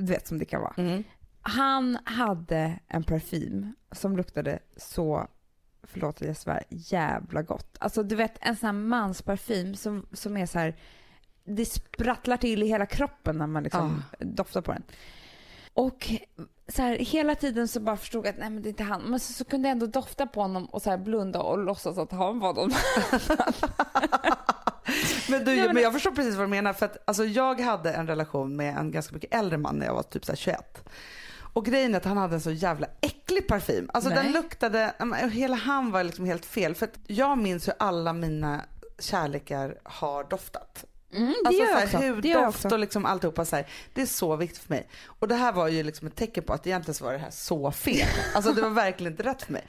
Du 0.00 0.12
vet 0.12 0.26
som 0.26 0.38
det 0.38 0.44
kan 0.44 0.60
vara. 0.60 0.74
Han 1.42 1.98
hade 2.04 2.78
en 2.88 3.04
parfym 3.04 3.74
som 3.92 4.16
luktade 4.16 4.58
så, 4.76 5.26
förlåt 5.82 6.22
att 6.22 6.26
jag 6.26 6.36
svär, 6.36 6.64
jävla 6.68 7.42
gott. 7.42 7.76
Alltså 7.80 8.02
du 8.02 8.16
vet 8.16 8.32
en 8.40 8.56
sån 8.56 8.66
här 8.66 8.72
mansparfym 8.72 9.74
som, 9.74 10.06
som 10.12 10.36
är 10.36 10.46
så 10.46 10.58
här, 10.58 10.76
det 11.44 11.66
sprattlar 11.66 12.36
till 12.36 12.62
i 12.62 12.66
hela 12.66 12.86
kroppen 12.86 13.38
när 13.38 13.46
man 13.46 13.62
liksom 13.62 14.02
doftar 14.18 14.60
på 14.60 14.72
den. 14.72 14.82
Och 15.74 16.10
så 16.68 16.82
här, 16.82 16.96
hela 16.96 17.34
tiden 17.34 17.68
så 17.68 17.80
bara 17.80 17.96
förstod 17.96 18.26
jag 18.26 18.32
att 18.32 18.38
nej 18.38 18.50
men 18.50 18.62
det 18.62 18.68
är 18.68 18.70
inte 18.70 18.82
han. 18.82 19.02
Men 19.02 19.20
så, 19.20 19.32
så 19.32 19.44
kunde 19.44 19.68
jag 19.68 19.72
ändå 19.72 19.86
dofta 19.86 20.26
på 20.26 20.40
honom 20.40 20.66
och 20.66 20.82
så 20.82 20.98
blunda 20.98 21.42
och 21.42 21.58
låtsas 21.58 21.98
att 21.98 22.12
han 22.12 22.38
var 22.38 22.54
någon 22.54 22.70
Men, 25.28 25.44
du, 25.44 25.56
men- 25.56 25.74
men 25.74 25.82
jag 25.82 25.92
förstår 25.92 26.10
precis 26.10 26.34
vad 26.34 26.44
du 26.46 26.50
menar 26.50 26.72
för 26.72 26.86
att 26.86 26.96
alltså, 27.04 27.24
jag 27.24 27.60
hade 27.60 27.92
en 27.92 28.06
relation 28.06 28.56
med 28.56 28.76
en 28.76 28.90
ganska 28.90 29.14
mycket 29.14 29.34
äldre 29.34 29.58
man 29.58 29.76
när 29.76 29.86
jag 29.86 29.94
var 29.94 30.02
typ 30.02 30.24
så 30.24 30.32
här 30.32 30.36
21. 30.36 30.88
Och 31.52 31.64
grejen 31.64 31.94
är 31.94 31.98
att 31.98 32.04
han 32.04 32.16
hade 32.16 32.34
en 32.34 32.40
så 32.40 32.50
jävla 32.50 32.86
äcklig 33.00 33.48
parfym. 33.48 33.90
Alltså 33.94 34.10
Nej. 34.10 34.22
den 34.22 34.32
luktade, 34.32 34.92
hela 35.32 35.56
han 35.56 35.90
var 35.90 36.04
liksom 36.04 36.24
helt 36.24 36.44
fel. 36.46 36.74
För 36.74 36.88
jag 37.06 37.38
minns 37.38 37.68
hur 37.68 37.74
alla 37.78 38.12
mina 38.12 38.60
kärlekar 38.98 39.78
har 39.82 40.24
doftat. 40.24 40.84
Mm, 41.12 41.26
det 41.42 41.48
Alltså 41.48 41.62
gör 41.62 41.68
jag 41.70 41.88
så 41.90 41.96
här, 41.98 42.10
också. 42.10 42.20
Det 42.20 42.28
gör 42.28 42.34
jag 42.40 42.46
huddoft 42.46 42.64
och 42.72 42.78
liksom 42.78 43.06
alltihopa 43.06 43.44
så 43.44 43.56
här, 43.56 43.66
det 43.94 44.02
är 44.02 44.06
så 44.06 44.36
viktigt 44.36 44.58
för 44.58 44.70
mig. 44.70 44.88
Och 45.06 45.28
det 45.28 45.34
här 45.34 45.52
var 45.52 45.68
ju 45.68 45.82
liksom 45.82 46.06
ett 46.08 46.16
tecken 46.16 46.44
på 46.44 46.52
att 46.52 46.66
egentligen 46.66 46.94
så 46.94 47.04
var 47.04 47.12
det 47.12 47.18
här 47.18 47.30
så 47.30 47.70
fel. 47.72 48.08
Alltså 48.34 48.52
det 48.52 48.62
var 48.62 48.70
verkligen 48.70 49.12
inte 49.12 49.22
rätt 49.22 49.42
för 49.42 49.52
mig. 49.52 49.66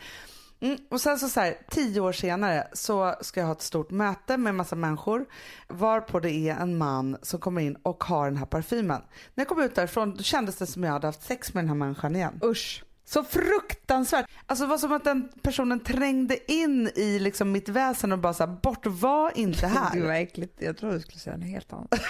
Mm, 0.62 0.78
och 0.89 1.02
sen 1.02 1.19
så, 1.19 1.30
så 1.30 1.39
här, 1.39 1.58
tio 1.69 2.02
år 2.02 2.12
senare 2.12 2.67
så 2.74 3.15
ska 3.21 3.39
jag 3.39 3.47
ha 3.47 3.54
ett 3.54 3.62
stort 3.62 3.91
möte 3.91 4.38
med 4.38 4.56
massa 4.56 4.76
människor 4.76 5.26
varpå 5.67 6.19
det 6.19 6.32
är 6.32 6.56
en 6.56 6.78
man 6.78 7.17
som 7.21 7.39
kommer 7.39 7.62
in 7.62 7.76
och 7.84 8.04
har 8.04 8.26
den 8.26 8.38
här 8.38 8.45
parfymen. 8.45 9.02
När 9.36 9.41
jag 9.41 9.47
kom 9.47 9.62
ut 9.62 9.76
därifrån 9.76 10.15
då 10.15 10.24
kändes 10.24 10.56
det 10.56 10.65
som 10.65 10.84
jag 10.84 10.91
hade 10.91 11.08
haft 11.08 11.24
sex 11.24 11.54
med 11.54 11.63
den 11.63 11.69
här 11.69 11.76
människan 11.76 12.15
igen. 12.15 12.39
Usch. 12.43 12.84
Så 13.06 13.24
fruktansvärt. 13.24 14.26
Alltså 14.45 14.65
det 14.65 14.69
var 14.69 14.78
som 14.78 14.91
att 14.91 15.04
den 15.04 15.30
personen 15.41 15.80
trängde 15.80 16.52
in 16.52 16.91
i 16.95 17.19
liksom 17.19 17.52
mitt 17.52 17.69
väsen 17.69 18.12
och 18.12 18.19
bara 18.19 18.34
så 18.34 18.45
här, 18.45 18.56
bort 18.63 18.86
var 18.86 19.32
inte 19.38 19.67
här. 19.67 19.95
Det 20.00 20.06
var 20.08 20.13
äckligt. 20.13 20.62
Jag 20.62 20.78
tror 20.78 20.91
du 20.91 21.00
skulle 21.00 21.19
säga 21.19 21.38
något 21.38 21.47
helt 21.47 21.74
annat. 21.74 21.93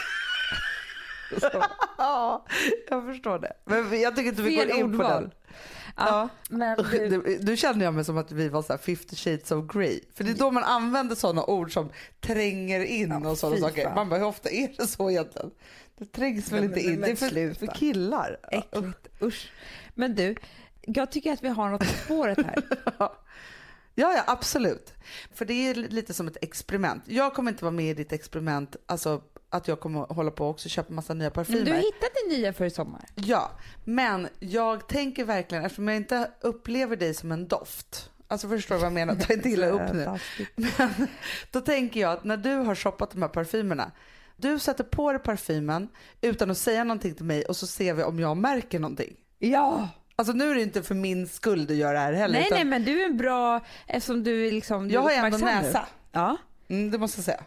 Ja, 1.98 2.46
jag 2.90 3.06
förstår 3.06 3.40
det. 3.40 3.54
Men 3.66 4.02
jag 4.02 4.16
tycker 4.16 4.30
inte 4.30 4.42
vi 4.42 4.58
Fel 4.58 4.68
går 4.68 4.78
in 4.78 4.86
på 4.86 5.04
ordval. 5.04 5.22
den. 5.22 5.32
Ja, 5.96 6.30
men 6.50 6.78
du, 6.78 7.40
Nu, 7.42 7.58
känner 7.58 7.86
jag 7.86 7.94
mig 7.94 8.06
som 8.06 8.18
att 8.18 8.32
vi 8.32 8.50
var 8.50 8.62
så 8.62 8.74
här 8.74 8.78
50 8.78 9.16
shades 9.16 9.52
of 9.52 9.74
grey. 9.74 10.00
För 10.14 10.24
det 10.24 10.32
är 10.32 10.36
då 10.36 10.52
man 10.52 10.64
använder 10.64 11.16
sådana 11.16 11.44
ord 11.44 11.74
som 11.74 11.90
tränger 12.20 12.84
in 12.84 13.20
Ja, 13.24 13.30
och 13.30 13.38
sådana 13.38 13.58
saker. 13.58 13.96
Man 13.96 14.10
bara, 14.10 14.20
hur 14.20 14.28
ofta 14.28 14.50
är 14.50 14.76
det 14.78 14.88
så 14.88 15.10
egentligen? 15.10 15.52
Det 15.98 16.06
trängs 16.06 16.52
väl 16.52 16.64
inte 16.64 16.80
in? 16.80 16.92
men 16.92 17.02
det 17.02 17.12
är 17.12 17.16
för, 17.16 17.30
sluta. 17.30 17.60
för 17.60 17.68
killar. 17.68 18.38
äckligt. 18.52 19.08
Usch. 19.22 19.52
Men 19.96 20.16
du, 20.16 20.36
jag 20.82 21.12
tycker 21.12 21.34
att 21.34 21.44
vi 21.44 21.50
har 21.50 21.70
något 21.70 21.80
på 21.80 22.04
spåret 22.06 22.38
här. 22.46 22.64
Ja, 23.96 24.14
ja, 24.14 24.24
absolut. 24.28 24.94
För 25.34 25.46
det 25.46 25.54
är 25.54 25.76
lite 25.76 26.14
som 26.14 26.28
ett 26.28 26.38
experiment. 26.42 27.04
Jag 27.06 27.34
kommer 27.34 27.52
inte 27.52 27.64
vara 27.64 27.72
med 27.72 27.86
i 27.86 27.94
ditt 27.94 28.12
experiment, 28.12 28.76
alltså 28.86 29.22
att 29.52 29.68
jag 29.68 29.80
kommer 29.80 30.00
hålla 30.00 30.32
på 30.32 30.44
och 30.44 30.50
också 30.50 30.70
köpa 30.70 30.94
massa 30.94 31.14
nya 31.14 31.30
parfymer. 31.30 31.58
Men 31.60 31.66
du 31.66 31.72
en 32.26 32.40
nya 32.40 32.54
för 32.54 32.66
i 32.66 32.70
sommar. 32.70 33.06
Ja, 33.16 33.52
men 33.84 34.28
jag 34.40 34.88
tänker 34.88 35.26
verkligen, 35.26 35.66
eftersom 35.66 35.88
jag 35.88 35.98
inte 35.98 36.32
upplever 36.42 36.96
dig 36.96 37.14
som 37.14 37.32
en 37.32 37.48
doft, 37.48 38.10
alltså 38.28 38.50
förstår 38.50 38.76
du 38.76 38.80
vad 38.82 38.86
jag 38.86 38.94
menar? 38.94 39.16
Ta 39.16 39.34
inte 39.34 39.50
illa 39.50 39.68
upp 39.68 39.94
nu. 39.94 40.20
Men 40.56 41.08
då 41.52 41.62
tänker 41.62 42.00
jag 42.00 42.12
att 42.12 42.24
när 42.24 42.38
du 42.38 42.56
har 42.56 42.76
shoppat 42.76 43.12
de 43.12 43.22
här 43.22 43.30
parfymerna, 43.30 43.92
du 44.38 44.60
sätter 44.60 44.84
på 44.84 45.12
dig 45.12 45.22
parfymen 45.22 45.90
utan 46.22 46.52
att 46.52 46.58
säga 46.58 46.84
någonting 46.84 47.14
till 47.14 47.26
mig 47.26 47.46
och 47.46 47.56
så 47.56 47.68
ser 47.68 47.94
vi 47.94 48.04
om 48.04 48.20
jag 48.20 48.38
märker 48.38 48.80
någonting. 48.80 49.16
Ja! 49.40 49.90
Alltså 50.16 50.34
nu 50.34 50.52
är 50.52 50.56
det 50.56 50.62
inte 50.62 50.84
för 50.84 50.96
min 50.96 51.28
skull 51.28 51.66
du 51.66 51.76
gör 51.76 51.94
det 51.94 52.00
här 52.00 52.14
heller. 52.14 52.34
Nej, 52.34 52.46
utan 52.48 52.58
nej, 52.58 52.66
men 52.66 52.84
du 52.84 53.02
är 53.02 53.06
en 53.06 53.18
bra, 53.18 53.66
eftersom 53.88 54.24
du 54.24 54.52
liksom... 54.52 54.88
du 54.88 54.94
jag 54.94 55.02
har 55.02 55.12
ändå 55.12 55.38
uppmärksam 55.38 55.62
nu. 55.64 55.68
näsa. 55.68 55.86
Ja, 56.12 56.38
Mm, 56.70 56.92
det 56.92 56.98
måste 56.98 57.18
jag 57.20 57.26
säga. 57.26 57.44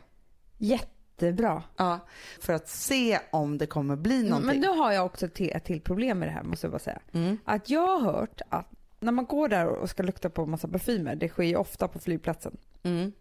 Jättebra. 1.22 1.62
Ja, 1.76 2.00
för 2.40 2.52
att 2.52 2.68
se 2.68 3.18
om 3.30 3.58
det 3.58 3.66
kommer 3.66 3.96
bli 3.96 4.22
någonting. 4.22 4.46
Men 4.46 4.60
nu 4.60 4.68
har 4.68 4.92
jag 4.92 5.06
också 5.06 5.26
ett 5.26 5.34
till, 5.34 5.50
ett 5.50 5.64
till 5.64 5.80
problem 5.80 6.18
med 6.18 6.28
det 6.28 6.32
här 6.32 6.42
måste 6.42 6.66
jag 6.66 6.72
bara 6.72 6.78
säga. 6.78 7.00
Mm. 7.12 7.38
Att 7.44 7.70
jag 7.70 7.86
har 7.98 8.12
hört 8.12 8.40
att 8.48 8.68
när 9.00 9.12
man 9.12 9.24
går 9.24 9.48
där 9.48 9.66
och 9.66 9.90
ska 9.90 10.02
lukta 10.02 10.30
på 10.30 10.46
massa 10.46 10.68
parfymer, 10.68 11.14
det 11.16 11.28
sker 11.28 11.42
ju 11.44 11.56
ofta 11.56 11.88
på 11.88 11.98
flygplatsen, 11.98 12.56
Mm. 12.82 13.12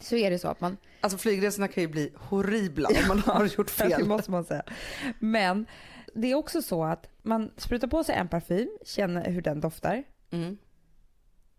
så 0.00 0.16
är 0.16 0.30
det 0.30 0.38
så 0.38 0.48
att 0.48 0.60
man 0.60 0.76
Alltså 1.00 1.18
flygresorna 1.18 1.68
kan 1.68 1.82
ju 1.82 1.88
bli 1.88 2.12
horribla 2.16 2.88
om 2.88 3.08
man 3.08 3.18
har 3.36 3.44
gjort 3.46 3.66
Det 3.66 3.72
fel. 3.72 4.06
måste 4.06 4.30
man 4.30 4.44
säga. 4.44 4.62
Men 5.18 5.66
det 6.14 6.30
är 6.30 6.34
också 6.34 6.62
så 6.62 6.84
att 6.84 7.08
man 7.22 7.50
sprutar 7.56 7.88
på 7.88 8.04
sig 8.04 8.14
en 8.14 8.28
parfym, 8.28 8.68
känner 8.84 9.30
hur 9.30 9.42
den 9.42 9.60
doftar. 9.60 10.02
Mm. 10.30 10.58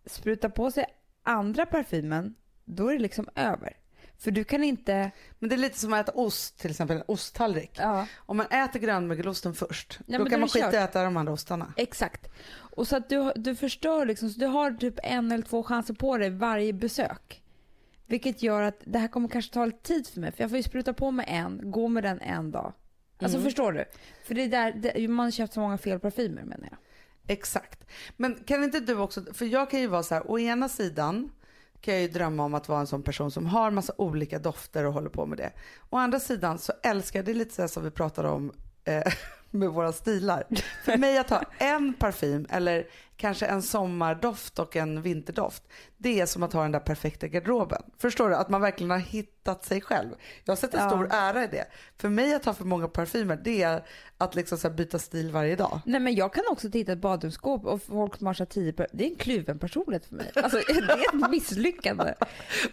Sprutar 0.05 0.49
på 0.49 0.71
sig 0.71 0.85
andra 1.23 1.65
parfymen, 1.65 2.35
då 2.65 2.87
är 2.87 2.93
det 2.93 2.99
liksom 2.99 3.29
över. 3.35 3.77
För 4.23 4.31
du 4.31 4.43
kan 4.43 4.63
inte... 4.63 5.11
Men 5.39 5.49
det 5.49 5.55
är 5.55 5.57
lite 5.57 5.79
som 5.79 5.93
att 5.93 6.09
äta 6.09 6.11
ost, 6.17 6.57
till 6.59 6.71
exempel 6.71 6.97
en 6.97 7.03
osttallrik. 7.07 7.71
Ja, 7.73 8.07
Om 8.17 8.37
man 8.37 8.45
äter 8.45 8.79
grönmögelosten 8.79 9.53
först, 9.53 9.99
men 10.05 10.23
då 10.23 10.29
kan 10.29 10.39
man 10.39 10.49
skita 10.49 10.65
i 10.73 10.77
att 10.77 10.89
äta 10.89 11.03
de 11.03 11.17
andra 11.17 11.33
ostarna. 11.33 11.73
exakt. 11.77 12.31
Och 12.75 12.87
så 12.87 12.95
att 12.95 13.09
du, 13.09 13.31
du 13.35 13.55
förstör 13.55 14.05
liksom, 14.05 14.29
så 14.29 14.39
du 14.39 14.45
har 14.45 14.71
typ 14.71 14.99
en 15.03 15.31
eller 15.31 15.43
två 15.43 15.63
chanser 15.63 15.93
på 15.93 16.17
dig 16.17 16.29
varje 16.29 16.73
besök. 16.73 17.41
Vilket 18.07 18.43
gör 18.43 18.61
att 18.61 18.81
det 18.85 18.99
här 18.99 19.07
kommer 19.07 19.27
kanske 19.27 19.53
ta 19.53 19.65
lite 19.65 19.81
tid 19.83 20.07
för 20.07 20.19
mig, 20.19 20.31
för 20.31 20.43
jag 20.43 20.49
får 20.49 20.57
ju 20.57 20.63
spruta 20.63 20.93
på 20.93 21.11
mig 21.11 21.25
en, 21.29 21.71
gå 21.71 21.87
med 21.87 22.03
den 22.03 22.21
en 22.21 22.51
dag. 22.51 22.73
Alltså 23.19 23.37
Mm. 23.37 23.45
förstår 23.45 23.71
du? 23.71 23.85
För 24.25 24.35
det 24.35 24.41
är 24.43 24.47
där, 24.47 24.71
det, 24.71 25.07
man 25.07 25.23
har 25.23 25.31
köpt 25.31 25.53
så 25.53 25.59
många 25.59 25.77
fel 25.77 25.99
parfymer 25.99 26.43
menar 26.43 26.67
jag. 26.71 26.77
Exakt. 27.27 27.85
Men 28.17 28.35
kan 28.45 28.63
inte 28.63 28.79
du 28.79 28.97
också, 28.97 29.33
för 29.33 29.45
jag 29.45 29.69
kan 29.71 29.79
ju 29.79 29.87
vara 29.87 30.03
så 30.03 30.13
här, 30.15 30.31
å 30.31 30.39
ena 30.39 30.69
sidan 30.69 31.31
kan 31.81 31.93
jag 31.93 32.01
ju 32.01 32.07
drömma 32.07 32.43
om 32.43 32.53
att 32.53 32.69
vara 32.69 32.79
en 32.79 32.87
sån 32.87 33.03
person 33.03 33.31
som 33.31 33.45
har 33.45 33.71
massa 33.71 33.93
olika 33.97 34.39
dofter 34.39 34.85
och 34.85 34.93
håller 34.93 35.09
på 35.09 35.25
med 35.25 35.37
det. 35.37 35.51
Å 35.89 35.97
andra 35.97 36.19
sidan 36.19 36.57
så 36.57 36.73
älskar 36.83 37.19
jag, 37.19 37.25
det 37.25 37.31
är 37.31 37.35
lite 37.35 37.55
så 37.55 37.61
här 37.61 37.67
som 37.67 37.83
vi 37.83 37.91
pratade 37.91 38.29
om 38.29 38.51
eh, 38.83 39.13
med 39.51 39.69
våra 39.69 39.91
stilar. 39.91 40.43
För 40.83 40.97
mig 40.97 41.17
att 41.17 41.29
ha 41.29 41.43
en 41.57 41.93
parfym 41.93 42.45
eller 42.49 42.87
kanske 43.17 43.45
en 43.45 43.61
sommardoft 43.61 44.59
och 44.59 44.75
en 44.75 45.01
vinterdoft. 45.01 45.63
Det 45.97 46.21
är 46.21 46.25
som 46.25 46.43
att 46.43 46.53
ha 46.53 46.61
den 46.61 46.71
där 46.71 46.79
perfekta 46.79 47.27
garderoben. 47.27 47.81
Förstår 47.97 48.29
du? 48.29 48.35
Att 48.35 48.49
man 48.49 48.61
verkligen 48.61 48.91
har 48.91 48.97
hittat 48.97 49.65
sig 49.65 49.81
själv. 49.81 50.09
Jag 50.45 50.57
sätter 50.57 50.77
Ja. 50.77 50.89
stor 50.89 51.07
ära 51.11 51.43
i 51.43 51.47
det. 51.47 51.65
För 51.97 52.09
mig 52.09 52.33
att 52.33 52.45
ha 52.45 52.53
för 52.53 52.65
många 52.65 52.87
parfymer 52.87 53.39
det 53.43 53.63
är 53.63 53.83
att 54.17 54.35
liksom 54.35 54.57
så 54.57 54.69
byta 54.69 54.99
stil 54.99 55.31
varje 55.31 55.55
dag. 55.55 55.79
Nej 55.85 55.99
men 55.99 56.15
jag 56.15 56.33
kan 56.33 56.43
också 56.49 56.71
titta 56.71 56.91
i 56.91 56.93
ett 56.93 57.01
badrumsskåp 57.01 57.65
och 57.65 57.83
folk 57.83 58.17
som 58.17 58.27
har 58.27 58.45
tio. 58.45 58.73
Det 58.93 59.05
är 59.05 59.09
en 59.09 59.15
kluven 59.15 59.59
personlighet 59.59 60.05
för 60.05 60.15
mig. 60.15 60.31
Alltså 60.35 60.57
det 60.67 60.73
är 60.73 61.23
ett 61.23 61.29
misslyckande. 61.31 62.13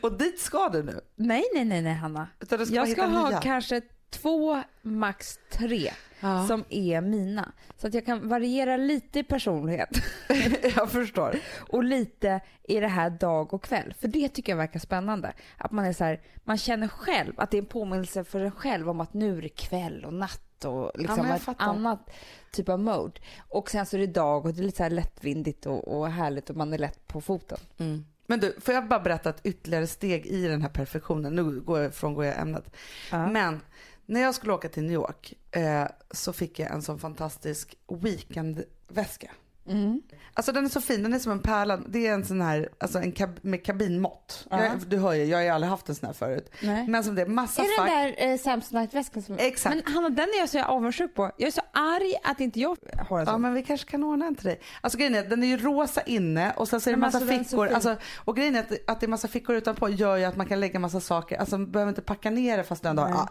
Och 0.02 0.18
dit 0.18 0.40
ska 0.40 0.68
du 0.68 0.82
nu. 0.82 1.00
Nej, 1.16 1.44
nej, 1.54 1.64
nej, 1.64 1.82
nej 1.82 1.94
Hanna. 1.94 2.28
Ska 2.46 2.56
Jag 2.70 2.88
ska 2.88 3.04
ha 3.06 3.28
nya. 3.30 3.40
kanske 3.40 3.80
två, 4.10 4.62
max 4.82 5.38
tre 5.50 5.90
Ja. 6.20 6.46
som 6.46 6.64
är 6.68 7.00
mina. 7.00 7.52
Så 7.76 7.86
att 7.86 7.94
jag 7.94 8.06
kan 8.06 8.28
variera 8.28 8.76
lite 8.76 9.18
i 9.18 9.22
personlighet 9.22 9.88
jag 10.76 10.90
förstår. 10.90 11.36
och 11.58 11.84
lite 11.84 12.40
i 12.62 12.80
det 12.80 12.88
här 12.88 13.10
dag 13.10 13.54
och 13.54 13.62
kväll. 13.62 13.94
För 14.00 14.08
det 14.08 14.28
tycker 14.28 14.52
jag 14.52 14.56
verkar 14.56 14.80
spännande. 14.80 15.32
Att 15.56 15.72
man 15.72 15.84
är 15.84 15.92
så 15.92 16.04
här, 16.04 16.20
man 16.44 16.58
känner 16.58 16.88
själv 16.88 17.32
att 17.36 17.50
det 17.50 17.56
är 17.56 17.62
en 17.62 17.66
påminnelse 17.66 18.24
för 18.24 18.40
en 18.40 18.50
själv 18.50 18.90
om 18.90 19.00
att 19.00 19.14
nu 19.14 19.38
är 19.38 19.42
det 19.42 19.48
kväll 19.48 20.04
och 20.04 20.14
natt 20.14 20.64
och 20.64 20.92
liksom 20.94 21.26
jag 21.26 21.36
ett 21.36 21.48
annat 21.56 22.10
typ 22.50 22.68
av 22.68 22.80
mode. 22.80 23.20
Och 23.48 23.70
sen 23.70 23.86
så 23.86 23.96
är 23.96 24.00
det 24.00 24.06
dag 24.06 24.46
och 24.46 24.54
det 24.54 24.60
är 24.60 24.64
lite 24.64 24.76
så 24.76 24.88
lättvindigt 24.88 25.66
och, 25.66 25.98
och 25.98 26.10
härligt 26.10 26.50
och 26.50 26.56
man 26.56 26.72
är 26.72 26.78
lätt 26.78 27.06
på 27.08 27.20
foten. 27.20 27.58
Mm. 27.78 28.04
Men 28.26 28.40
du, 28.40 28.56
får 28.60 28.74
jag 28.74 28.88
bara 28.88 29.00
berätta 29.00 29.30
ett 29.30 29.40
ytterligare 29.44 29.86
steg 29.86 30.26
i 30.26 30.46
den 30.48 30.62
här 30.62 30.68
perfektionen? 30.68 31.34
Nu 31.34 31.60
går 31.60 31.80
jag, 31.80 31.94
frångår 31.94 32.24
jag 32.24 32.38
ämnet. 32.38 32.76
Ja. 33.10 33.26
Men 33.26 33.60
när 34.08 34.20
jag 34.20 34.34
skulle 34.34 34.52
åka 34.52 34.68
till 34.68 34.82
New 34.82 34.92
York 34.92 35.34
eh, 35.50 35.84
så 36.10 36.32
fick 36.32 36.58
jag 36.58 36.70
en 36.70 36.82
sån 36.82 36.98
fantastisk 36.98 37.76
weekendväska. 38.02 39.30
Mm. 39.68 40.02
Alltså 40.34 40.52
den 40.52 40.64
är 40.64 40.68
så 40.68 40.80
fin, 40.80 41.02
den 41.02 41.14
är 41.14 41.18
som 41.18 41.32
en 41.32 41.38
pärla. 41.42 41.76
Det 41.76 42.06
är 42.06 42.14
en 42.14 42.24
sån 42.24 42.40
här, 42.40 42.68
alltså 42.78 42.98
en 42.98 43.12
kab- 43.12 43.38
med 43.42 43.64
kabinmått. 43.64 44.46
Ja. 44.50 44.64
Jag, 44.64 44.78
du 44.86 44.96
hör 44.98 45.12
ju, 45.12 45.24
jag 45.24 45.38
har 45.38 45.42
ju 45.42 45.48
aldrig 45.48 45.70
haft 45.70 45.88
en 45.88 45.94
sån 45.94 46.06
här 46.06 46.12
förut. 46.14 46.50
Nej. 46.62 46.88
Men 46.88 47.04
som 47.04 47.14
det 47.14 47.22
är 47.22 47.26
massa 47.26 47.62
Är 47.62 47.66
det 47.66 47.76
fack. 47.76 47.88
den 47.90 48.14
där 48.26 48.32
eh, 48.32 48.38
Samsonite-väskan 48.38 49.22
som... 49.22 49.36
Exakt. 49.38 49.74
Men 49.84 49.94
Hanna, 49.94 50.08
den 50.08 50.28
är 50.28 50.38
jag 50.38 50.48
så 50.48 50.62
avundsjuk 50.62 51.14
på. 51.14 51.30
Jag 51.36 51.46
är 51.46 51.50
så 51.50 51.60
arg 51.72 52.14
att 52.24 52.40
inte 52.40 52.60
jag 52.60 52.76
har 53.08 53.18
en 53.18 53.24
Ja 53.26 53.32
sån. 53.32 53.42
men 53.42 53.54
vi 53.54 53.62
kanske 53.62 53.90
kan 53.90 54.04
ordna 54.04 54.26
en 54.26 54.34
till 54.34 54.46
dig. 54.46 54.60
Alltså 54.80 54.98
grejen 54.98 55.14
är 55.14 55.22
den 55.24 55.42
är 55.42 55.46
ju 55.46 55.56
rosa 55.56 56.02
inne 56.02 56.52
och 56.56 56.68
sen 56.68 56.80
så 56.80 56.90
är 56.90 56.94
det 56.94 57.00
massa 57.00 57.18
alltså, 57.18 57.38
fickor. 57.38 57.68
Alltså, 57.68 57.96
och 58.16 58.36
grejen 58.36 58.56
är 58.56 58.60
att, 58.60 58.72
att 58.90 59.00
det 59.00 59.06
är 59.06 59.08
massa 59.08 59.28
fickor 59.28 59.56
utanpå 59.56 59.88
gör 59.88 60.16
ju 60.16 60.24
att 60.24 60.36
man 60.36 60.46
kan 60.46 60.60
lägga 60.60 60.78
massa 60.78 61.00
saker. 61.00 61.36
Alltså 61.38 61.58
man 61.58 61.70
behöver 61.70 61.90
inte 61.90 62.02
packa 62.02 62.30
ner 62.30 62.56
det 62.56 62.64
fast 62.64 62.82
den 62.82 62.96
dagen. 62.96 63.10
Ja. 63.10 63.28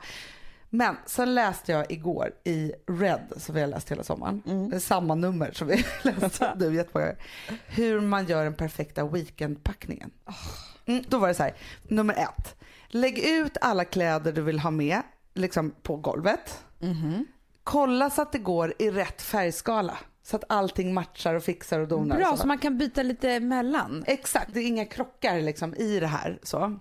Men 0.70 0.96
sen 1.06 1.36
läste 1.36 1.72
jag 1.72 1.92
igår 1.92 2.32
i 2.44 2.72
Red 2.88 3.34
som 3.38 3.56
vi 3.56 3.62
har 3.62 3.68
läst 3.68 3.92
hela 3.92 4.04
sommaren. 4.04 4.44
Mm. 4.46 4.80
Samma 4.80 5.16
nummer 5.16 5.52
som 5.52 5.68
vi 5.68 5.86
läste 6.04 6.54
nu 6.60 6.76
jättemånga 6.76 7.06
gånger. 7.06 7.22
Hur 7.68 8.02
man 8.02 8.26
gör 8.26 8.44
den 8.44 8.54
perfekta 8.54 9.06
weekendpackningen. 9.06 10.12
Mm, 10.86 11.04
då 11.08 11.18
var 11.18 11.28
det 11.28 11.34
så 11.34 11.44
här, 11.44 11.54
nummer 11.88 12.14
ett. 12.14 12.56
Lägg 12.88 13.20
ut 13.20 13.58
alla 13.62 13.86
kläder 13.86 14.32
du 14.32 14.42
vill 14.42 14.60
ha 14.60 14.72
med 14.72 15.02
liksom 15.34 15.72
på 15.82 15.96
golvet. 15.96 16.64
Mhm. 16.80 17.26
Kolla 17.64 18.10
så 18.10 18.22
att 18.22 18.32
det 18.32 18.40
går 18.40 18.74
i 18.80 18.92
rätt 18.92 19.22
färgskala. 19.22 19.98
Så 20.24 20.36
att 20.36 20.44
allting 20.50 20.94
matchar 20.94 21.36
och 21.36 21.44
fixar 21.44 21.80
och 21.80 21.88
donar. 21.88 22.18
Bra, 22.18 22.32
och 22.32 22.40
så 22.40 22.48
man 22.48 22.58
kan 22.58 22.78
byta 22.78 23.04
lite 23.04 23.32
emellan. 23.32 24.04
Exakt, 24.08 24.54
det 24.54 24.60
är 24.60 24.68
inga 24.68 24.86
krockar 24.86 25.42
liksom 25.42 25.76
i 25.76 26.00
det 26.00 26.08
här. 26.08 26.40
Så. 26.44 26.80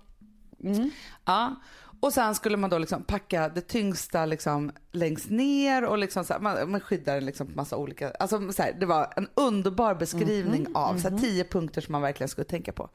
Mm. 0.64 0.90
Ja. 1.24 1.54
Och 2.00 2.12
sen 2.12 2.34
skulle 2.34 2.56
man 2.56 2.70
då 2.70 2.78
liksom 2.78 3.02
packa 3.02 3.48
det 3.48 3.60
tyngsta 3.60 4.26
liksom 4.26 4.72
längst 4.92 5.30
ner 5.30 5.84
och 5.84 5.98
liksom 5.98 6.24
så 6.24 6.32
här, 6.32 6.40
man, 6.40 6.70
man 6.70 6.80
skyddar 6.80 7.14
den 7.14 7.26
liksom 7.26 7.46
på 7.46 7.52
massa 7.52 7.76
olika, 7.76 8.10
alltså 8.10 8.52
så 8.52 8.62
här, 8.62 8.72
det 8.80 8.86
var 8.86 9.12
en 9.16 9.28
underbar 9.34 9.94
beskrivning 9.94 10.62
Mhm, 10.62 10.76
av 10.76 10.98
så 10.98 11.08
här, 11.08 11.18
tio 11.18 11.44
punkter 11.44 11.80
som 11.80 11.92
man 11.92 12.02
verkligen 12.02 12.28
skulle 12.28 12.44
tänka 12.44 12.72
på. 12.72 12.88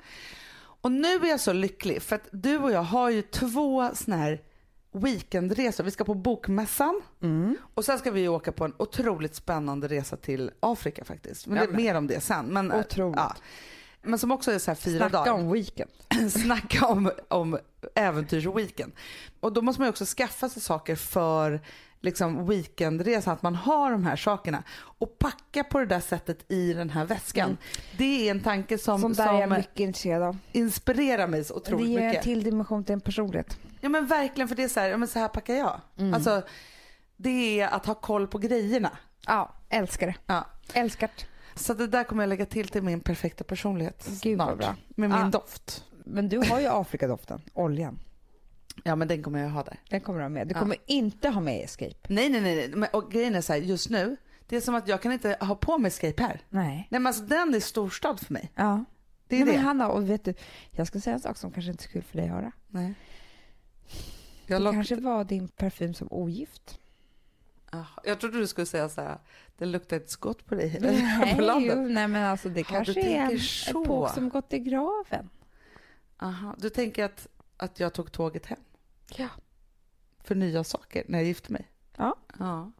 Och 0.83 0.91
nu 0.91 1.07
är 1.15 1.25
jag 1.29 1.39
så 1.39 1.53
lycklig 1.53 2.01
för 2.01 2.15
att 2.15 2.27
du 2.31 2.57
och 2.57 2.71
jag 2.71 2.83
har 2.83 3.09
ju 3.09 3.21
två 3.21 3.89
såna 3.93 4.17
här 4.17 4.41
weekendresor. 4.93 5.83
Vi 5.83 5.91
ska 5.91 6.03
på 6.03 6.13
bokmässan 6.13 7.01
Mm. 7.21 7.55
och 7.73 7.85
sen 7.85 7.99
ska 7.99 8.11
vi 8.11 8.27
åka 8.27 8.51
på 8.51 8.65
en 8.65 8.73
otroligt 8.79 9.35
spännande 9.35 9.87
resa 9.87 10.17
till 10.17 10.51
Afrika 10.59 11.03
faktiskt. 11.05 11.47
Men 11.47 11.57
det 11.57 11.63
är 11.63 11.77
mer 11.77 11.95
om 11.95 12.07
det 12.07 12.19
sen. 12.21 12.45
Men, 12.45 12.71
Otroligt. 12.71 13.17
Ja. 13.19 13.35
Men 14.01 14.19
som 14.19 14.31
också 14.31 14.51
är 14.51 14.59
så 14.59 14.71
här 14.71 14.75
fyra 14.75 15.09
Snacka 15.09 15.17
dagar. 15.17 15.33
om 15.33 15.51
weekend. 15.51 15.89
Snacka 16.31 16.85
om, 16.87 17.11
om 17.27 17.57
äventyrsweekend. 17.95 18.91
Och 19.39 19.53
då 19.53 19.61
måste 19.61 19.81
man 19.81 19.85
ju 19.85 19.89
också 19.89 20.05
skaffa 20.05 20.49
sig 20.49 20.61
saker 20.61 20.95
för 20.95 21.61
liksom 21.99 22.47
weekendresan, 22.47 23.33
att 23.33 23.41
man 23.41 23.55
har 23.55 23.91
de 23.91 24.05
här 24.05 24.15
sakerna. 24.15 24.63
Och 24.79 25.19
packa 25.19 25.63
på 25.63 25.79
det 25.79 25.85
där 25.85 25.99
sättet 25.99 26.51
i 26.51 26.73
den 26.73 26.89
här 26.89 27.05
väskan. 27.05 27.57
Det 27.97 28.27
är 28.27 28.31
en 28.31 28.39
tanke 28.39 28.77
som, 28.77 29.01
Som 29.01 29.15
som, 29.15 29.25
där 29.25 29.33
är 29.33 29.39
jag 29.39 29.49
mycket 29.49 29.79
intresserad 29.79 30.23
av. 30.23 30.37
inspirerar 30.51 31.27
mig 31.27 31.43
så 31.43 31.53
Det 31.53 31.59
otroligt 31.59 31.89
ger 31.89 31.99
en 31.99 32.07
mycket. 32.07 32.23
till 32.23 32.43
dimension 32.43 32.83
till 32.83 32.93
en 32.93 33.01
personlighet. 33.01 33.57
Ja 33.81 33.89
men 33.89 34.05
verkligen, 34.07 34.47
för 34.47 34.55
det 34.55 34.63
är 34.63 34.67
så 34.67 34.79
här, 34.79 34.89
ja, 34.89 34.97
men 34.97 35.07
så 35.07 35.19
här 35.19 35.27
packar 35.27 35.53
jag. 35.53 35.81
Mm. 35.97 36.13
Alltså, 36.13 36.41
det 37.17 37.59
är 37.59 37.67
att 37.67 37.85
ha 37.85 37.93
koll 37.93 38.27
på 38.27 38.37
grejerna. 38.37 38.91
Ja, 39.27 39.53
älskar 39.69 40.07
det. 40.07 40.15
Ja. 40.25 40.45
Älskar 40.73 41.09
det. 41.15 41.25
Så 41.55 41.73
det 41.73 41.87
där 41.87 42.03
kommer 42.03 42.23
jag 42.23 42.29
lägga 42.29 42.45
till 42.45 42.67
till 42.67 42.81
min 42.83 42.99
perfekta 42.99 43.43
personlighet 43.43 44.07
Gud, 44.21 44.37
snart. 44.37 44.57
bra. 44.57 44.75
Med 44.89 45.09
min 45.09 45.19
Ja. 45.19 45.25
doft. 45.25 45.85
Men 46.05 46.29
du 46.29 46.37
har 46.37 46.59
ju 46.59 46.67
Afrikadoften, 46.67 47.41
oljan. 47.53 47.99
Ja 48.83 48.95
men 48.95 49.07
den 49.07 49.23
kommer 49.23 49.39
jag 49.39 49.49
ha 49.49 49.63
där. 49.63 49.79
Den 49.89 50.01
kommer 50.01 50.19
du 50.19 50.23
ha 50.25 50.29
med. 50.29 50.47
Du 50.47 50.53
Ja. 50.53 50.59
kommer 50.59 50.77
inte 50.85 51.29
ha 51.29 51.41
med 51.41 51.63
Escape. 51.63 51.95
Nej 52.07 52.29
nej 52.29 52.41
nej. 52.41 52.69
Men, 52.75 52.89
och 52.93 53.11
grejen 53.11 53.35
är 53.35 53.41
så 53.41 53.53
här, 53.53 53.59
just 53.59 53.89
nu, 53.89 54.17
det 54.47 54.55
är 54.55 54.61
som 54.61 54.75
att 54.75 54.87
jag 54.87 55.01
kan 55.01 55.11
inte 55.11 55.37
ha 55.39 55.55
på 55.55 55.77
mig 55.77 55.87
escape 55.89 56.23
här. 56.23 56.41
Nej. 56.49 56.87
Nej 56.89 56.99
men 56.99 57.07
alltså 57.07 57.23
den 57.23 57.55
är 57.55 57.59
storstad 57.59 58.19
för 58.19 58.33
mig. 58.33 58.51
Ja. 58.55 58.83
Det 59.27 59.35
är 59.35 59.39
Nej, 59.45 59.51
det. 59.53 59.57
Men 59.57 59.65
Hanna, 59.65 59.87
och 59.89 60.09
vet 60.09 60.25
du, 60.25 60.33
jag 60.71 60.87
ska 60.87 60.99
säga 60.99 61.13
en 61.13 61.19
sak 61.21 61.37
som 61.37 61.51
kanske 61.51 61.71
inte 61.71 61.81
är 61.83 61.85
så 61.85 61.89
kul 61.91 62.03
för 62.03 62.17
dig 62.17 62.25
att 62.29 62.35
höra. 62.35 62.51
Nej. 62.67 62.93
Det 64.47 64.53
Jag, 64.53 64.61
lock... 64.61 64.73
kanske 64.73 64.95
var 64.95 65.23
din 65.23 65.47
parfym 65.47 65.93
som 65.93 66.07
ogift. 66.11 66.79
Ah, 67.73 67.85
jag 68.03 68.19
trodde 68.19 68.37
du 68.39 68.47
skulle 68.47 68.65
säga 68.65 68.89
så 68.89 69.01
här, 69.01 69.17
det 69.57 69.65
luktar 69.65 69.97
inte 69.97 70.11
så 70.11 70.19
gott 70.19 70.45
på 70.45 70.55
dig 70.55 70.75
på 70.79 70.85
Nej, 70.85 71.41
landet. 71.41 71.73
jo, 71.77 71.81
nej 71.87 72.07
men 72.07 72.23
alltså 72.23 72.49
det 72.49 72.63
kanske 72.63 73.01
är 73.01 73.31
en 73.31 73.39
så. 73.39 73.83
epok 73.83 74.13
som 74.13 74.29
gått 74.29 74.53
i 74.53 74.59
graven. 74.59 75.29
Aha, 76.17 76.55
du 76.57 76.69
tänker 76.69 77.05
att, 77.05 77.27
att 77.57 77.79
jag 77.79 77.93
tog 77.93 78.11
tåget 78.11 78.45
hem 78.45 78.59
Ja. 79.15 79.27
för 80.23 80.35
nya 80.35 80.63
saker 80.63 81.03
när 81.07 81.17
jag 81.19 81.27
gifte 81.27 81.53
mig? 81.53 81.71
Ja. 81.97 82.15
ja. 82.39 82.71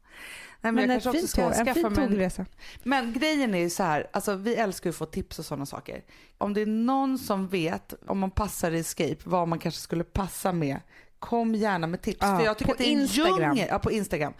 Nej, 0.63 0.71
men, 0.73 0.75
Men, 0.75 0.89
jag 0.89 0.97
ett 0.97 1.05
också 1.05 1.19
fint 1.19 1.29
ska 1.29 1.41
tåg, 1.49 1.59
en 1.59 1.65
skaffa 1.65 1.89
fin 1.89 1.95
tågresa. 2.09 2.45
Men 2.83 3.13
grejen 3.13 3.55
är 3.55 3.59
ju 3.59 3.69
så 3.69 3.83
här, 3.83 4.07
alltså 4.13 4.35
vi 4.35 4.55
älskar 4.55 4.87
ju 4.87 4.91
att 4.91 4.95
få 4.95 5.05
tips 5.05 5.39
och 5.39 5.45
sådana 5.45 5.65
saker. 5.65 6.03
Om 6.37 6.53
det 6.53 6.61
är 6.61 6.65
någon 6.65 7.17
som 7.19 7.47
vet, 7.47 7.93
om 8.07 8.19
man 8.19 8.31
passar 8.31 8.71
i 8.71 8.79
Escape, 8.79 9.17
vad 9.23 9.47
man 9.47 9.59
kanske 9.59 9.81
skulle 9.81 10.03
passa 10.03 10.51
med, 10.53 10.79
kom 11.21 11.55
gärna 11.55 11.87
med 11.87 12.01
tips. 12.01 12.17
Ja, 12.21 12.37
För 12.37 12.45
jag 12.45 12.57
tycker 12.57 12.71
att 12.71 12.77
det 12.77 12.87
är 12.87 12.93
en 12.93 13.01
Instagram. 13.01 13.37
djungel, 13.55 13.67
ja, 13.69 13.79
på 13.79 13.91
Instagram. 13.91 14.33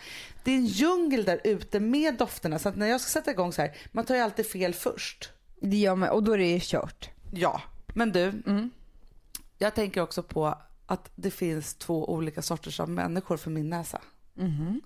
Det 0.44 0.52
är 0.52 0.56
en 0.56 0.65
djungel 0.65 1.24
där 1.24 1.41
ute 1.44 1.80
med 1.80 2.17
dofterna. 2.17 2.60
Så 2.60 2.70
att 2.70 2.76
när 2.76 2.88
jag 2.88 3.02
ska 3.02 3.10
sätta 3.10 3.32
igång 3.32 3.54
så 3.54 3.62
här, 3.62 3.76
man 3.91 4.06
tar 4.06 4.15
ju 4.15 4.22
alltid 4.22 4.46
fel 4.46 4.74
först. 4.74 5.30
Det 5.62 5.78
gör 5.78 5.96
man, 5.96 6.10
och 6.10 6.24
då 6.24 6.32
är 6.32 6.38
det 6.38 6.48
ju 6.52 6.60
kört. 6.62 7.10
Ja, 7.32 7.62
men 7.94 8.12
du, 8.12 8.24
Mm. 8.24 8.70
jag 9.58 9.76
tänker 9.76 10.02
också 10.02 10.24
på 10.24 10.58
att 10.86 11.12
det 11.15 11.32
finns 11.32 11.74
två 11.76 12.10
olika 12.13 12.41
sorters 12.41 12.80
av 12.80 12.89
människor 12.89 13.38
för 13.38 13.50
min 13.52 13.70
näsa. 13.70 14.02
Mhm. 14.34 14.82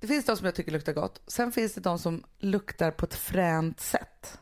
Det 0.00 0.06
finns 0.06 0.24
de 0.24 0.36
som 0.36 0.44
jag 0.46 0.54
tycker 0.54 0.72
luktar 0.72 0.92
gott. 0.92 1.20
Sen 1.26 1.52
finns 1.52 1.74
det 1.74 1.80
de 1.80 1.98
som 1.98 2.24
luktar 2.38 2.90
på 2.90 3.04
ett 3.06 3.14
fränt 3.14 3.80
sätt. 3.80 4.38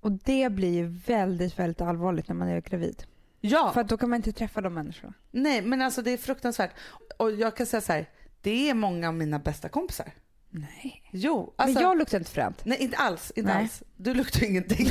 Och 0.00 0.12
det 0.12 0.52
blir 0.52 0.72
ju 0.74 0.86
väldigt, 1.06 1.58
väldigt 1.58 1.80
allvarligt 1.80 2.28
när 2.28 2.34
man 2.34 2.48
är 2.48 2.60
gravid. 2.60 3.02
Ja, 3.40 3.72
För 3.72 3.84
då 3.84 3.96
kan 3.96 4.10
man 4.10 4.16
inte 4.16 4.32
träffa 4.32 4.60
de 4.60 4.74
människorna. 4.74 5.12
nej 5.30 5.62
men 5.62 5.82
alltså 5.82 6.02
det 6.02 6.10
är 6.10 6.16
fruktansvärt. 6.16 6.70
Och 7.16 7.30
jag 7.32 7.56
kan 7.56 7.66
säga 7.66 7.80
så 7.80 7.92
här, 7.92 8.08
det 8.40 8.70
är 8.70 8.74
många 8.74 9.08
av 9.08 9.14
mina 9.14 9.38
bästa 9.38 9.68
kompisar. 9.68 10.12
Nej. 10.50 11.02
Jo, 11.12 11.54
alltså. 11.56 11.74
men 11.74 11.82
jag 11.82 11.98
luktar 11.98 12.18
inte 12.18 12.30
fränt. 12.30 12.64
Nej 12.64 12.78
inte 12.78 12.96
alls, 12.96 13.32
inte 13.36 13.52
Nej. 13.52 13.62
alls. 13.62 13.82
Du 13.96 14.14
luktar 14.14 14.44
ingenting. 14.44 14.88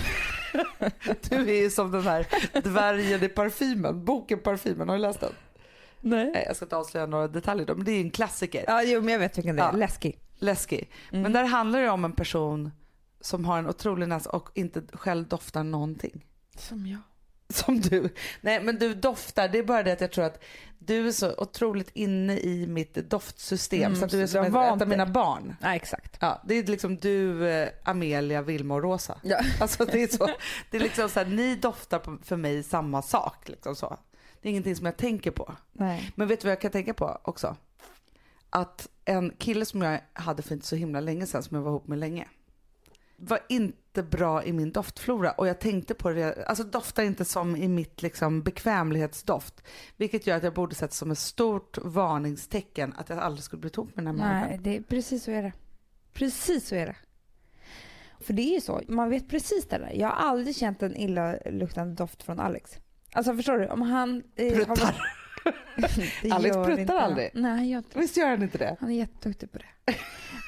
du 1.29 1.35
är 1.35 1.61
ju 1.61 1.69
som 1.69 1.91
den 1.91 2.03
här 2.03 2.27
dvärgen 2.61 3.23
i 3.23 3.27
parfymen, 3.27 4.05
boken 4.05 4.39
Parfymen, 4.39 4.89
har 4.89 4.95
du 4.95 5.01
läst 5.01 5.19
den? 5.19 5.33
Nej. 6.01 6.31
Nej 6.31 6.43
jag 6.47 6.55
ska 6.55 6.65
inte 6.65 6.75
avslöja 6.77 7.05
några 7.05 7.27
detaljer 7.27 7.65
då, 7.65 7.75
men 7.75 7.85
det 7.85 7.91
är 7.91 8.01
en 8.01 8.11
klassiker. 8.11 8.63
Ja, 8.67 8.83
jo, 8.83 9.01
men 9.01 9.11
jag 9.11 9.19
vet 9.19 9.37
vilken 9.37 9.55
det 9.55 9.61
är. 9.61 9.65
Ja. 9.65 9.71
Läskig. 9.71 10.19
Läskig. 10.35 10.91
Mm. 11.11 11.21
Men 11.21 11.33
där 11.33 11.43
handlar 11.43 11.81
det 11.81 11.89
om 11.89 12.05
en 12.05 12.13
person 12.13 12.71
som 13.21 13.45
har 13.45 13.59
en 13.59 13.67
otrolig 13.67 14.07
näsa 14.07 14.29
och 14.29 14.49
inte 14.53 14.81
själv 14.93 15.27
doftar 15.27 15.63
någonting. 15.63 16.25
Som 16.57 16.87
jag. 16.87 16.99
Som 17.53 17.81
du. 17.81 18.09
Nej 18.41 18.63
men 18.63 18.79
du 18.79 18.93
doftar, 18.93 19.47
det 19.47 19.57
är 19.57 19.63
bara 19.63 19.83
det 19.83 19.91
att 19.91 20.01
jag 20.01 20.11
tror 20.11 20.25
att 20.25 20.43
du 20.79 21.07
är 21.07 21.11
så 21.11 21.33
otroligt 21.37 21.89
inne 21.93 22.39
i 22.39 22.67
mitt 22.67 22.93
doftsystem 22.93 23.83
Mm, 23.83 23.95
så 23.99 24.05
att 24.05 24.11
du 24.11 24.21
är 24.21 24.27
som 24.27 24.45
ett, 24.45 24.81
av 24.81 24.87
mina 24.87 25.05
barn. 25.05 25.55
Ja, 25.61 25.75
exakt. 25.75 26.17
Ja, 26.19 26.41
det 26.45 26.55
är 26.55 26.63
liksom 26.63 26.97
du, 26.97 27.49
eh, 27.49 27.69
Amelia, 27.83 28.41
Vilma 28.41 28.75
och 28.75 28.83
Rosa. 28.83 29.19
Ja. 29.23 29.39
Alltså 29.61 29.85
det 29.85 30.03
är 30.03 30.07
så, 30.07 30.29
det 30.71 30.77
är 30.77 30.81
liksom 30.81 31.09
så 31.09 31.19
här, 31.19 31.27
ni 31.27 31.55
doftar 31.55 31.99
på, 31.99 32.17
för 32.23 32.35
mig 32.35 32.63
samma 32.63 33.01
sak 33.01 33.49
liksom 33.49 33.75
så. 33.75 33.97
Det 34.41 34.47
är 34.47 34.51
ingenting 34.51 34.75
som 34.75 34.85
jag 34.85 34.97
tänker 34.97 35.31
på. 35.31 35.55
Nej. 35.71 36.11
Men 36.15 36.27
vet 36.27 36.41
du 36.41 36.47
vad 36.47 36.51
jag 36.51 36.61
kan 36.61 36.71
tänka 36.71 36.93
på 36.93 37.19
också? 37.21 37.55
Att 38.49 38.87
en 39.05 39.33
kille 39.37 39.65
som 39.65 39.81
jag 39.81 39.99
hade 40.13 40.41
för 40.41 40.53
inte 40.53 40.67
så 40.67 40.75
himla 40.75 40.99
länge 40.99 41.25
sedan, 41.25 41.43
som 41.43 41.55
jag 41.55 41.63
var 41.63 41.71
ihop 41.71 41.87
med 41.87 41.97
länge, 41.97 42.27
var 43.21 43.39
inte 43.49 44.03
bra 44.03 44.43
i 44.43 44.53
min 44.53 44.71
doftflora 44.71 45.31
och 45.31 45.47
jag 45.47 45.59
tänkte 45.59 45.93
på 45.93 46.09
det, 46.09 46.45
alltså 46.47 46.63
doftar 46.63 47.03
inte 47.03 47.25
som 47.25 47.55
i 47.55 47.67
mitt 47.67 48.01
liksom 48.01 48.41
bekvämlighetsdoft. 48.43 49.63
Vilket 49.97 50.27
gör 50.27 50.37
att 50.37 50.43
jag 50.43 50.53
borde 50.53 50.75
sett 50.75 50.93
som 50.93 51.11
ett 51.11 51.17
stort 51.17 51.77
varningstecken 51.81 52.93
att 52.97 53.09
jag 53.09 53.19
aldrig 53.19 53.43
skulle 53.43 53.59
bli 53.59 53.69
ihop 53.73 53.95
med 53.95 54.05
den 54.05 54.19
här 54.19 54.33
Nej, 54.33 54.41
människan. 54.41 54.63
det 54.63 54.77
är 54.77 54.81
precis 54.81 55.23
så 55.23 55.31
är 55.31 55.43
det. 55.43 55.53
Precis 56.13 56.67
så 56.67 56.75
är 56.75 56.85
det. 56.85 56.95
För 58.19 58.33
det 58.33 58.41
är 58.41 58.53
ju 58.53 58.61
så, 58.61 58.81
man 58.87 59.09
vet 59.09 59.29
precis 59.29 59.67
det 59.67 59.77
där. 59.77 59.91
Jag 59.95 60.07
har 60.07 60.29
aldrig 60.29 60.55
känt 60.55 60.83
en 60.83 60.95
illaluktande 60.95 61.95
doft 61.95 62.23
från 62.23 62.39
Alex. 62.39 62.77
Alltså 63.13 63.35
förstår 63.35 63.57
du? 63.57 63.67
Om 63.67 63.81
han... 63.81 64.23
eh, 64.35 64.57
har 64.57 64.65
Pruttar. 64.65 64.95
Det 66.21 66.31
Alex 66.31 66.55
pruttar 66.55 66.97
aldrig. 66.97 67.29
Nej, 67.33 67.83
det. 67.93 67.99
Visst 67.99 68.17
gör 68.17 68.27
han 68.27 68.43
inte 68.43 68.57
det? 68.57 68.77
Han 68.79 68.89
är 68.89 68.95
jätteduktig 68.95 69.51
på 69.51 69.57
det. 69.57 69.93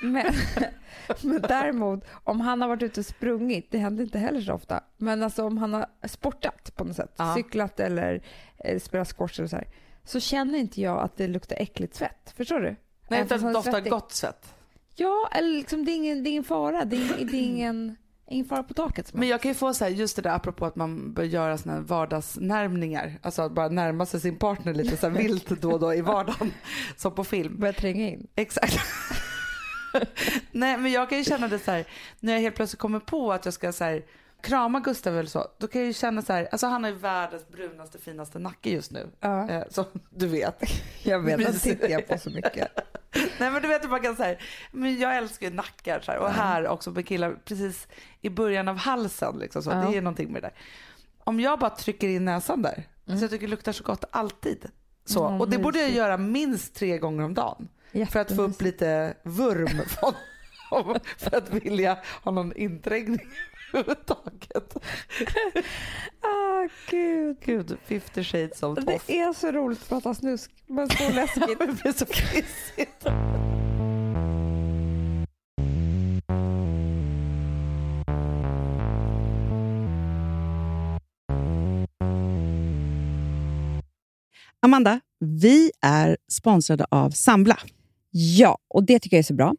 Men, 0.02 0.34
men 1.22 1.42
däremot, 1.42 2.06
om 2.24 2.42
han 2.42 2.62
har 2.62 2.68
varit 2.70 2.84
ute 2.84 3.00
och 3.00 3.06
sprungit, 3.06 3.68
det 3.72 3.78
händer 3.78 4.04
inte 4.04 4.20
heller 4.20 4.42
så 4.42 4.54
ofta, 4.54 4.84
men 4.98 5.24
alltså 5.24 5.44
om 5.46 5.58
han 5.58 5.74
har 5.74 5.86
sportat 6.08 6.72
på 6.76 6.84
något 6.84 6.96
sätt, 6.96 7.14
Ja. 7.18 7.34
cyklat 7.36 7.80
eller 7.80 8.22
eh, 8.58 8.80
spelat 8.80 9.14
squash 9.18 9.34
eller 9.40 9.48
så 9.48 9.56
här, 9.56 9.68
så 10.04 10.20
känner 10.20 10.60
inte 10.60 10.82
jag 10.82 11.00
att 11.02 11.18
det 11.18 11.28
luktar 11.28 11.56
äckligt 11.60 11.96
svett. 11.96 12.34
Förstår 12.38 12.60
du? 12.60 12.76
Nej, 13.08 13.22
inte 13.22 13.36
att 13.36 13.42
det 13.42 13.48
är 13.48 13.54
doftar 13.54 13.72
svettig. 13.72 13.92
gott 13.92 14.12
svett. 14.12 14.54
Ja, 14.96 15.30
eller 15.32 15.50
liksom 15.50 15.86
det 15.86 15.92
är 15.92 15.96
ingen, 15.96 16.24
det 16.24 16.30
är 16.30 16.32
ingen 16.32 16.44
fara. 16.44 16.86
Det 16.86 16.96
är, 16.96 17.26
det 17.26 17.38
är 17.38 17.42
ingen, 17.42 17.96
ingen 18.30 18.46
fara 18.46 18.64
på 18.64 18.74
taket. 18.74 19.14
Men 19.14 19.28
jag 19.28 19.42
kan 19.42 19.52
ju 19.52 19.56
få 19.56 19.74
så 19.74 19.84
här, 19.84 19.92
just 19.92 20.16
det 20.16 20.22
där 20.22 20.36
apropå 20.36 20.66
att 20.66 20.76
man 20.76 21.14
bör 21.14 21.24
göra 21.24 21.58
såna 21.58 21.76
här 21.76 21.82
vardagsnärmningar. 21.82 23.20
Alltså 23.22 23.42
att 23.42 23.52
bara 23.52 23.68
närma 23.70 24.06
sig 24.06 24.20
sin 24.20 24.36
partner 24.40 24.74
lite 24.74 24.98
så 24.98 25.10
här 25.10 25.18
vilt 25.18 25.48
då 25.62 25.72
och 25.72 25.80
då 25.80 25.94
i 25.94 26.02
vardagen. 26.02 26.52
Som 26.98 27.16
på 27.16 27.24
film. 27.24 27.60
börjar 27.60 27.74
tränga 27.74 28.10
in. 28.10 28.28
Exakt. 28.36 28.78
Nej 30.52 30.78
men 30.78 30.92
jag 30.92 31.10
kan 31.10 31.18
ju 31.18 31.24
känna 31.24 31.48
det 31.48 31.60
så 31.60 31.72
här, 31.72 31.86
när 32.20 32.34
jag 32.34 32.40
helt 32.40 32.56
plötsligt 32.56 32.80
kommer 32.80 33.00
på 33.00 33.34
att 33.34 33.46
jag 33.46 33.54
ska 33.54 33.72
så 33.72 33.84
här, 33.84 34.04
krama 34.42 34.80
Gustav 34.80 35.18
eller 35.20 35.30
så, 35.30 35.48
då 35.58 35.68
kan 35.68 35.82
jag 35.82 35.88
ju 35.88 35.94
känna 35.94 36.22
så 36.22 36.34
här, 36.34 36.48
alltså 36.52 36.68
han 36.68 36.84
har 36.84 36.92
ju 36.92 36.98
världens 36.98 37.48
brunaste 37.50 37.98
finaste 37.98 38.40
nacke 38.40 38.70
just 38.70 38.92
nu. 38.92 39.08
Ja, 39.20 39.50
Eh, 39.50 39.64
som 39.70 39.86
du 40.10 40.28
vet. 40.28 40.62
jag 41.04 41.20
vet. 41.20 41.38
Det 41.38 41.60
tittar 41.60 41.88
jag 41.90 42.08
på 42.08 42.18
så 42.18 42.30
mycket. 42.30 42.68
Nej 43.40 43.52
men 43.52 43.62
du 43.62 43.68
vet 43.68 43.84
hur 43.84 43.90
man 43.90 44.02
kan 44.02 44.16
säga, 44.16 44.38
men 44.72 45.00
jag 45.00 45.18
älskar 45.18 45.48
ju 45.48 45.54
nackar 45.54 46.00
så 46.00 46.12
här, 46.12 46.20
och 46.20 46.30
här 46.30 46.68
också 46.68 46.92
med 46.92 47.08
killar 47.08 47.36
precis 47.46 47.88
i 48.22 48.30
början 48.30 48.68
av 48.68 48.76
halsen 48.78 49.38
liksom 49.40 49.64
så. 49.64 49.70
Ja. 49.70 49.76
Det 49.76 49.98
är 49.98 50.02
någonting 50.02 50.32
med 50.32 50.42
det 50.42 50.48
där. 50.48 50.56
Om 51.24 51.40
jag 51.40 51.60
bara 51.60 51.70
trycker 51.70 52.08
in 52.08 52.26
näsan 52.26 52.62
där, 52.62 52.84
Mm. 53.08 53.20
så 53.20 53.24
jag 53.24 53.32
tycker 53.32 53.48
det 53.48 53.52
luktar 53.52 53.72
så 53.72 53.84
gott 53.84 54.06
alltid. 54.12 54.66
Så, 55.06 55.28
Mm, 55.28 55.42
och 55.42 55.50
det 55.50 55.58
borde 55.58 55.80
jag 55.80 55.90
göra 55.92 56.18
minst 56.18 56.76
tre 56.76 56.98
gånger 56.98 57.24
om 57.24 57.34
dagen. 57.34 57.68
För 57.92 58.20
att 58.20 58.36
få 58.36 58.42
upp 58.42 58.62
lite 58.62 59.14
vurm 59.24 59.86
från 59.88 60.14
honom, 60.70 61.00
för 61.18 61.36
att 61.38 61.50
vilja 61.50 61.98
ha 62.24 62.32
någon 62.32 62.56
inträngning 62.58 63.20
överhuvudtaget. 63.74 64.76
Ah, 66.22 66.68
gud. 66.90 67.38
Gud, 67.46 67.78
50 67.86 68.24
shades 68.24 68.64
of 68.64 68.86
toff. 68.86 69.04
Det 69.08 69.20
är 69.20 69.34
så 69.34 69.52
roligt 69.52 69.82
att 69.82 69.90
prata 69.90 70.14
snusk, 70.14 70.52
men 70.68 70.90
så 70.90 71.10
läskigt. 71.10 71.60
Det 71.60 71.82
blir 71.84 71.92
så 71.92 72.06
kissigt. 72.06 73.08
Amanda, 84.64 85.00
vi 85.20 85.72
är 85.82 86.18
sponsrade 86.32 86.86
av 86.90 87.10
Sambla. 87.10 87.58
Ja, 88.12 88.58
och 88.68 88.84
det 88.84 89.00
tycker 89.00 89.18
jag 89.18 89.20
är 89.20 89.24
så 89.24 89.34
bra. 89.34 89.56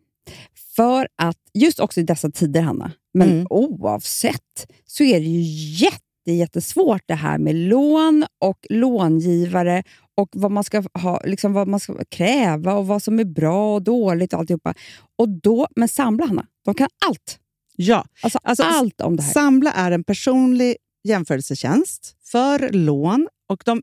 För 0.77 1.09
att 1.17 1.37
just 1.55 1.81
också 1.81 2.01
i 2.01 2.03
dessa 2.03 2.31
tider, 2.31 2.61
Hanna, 2.63 2.93
men 3.15 3.31
Mm. 3.31 3.47
oavsett, 3.51 4.67
så 4.87 5.05
är 5.05 5.21
det 5.21 5.27
ju 5.27 5.43
jätte, 5.85 6.33
jättesvårt 6.33 7.03
det 7.07 7.15
här 7.15 7.39
med 7.39 7.55
lån 7.55 8.25
och 8.41 8.67
långivare 8.71 9.83
och 10.15 10.29
vad 10.33 10.51
man 10.51 10.65
ska 10.65 10.83
ha, 10.95 11.21
liksom 11.25 11.53
vad 11.53 11.69
man 11.69 11.81
ska 11.81 12.05
kräva 12.09 12.75
och 12.75 12.87
vad 12.87 13.03
som 13.03 13.19
är 13.21 13.25
bra 13.25 13.75
och 13.75 13.83
dåligt 13.83 14.33
och 14.33 14.39
alltihopa. 14.39 14.75
Och 15.19 15.29
då, 15.29 15.69
men 15.77 15.89
Sambla, 15.89 16.27
Hanna, 16.27 16.47
de 16.65 16.75
kan 16.75 16.89
allt. 17.07 17.39
Ja, 17.77 18.05
Alltså, 18.23 18.39
Alltså, 18.43 18.63
allt 18.63 19.01
om 19.01 19.17
det 19.17 19.23
här. 19.23 19.33
Sambla 19.33 19.73
är 19.73 19.91
en 19.91 20.05
personlig 20.05 20.77
jämförelsetjänst 21.05 22.17
för 22.25 22.71
lån 22.73 23.29
och 23.49 23.63
de 23.65 23.83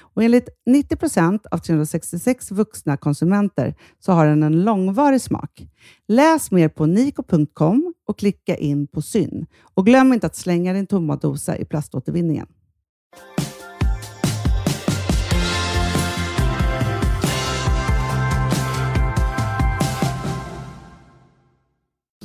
Och 0.00 0.22
enligt 0.22 0.48
90 0.66 0.96
procent 0.96 1.46
av 1.46 1.58
366 1.58 2.50
vuxna 2.50 2.96
konsumenter 2.96 3.74
så 3.98 4.12
har 4.12 4.26
den 4.26 4.42
en 4.42 4.64
långvarig 4.64 5.20
smak. 5.20 5.66
Läs 6.08 6.50
mer 6.50 6.68
på 6.68 6.86
niko.com 6.86 7.94
och 8.06 8.18
klicka 8.18 8.56
in 8.56 8.86
på 8.86 9.02
Syn. 9.02 9.46
Och 9.74 9.86
glöm 9.86 10.12
inte 10.12 10.26
att 10.26 10.36
slänga 10.36 10.72
din 10.72 10.86
tomma 10.86 11.16
dosa 11.16 11.56
i 11.56 11.64
plaståtervinningen. 11.64 12.46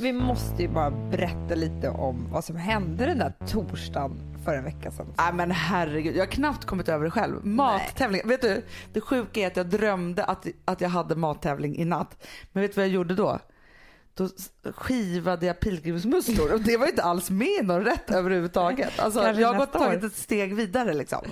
Vi 0.04 0.12
måste 0.12 0.62
ju 0.62 0.68
bara 0.68 0.90
berätta 0.90 1.54
lite 1.54 1.88
om 1.88 2.28
vad 2.30 2.44
som 2.44 2.56
hände 2.56 3.06
den 3.06 3.18
där 3.18 3.32
torsdagen 3.46 4.36
för 4.44 4.54
en 4.54 4.64
vecka 4.64 4.90
sedan. 4.90 5.14
Nej 5.18 5.32
men 5.32 5.50
herregud, 5.50 6.16
jag 6.16 6.20
har 6.20 6.30
knappt 6.30 6.64
kommit 6.64 6.88
över 6.88 7.04
det 7.04 7.10
själv. 7.10 7.46
Mattävling. 7.46 8.20
Vet 8.24 8.42
du, 8.42 8.64
det 8.92 9.00
sjuka 9.00 9.40
är 9.40 9.46
att 9.46 9.56
jag 9.56 9.66
drömde 9.66 10.24
att, 10.24 10.46
att 10.64 10.80
jag 10.80 10.88
hade 10.88 11.14
mattävling 11.14 11.76
i 11.76 11.84
natt. 11.84 12.26
Men 12.52 12.60
vet 12.62 12.74
du 12.74 12.80
vad 12.80 12.84
jag 12.84 12.94
gjorde 12.94 13.14
då? 13.14 13.38
Då 14.14 14.28
skivade 14.74 15.46
jag 15.46 15.60
pilgrimsmusslor 15.60 16.52
och 16.52 16.60
det 16.60 16.76
var 16.76 16.86
inte 16.86 17.02
alls 17.02 17.30
med 17.30 17.48
i 17.60 17.62
någon 17.62 17.84
rätt 17.84 18.10
överhuvudtaget. 18.10 19.00
Alltså, 19.00 19.30
jag 19.30 19.52
har 19.52 19.66
tagit 19.66 20.04
ett 20.04 20.16
steg 20.16 20.54
vidare 20.54 20.94
liksom. 20.94 21.24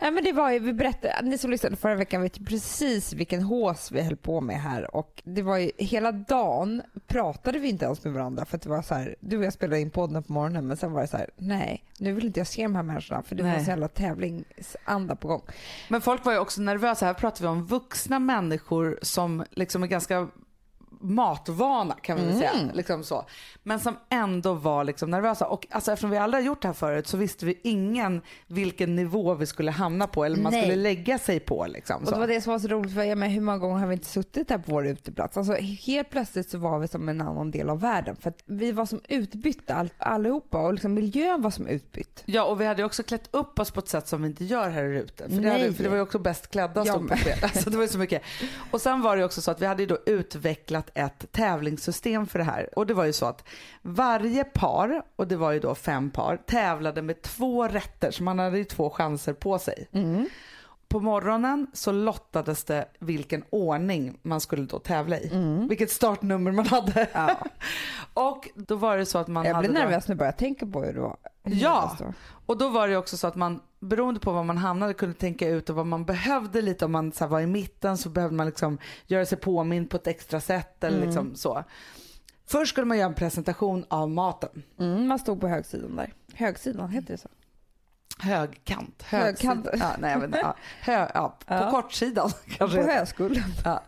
Nej, 0.00 0.10
men 0.10 0.24
det 0.24 0.32
var 0.32 0.50
ju, 0.50 0.58
vi 0.58 0.72
berättade, 0.72 1.22
ni 1.22 1.38
som 1.38 1.50
lyssnade 1.50 1.76
förra 1.76 1.94
veckan 1.94 2.22
vet 2.22 2.40
ju 2.40 2.44
precis 2.44 3.12
vilken 3.12 3.42
hås 3.42 3.92
vi 3.92 4.02
höll 4.02 4.16
på 4.16 4.40
med 4.40 4.60
här 4.62 4.96
och 4.96 5.22
det 5.24 5.42
var 5.42 5.56
ju 5.56 5.70
hela 5.78 6.12
dagen 6.12 6.82
pratade 7.06 7.58
vi 7.58 7.68
inte 7.68 7.84
ens 7.84 8.04
med 8.04 8.12
varandra 8.12 8.44
för 8.44 8.56
att 8.56 8.62
det 8.62 8.68
var 8.68 8.82
så 8.82 8.94
här, 8.94 9.16
du 9.20 9.38
och 9.38 9.44
jag 9.44 9.52
spelade 9.52 9.80
in 9.80 9.90
podden 9.90 10.22
på 10.22 10.32
morgonen 10.32 10.66
men 10.66 10.76
sen 10.76 10.92
var 10.92 11.00
det 11.00 11.06
så 11.06 11.16
här, 11.16 11.30
nej 11.36 11.84
nu 11.98 12.12
vill 12.12 12.26
inte 12.26 12.40
jag 12.40 12.46
se 12.46 12.62
de 12.62 12.74
här 12.74 12.82
människorna 12.82 13.22
för 13.22 13.34
det 13.34 13.42
var 13.42 13.50
Nej. 13.50 13.64
så 13.64 13.70
jävla 13.70 13.88
tävlingsanda 13.88 15.16
på 15.16 15.28
gång. 15.28 15.42
Men 15.88 16.00
folk 16.00 16.24
var 16.24 16.32
ju 16.32 16.38
också 16.38 16.60
nervösa. 16.60 17.06
Här 17.06 17.14
pratar 17.14 17.42
vi 17.42 17.46
om 17.48 17.66
vuxna 17.66 18.18
människor 18.18 18.98
som 19.02 19.44
liksom 19.50 19.82
är 19.82 19.86
ganska 19.86 20.28
matvana 21.00 21.94
kan 21.94 22.16
vi 22.16 22.24
väl 22.24 22.36
säga. 22.36 22.50
Mm. 22.50 22.70
Liksom 22.74 23.04
så. 23.04 23.24
Men 23.62 23.80
som 23.80 23.96
ändå 24.08 24.54
var 24.54 24.84
liksom 24.84 25.10
nervösa. 25.10 25.46
Och 25.46 25.66
alltså, 25.70 25.92
eftersom 25.92 26.10
vi 26.10 26.16
aldrig 26.16 26.42
har 26.42 26.46
gjort 26.46 26.62
det 26.62 26.68
här 26.68 26.72
förut 26.72 27.06
så 27.06 27.16
visste 27.16 27.46
vi 27.46 27.60
ingen 27.64 28.22
vilken 28.46 28.96
nivå 28.96 29.34
vi 29.34 29.46
skulle 29.46 29.70
hamna 29.70 30.06
på 30.06 30.24
eller 30.24 30.36
man 30.36 30.52
Nej. 30.52 30.62
skulle 30.62 30.76
lägga 30.76 31.18
sig 31.18 31.40
på. 31.40 31.66
Liksom, 31.66 32.04
Och 32.04 32.12
det 32.12 32.18
var 32.18 32.26
det 32.26 32.40
som 32.40 32.52
var 32.52 32.58
så 32.58 32.68
roligt 32.68 32.94
för 32.94 33.02
jag 33.02 33.18
menar, 33.18 33.32
hur 33.32 33.40
många 33.40 33.58
gånger 33.58 33.80
har 33.80 33.86
vi 33.86 33.92
inte 33.92 34.06
suttit 34.06 34.48
där 34.48 34.58
på 34.58 34.72
vår 34.72 34.86
uteplats? 34.86 35.36
Alltså, 35.36 35.52
helt 35.86 36.10
plötsligt 36.10 36.50
så 36.50 36.58
var 36.58 36.78
vi 36.78 36.88
som 36.88 37.08
en 37.08 37.20
annan 37.20 37.50
del 37.50 37.70
av 37.70 37.80
världen 37.80 38.16
för 38.16 38.30
att 38.30 38.42
vi 38.46 38.72
var 38.72 38.86
som 38.86 39.00
utbytta 39.08 39.74
all, 39.74 39.90
allihopa 39.98 40.58
och 40.58 40.72
liksom 40.72 40.94
miljön 40.94 41.42
var 41.42 41.50
som 41.50 41.66
utbytt. 41.66 42.22
Ja 42.26 42.44
och 42.44 42.60
vi 42.60 42.64
hade 42.64 42.84
också 42.84 43.02
klätt 43.02 43.28
upp 43.30 43.58
oss 43.58 43.70
på 43.70 43.80
ett 43.80 43.88
sätt 43.88 44.08
som 44.08 44.22
vi 44.22 44.28
inte 44.28 44.44
gör 44.44 44.70
här 44.70 44.84
ute. 44.84 45.28
För 45.28 45.42
det, 45.42 45.50
hade, 45.50 45.72
för 45.72 45.82
det 45.82 45.88
var 45.88 45.96
ju 45.96 46.02
också 46.02 46.18
bäst 46.18 46.50
klädda 46.50 46.84
stod 46.84 47.08
på 47.08 47.16
fredag. 47.16 47.48
Så 47.48 47.70
det 47.70 47.76
var 47.76 47.84
ju 47.84 47.88
så 47.88 47.98
mycket. 47.98 48.22
Och 48.70 48.80
sen 48.80 49.02
var 49.02 49.16
det 49.16 49.24
också 49.24 49.42
så 49.42 49.50
att 49.50 49.62
vi 49.62 49.66
hade 49.66 49.82
ju 49.82 49.86
då 49.86 49.98
utvecklat 50.06 50.89
ett 50.94 51.32
tävlingssystem 51.32 52.26
för 52.26 52.38
det 52.38 52.44
här. 52.44 52.68
Och 52.78 52.86
det 52.86 52.94
var 52.94 53.04
ju 53.04 53.12
så 53.12 53.26
att 53.26 53.44
varje 53.82 54.44
par, 54.44 55.02
och 55.16 55.26
det 55.28 55.36
var 55.36 55.52
ju 55.52 55.60
då 55.60 55.74
fem 55.74 56.10
par, 56.10 56.36
tävlade 56.36 57.02
med 57.02 57.22
två 57.22 57.68
rätter. 57.68 58.10
Så 58.10 58.22
man 58.22 58.38
hade 58.38 58.58
ju 58.58 58.64
två 58.64 58.90
chanser 58.90 59.32
på 59.32 59.58
sig. 59.58 59.88
På 60.88 61.00
morgonen 61.00 61.66
så 61.72 61.92
lottades 61.92 62.64
det 62.64 62.84
vilken 62.98 63.44
ordning 63.50 64.18
man 64.22 64.40
skulle 64.40 64.64
då 64.66 64.78
tävla 64.78 65.18
i. 65.18 65.30
Vilket 65.68 65.90
startnummer 65.90 66.52
man 66.52 66.66
hade. 66.66 67.08
Ja. 67.12 67.36
och 68.14 68.48
då 68.54 68.76
var 68.76 68.96
det 68.98 69.06
så 69.06 69.18
att 69.18 69.28
man 69.28 69.44
Jag 69.46 69.54
hade 69.54 69.68
blir 69.68 69.78
då- 69.80 69.84
nervös 69.86 70.08
nu 70.08 70.14
bara 70.14 70.24
jag 70.24 70.36
tänker 70.36 70.66
på 70.66 70.82
hur 70.82 70.92
det 70.92 71.00
var. 71.00 71.16
Hur 71.44 71.54
Ja. 71.56 71.96
det. 71.98 72.12
Och 72.46 72.58
då 72.58 72.68
var 72.68 72.88
det 72.88 72.96
också 72.96 73.16
så 73.16 73.26
att 73.26 73.34
man 73.36 73.60
beroende 73.80 74.20
på 74.20 74.32
var 74.32 74.44
man 74.44 74.58
hamnade 74.58 74.94
kunde 74.94 75.14
tänka 75.14 75.48
ut 75.48 75.70
och 75.70 75.76
vad 75.76 75.86
man 75.86 76.04
behövde 76.04 76.62
lite. 76.62 76.84
Om 76.84 76.92
man 76.92 77.12
så 77.12 77.26
var 77.26 77.40
i 77.40 77.46
mitten 77.46 77.98
så 77.98 78.08
behövde 78.08 78.36
man 78.36 78.46
liksom 78.46 78.78
göra 79.06 79.26
sig 79.26 79.38
påmind 79.38 79.90
på 79.90 79.96
ett 79.96 80.06
extra 80.06 80.40
sätt 80.40 80.84
eller 80.84 81.06
liksom 81.06 81.34
så. 81.36 81.64
Först 82.46 82.72
skulle 82.72 82.86
man 82.86 82.98
göra 82.98 83.08
en 83.08 83.14
presentation 83.14 83.84
av 83.88 84.10
maten. 84.10 84.62
Mm, 84.78 85.06
man 85.08 85.18
stod 85.18 85.40
på 85.40 85.48
högsidan 85.48 85.96
där. 85.96 86.12
Högsidan, 86.34 86.90
heter 86.90 87.12
det 87.12 87.18
så? 87.18 87.28
Högkant. 88.18 89.02
Högkant. 89.02 89.68
Ja, 89.72 89.90
nej, 89.98 90.12
jag 90.12 90.18
vet 90.20 90.26
inte. 90.26 90.38
Ja. 90.38 90.54
Hö, 90.80 91.08
ja, 91.14 91.38
på 91.46 91.54
Ja. 91.54 91.70
kortsidan 91.70 92.30
kanske. 92.58 92.82
På 92.82 92.90
höskullen. 92.90 93.44
Ja. 93.64 93.82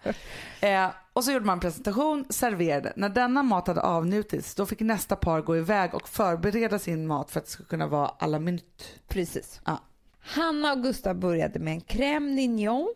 Eh, 0.60 0.90
och 1.12 1.24
så 1.24 1.32
gjorde 1.32 1.44
man 1.44 1.56
en 1.56 1.60
presentation, 1.60 2.24
serverade. 2.28 2.92
När 2.96 3.08
denna 3.08 3.42
mat 3.42 3.66
hade 3.66 3.80
avnjutits 3.80 4.54
då 4.54 4.66
fick 4.66 4.80
nästa 4.80 5.16
par 5.16 5.40
gå 5.40 5.56
iväg 5.56 5.94
och 5.94 6.08
förbereda 6.08 6.78
sin 6.78 7.06
mat 7.06 7.30
för 7.30 7.40
att 7.40 7.46
det 7.46 7.52
skulle 7.52 7.68
kunna 7.68 7.86
vara 7.86 8.08
alla 8.18 8.38
minut. 8.38 9.00
Precis. 9.08 9.60
Ja. 9.64 9.80
Hanna 10.20 10.72
och 10.72 10.82
Gustav 10.82 11.14
började 11.16 11.58
med 11.58 11.72
en 11.72 11.80
crème 11.80 12.34
nignon, 12.34 12.94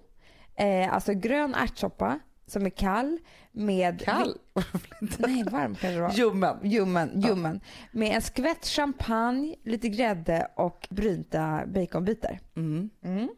eh, 0.55 0.95
alltså 0.95 1.13
grön 1.13 1.55
ärtsoppa 1.55 2.19
som 2.47 2.67
är 2.67 2.71
kall 2.71 3.19
med... 3.53 4.05
Kall? 4.05 4.39
Nej, 5.19 5.45
varm 5.51 5.75
kan 5.75 5.93
det 5.93 6.01
vara. 6.01 6.13
Ljummen. 6.13 6.57
Ljummen, 6.63 7.21
ljummen. 7.21 7.61
Med 7.93 8.17
en 8.17 8.23
skvätt 8.23 8.67
champagne, 8.67 9.57
lite 9.65 9.89
grädde 9.89 10.49
och 10.57 10.89
brynta 10.91 11.63
baconbitar. 11.67 12.41
Mm. 12.57 12.91
Mm. 13.05 13.29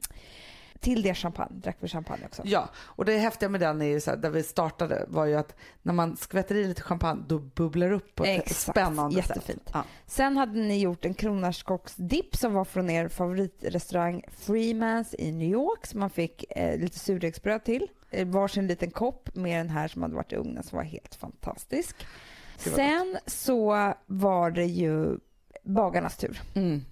Till 0.80 1.02
det 1.02 1.14
champagne, 1.14 1.60
drack 1.60 1.76
vi 1.80 1.88
champagne 1.88 2.24
också. 2.26 2.42
Ja, 2.44 2.68
och 2.76 3.04
det 3.04 3.18
häftiga 3.18 3.48
med 3.48 3.60
den 3.60 3.82
är 3.82 3.86
ju 3.86 4.00
så 4.00 4.10
här, 4.10 4.16
där 4.16 4.30
vi 4.30 4.42
startade 4.42 5.04
var 5.08 5.24
ju 5.24 5.34
att 5.34 5.56
när 5.82 5.92
man 5.92 6.16
skvätter 6.16 6.54
i 6.54 6.66
lite 6.66 6.82
champagne 6.82 7.24
då 7.28 7.38
bubblar 7.38 7.88
det 7.88 7.94
upp 7.94 8.14
på 8.14 8.24
ett 8.24 8.40
Exakt, 8.42 8.78
spännande 8.78 9.16
jättefint. 9.16 9.62
sätt. 9.64 9.70
Ja. 9.74 9.84
Sen 10.06 10.36
hade 10.36 10.58
ni 10.60 10.78
gjort 10.80 11.04
en 11.04 11.14
kronärtskocksdipp 11.14 12.36
som 12.36 12.52
var 12.52 12.64
från 12.64 12.90
er 12.90 13.08
favoritrestaurang 13.08 14.22
Freemans 14.38 15.14
i 15.18 15.32
New 15.32 15.48
York 15.48 15.86
som 15.86 16.00
man 16.00 16.10
fick 16.10 16.44
eh, 16.50 16.78
lite 16.80 16.98
surdegsbröd 16.98 17.64
till. 17.64 17.88
Eh, 18.10 18.26
varsin 18.26 18.66
liten 18.66 18.90
kopp 18.90 19.34
med 19.34 19.60
den 19.60 19.70
här 19.70 19.88
som 19.88 20.02
hade 20.02 20.14
varit 20.14 20.32
i 20.32 20.36
ugnen 20.36 20.62
som 20.62 20.76
var 20.76 20.84
helt 20.84 21.14
fantastisk. 21.14 21.96
Sen 22.56 23.18
så 23.26 23.92
var 24.06 24.50
det 24.50 24.64
ju 24.64 25.18
bagarnas 25.64 26.16
tur. 26.16 26.42
Mm. 26.54 26.84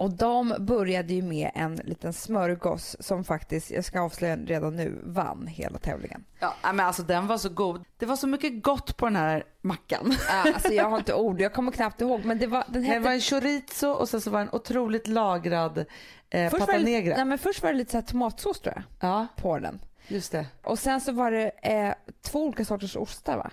Och 0.00 0.10
de 0.10 0.54
började 0.58 1.14
ju 1.14 1.22
med 1.22 1.50
en 1.54 1.74
liten 1.74 2.12
smörgås 2.12 2.96
som 3.00 3.24
faktiskt, 3.24 3.70
jag 3.70 3.84
ska 3.84 4.00
avslöja 4.00 4.36
redan 4.36 4.76
nu, 4.76 5.00
vann 5.04 5.46
hela 5.46 5.78
tävlingen. 5.78 6.24
Ja, 6.38 6.54
men 6.62 6.80
alltså 6.80 7.02
den 7.02 7.26
var 7.26 7.38
så 7.38 7.48
god. 7.48 7.84
Det 7.96 8.06
var 8.06 8.16
så 8.16 8.26
mycket 8.26 8.62
gott 8.62 8.96
på 8.96 9.06
den 9.06 9.16
här 9.16 9.44
mackan. 9.60 10.14
Alltså 10.44 10.72
jag 10.72 10.90
har 10.90 10.98
inte 10.98 11.14
ord, 11.14 11.40
jag 11.40 11.52
kommer 11.54 11.72
knappt 11.72 12.00
ihåg 12.00 12.24
men 12.24 12.38
det 12.38 12.46
var, 12.46 12.64
den 12.68 12.82
Det 12.82 12.88
hette 12.88 13.00
var 13.00 13.12
en 13.12 13.20
chorizo 13.20 13.88
och 13.88 14.08
sen 14.08 14.20
så 14.20 14.30
var 14.30 14.38
det 14.38 14.44
en 14.44 14.54
otroligt 14.54 15.06
lagrad 15.06 15.84
eh, 16.30 16.50
Först 16.50 16.66
det, 16.66 16.78
negra. 16.78 17.16
nej, 17.16 17.24
men 17.24 17.38
först 17.38 17.62
var 17.62 17.72
det 17.72 17.78
lite 17.78 17.90
så 17.90 17.96
här 17.96 18.02
tomatsås 18.04 18.60
tror 18.60 18.74
jag 18.76 19.10
Ja, 19.10 19.26
på 19.36 19.58
den. 19.58 19.80
just 20.08 20.32
det. 20.32 20.46
Och 20.62 20.78
sen 20.78 21.00
så 21.00 21.12
var 21.12 21.30
det 21.30 21.50
eh, 21.62 21.94
två 22.22 22.44
olika 22.44 22.64
sorters 22.64 22.96
ostar 22.96 23.36
va? 23.36 23.50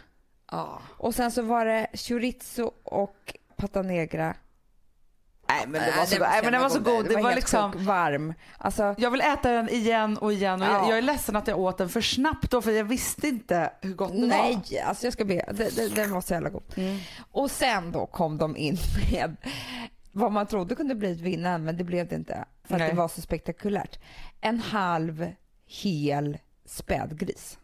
Ja. 0.51 0.81
Och 0.97 1.15
sen 1.15 1.31
så 1.31 1.41
var 1.41 1.65
det 1.65 1.87
chorizo 1.93 2.71
och 2.83 3.33
pata 3.55 3.81
negra. 3.81 4.35
Nej 5.49 5.67
men 5.67 5.81
det 5.81 5.97
var 5.97 6.05
så, 6.05 6.19
nej, 6.19 6.39
men 6.43 6.53
den 6.53 6.61
var 6.61 6.69
så 6.69 6.79
god. 6.79 7.05
Det 7.09 7.15
var, 7.15 7.21
helt 7.21 7.35
liksom 7.35 7.85
varm. 7.85 8.33
Alltså, 8.57 8.95
jag 8.97 9.11
vill 9.11 9.21
äta 9.21 9.51
den 9.51 9.69
igen 9.69 10.17
och 10.17 10.33
igen 10.33 10.61
och 10.61 10.67
jag, 10.67 10.75
Ja. 10.75 10.89
jag 10.89 10.97
är 10.97 11.01
ledsen 11.01 11.35
att 11.35 11.47
jag 11.47 11.59
åt 11.59 11.77
den 11.77 11.89
för 11.89 12.01
snabbt 12.01 12.51
då 12.51 12.61
för 12.61 12.71
jag 12.71 12.83
visste 12.83 13.27
inte 13.27 13.71
hur 13.81 13.93
gott 13.93 14.11
det 14.11 14.19
var. 14.21 14.27
nej, 14.27 14.81
alltså 14.85 15.05
jag 15.05 15.13
ska 15.13 15.25
be. 15.25 15.69
Den 15.95 16.11
var 16.11 16.21
så 16.21 16.33
jävla 16.33 16.49
god. 16.49 16.63
Mm. 16.75 16.97
Och 17.31 17.51
sen 17.51 17.91
då 17.91 18.05
kom 18.05 18.37
de 18.37 18.57
in 18.57 18.77
med 19.11 19.35
vad 20.11 20.31
man 20.31 20.47
trodde 20.47 20.75
kunde 20.75 20.95
bli 20.95 21.11
ett 21.11 21.19
vinnare 21.21 21.57
men 21.57 21.77
det 21.77 21.83
blev 21.83 22.07
det 22.07 22.15
inte. 22.15 22.45
För 22.63 22.73
att 22.75 22.79
Nej. 22.79 22.89
det 22.89 22.95
var 22.95 23.07
så 23.07 23.21
spektakulärt. 23.21 23.99
En 24.41 24.59
halv 24.59 25.31
hel 25.65 26.37
spädgris. 26.65 27.57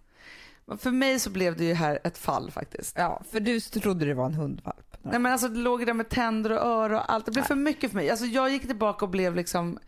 För 0.80 0.92
mig 0.92 1.20
så 1.20 1.30
blev 1.30 1.58
det 1.58 1.64
ju 1.66 1.74
här 1.74 2.00
ett 2.04 2.18
fall 2.18 2.52
faktiskt. 2.52 2.96
Ja, 2.98 3.22
för 3.32 3.40
du 3.40 3.60
trodde 3.60 4.06
det 4.06 4.14
var 4.14 4.26
en 4.26 4.34
hundvalp. 4.34 4.93
Nej 5.04 5.20
men 5.20 5.32
alltså 5.32 5.48
det 5.48 5.60
låg 5.60 5.86
där 5.86 5.94
med 5.94 6.10
tänder 6.10 6.50
och 6.52 6.66
öron 6.68 6.98
och 6.98 7.12
allt. 7.14 7.26
Det 7.26 7.32
blev 7.32 7.42
Nej. 7.42 7.48
för 7.48 7.56
mycket 7.56 7.90
för 7.92 7.98
mig. 7.98 8.10
Alltså 8.10 8.26
jag 8.26 8.50
gick 8.50 8.62
tillbaka 8.68 9.06
och 9.06 9.12
blev 9.12 9.36
liksom, 9.36 9.80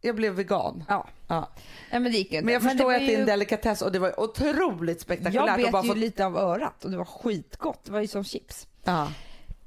jag 0.00 0.16
blev 0.16 0.32
vegan. 0.32 0.84
Ja. 0.88 1.06
Ja. 1.28 1.48
Nej, 1.90 2.00
men 2.00 2.12
det 2.12 2.18
gick 2.18 2.32
inte. 2.32 2.44
Men 2.44 2.54
jag 2.54 2.62
förstår 2.62 2.84
var 2.84 2.94
att 2.94 2.98
det 3.00 3.14
är 3.14 3.20
en 3.20 3.26
delikatess 3.26 3.82
och 3.82 3.92
det 3.92 3.98
var 3.98 4.20
otroligt 4.20 5.00
spektakulärt. 5.00 5.46
Jag 5.48 5.56
bet 5.56 5.72
bara 5.72 5.82
ju 5.82 5.88
få- 5.88 5.94
lite 5.94 6.26
av 6.26 6.36
örat 6.36 6.84
och 6.84 6.90
det 6.90 6.96
var 6.96 7.04
skitgott. 7.04 7.84
Det 7.84 7.92
var 7.92 8.00
ju 8.00 8.06
som 8.06 8.24
chips. 8.24 8.66
Ja. 8.84 9.08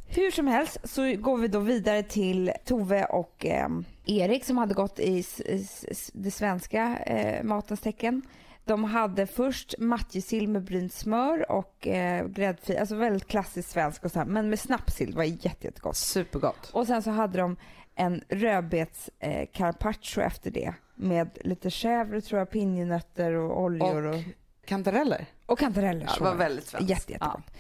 Hur 0.08 0.32
som 0.32 0.48
helst 0.48 0.78
så 0.84 1.16
går 1.16 1.38
vi 1.38 1.48
då 1.48 1.60
vidare 1.60 2.04
till 2.04 2.52
Tove 2.66 3.06
och 3.06 3.46
eh, 3.46 3.68
Erik 4.06 4.46
som 4.46 4.58
hade 4.58 4.74
gått 4.74 5.00
i 5.00 5.20
s- 5.20 5.42
s- 5.46 6.12
det 6.14 6.32
svenska 6.32 6.98
eh, 6.98 7.44
matens 7.44 7.80
tecken. 7.82 8.22
De 8.70 8.84
hade 8.84 9.28
först 9.28 9.76
matjessill 9.78 10.48
med 10.48 10.64
brynt 10.64 10.94
smör 10.94 11.52
och 11.52 11.88
eh, 11.88 12.28
gräddfil, 12.28 12.78
alltså 12.78 12.96
väldigt 12.96 13.28
klassiskt 13.28 13.72
svensk 13.72 14.06
och 14.06 14.12
så 14.12 14.20
här, 14.20 14.26
men 14.26 14.50
med 14.50 14.60
snapsill, 14.60 15.16
var 15.16 15.24
jätte, 15.24 15.68
jättegott. 15.68 15.98
Supergott. 15.98 16.70
Och 16.74 16.88
sen 16.88 17.04
så 17.04 17.10
hade 17.12 17.38
de 17.38 17.58
en 17.96 18.24
rödbets 18.30 19.10
eh, 19.20 19.48
carpaccio 19.54 20.22
efter 20.22 20.52
det 20.52 20.74
med 20.96 21.38
lite 21.42 21.70
chèvre 21.70 22.22
tror 22.22 22.40
jag, 22.40 22.50
pinjenötter 22.50 23.34
och 23.34 23.62
oljor 23.62 24.06
och, 24.06 24.16
och, 24.16 24.22
Kantareller? 24.66 25.26
kantareller. 25.58 26.06
Ja, 26.08 26.14
det 26.18 26.24
var 26.24 26.36
väldigt 26.36 26.68
svenskt. 26.68 26.90
Jätte, 26.90 27.12
jättegott. 27.12 27.52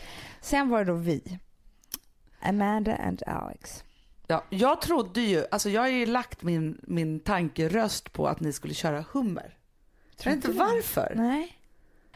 Sen 0.41 0.69
var 0.69 0.79
det 0.79 0.85
då 0.85 0.93
vi. 0.93 1.39
Amanda 2.39 2.95
and 2.95 3.23
Alex. 3.27 3.83
Ja, 4.27 4.43
jag 4.49 4.81
trodde 4.81 5.21
ju, 5.21 5.45
alltså 5.51 5.69
jag 5.69 5.81
har 5.81 5.87
ju 5.87 6.05
lagt 6.05 6.43
min, 6.43 6.81
min 6.83 7.19
tankeröst 7.19 8.13
på 8.13 8.27
att 8.27 8.39
ni 8.39 8.53
skulle 8.53 8.73
köra 8.73 9.05
hummer. 9.11 9.58
Jag 10.23 10.35
vet 10.35 10.45
inte 10.45 10.57
varför. 10.59 11.13
Nej. 11.15 11.55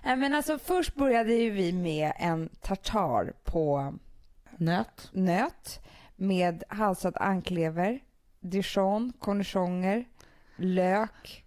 Nej, 0.06 0.16
men 0.16 0.36
alltså 0.36 0.60
först 0.60 0.96
började 0.96 1.34
ju 1.34 1.50
vi 1.52 1.72
med 1.74 2.14
en 2.18 2.50
tartar 2.62 3.34
på 3.44 3.94
Nöt. 4.58 5.10
nöt 5.14 5.80
med 6.16 6.64
halsad 6.70 7.18
anklever, 7.18 8.00
dijon, 8.40 9.14
cornichoner, 9.20 10.06
lök 10.56 11.46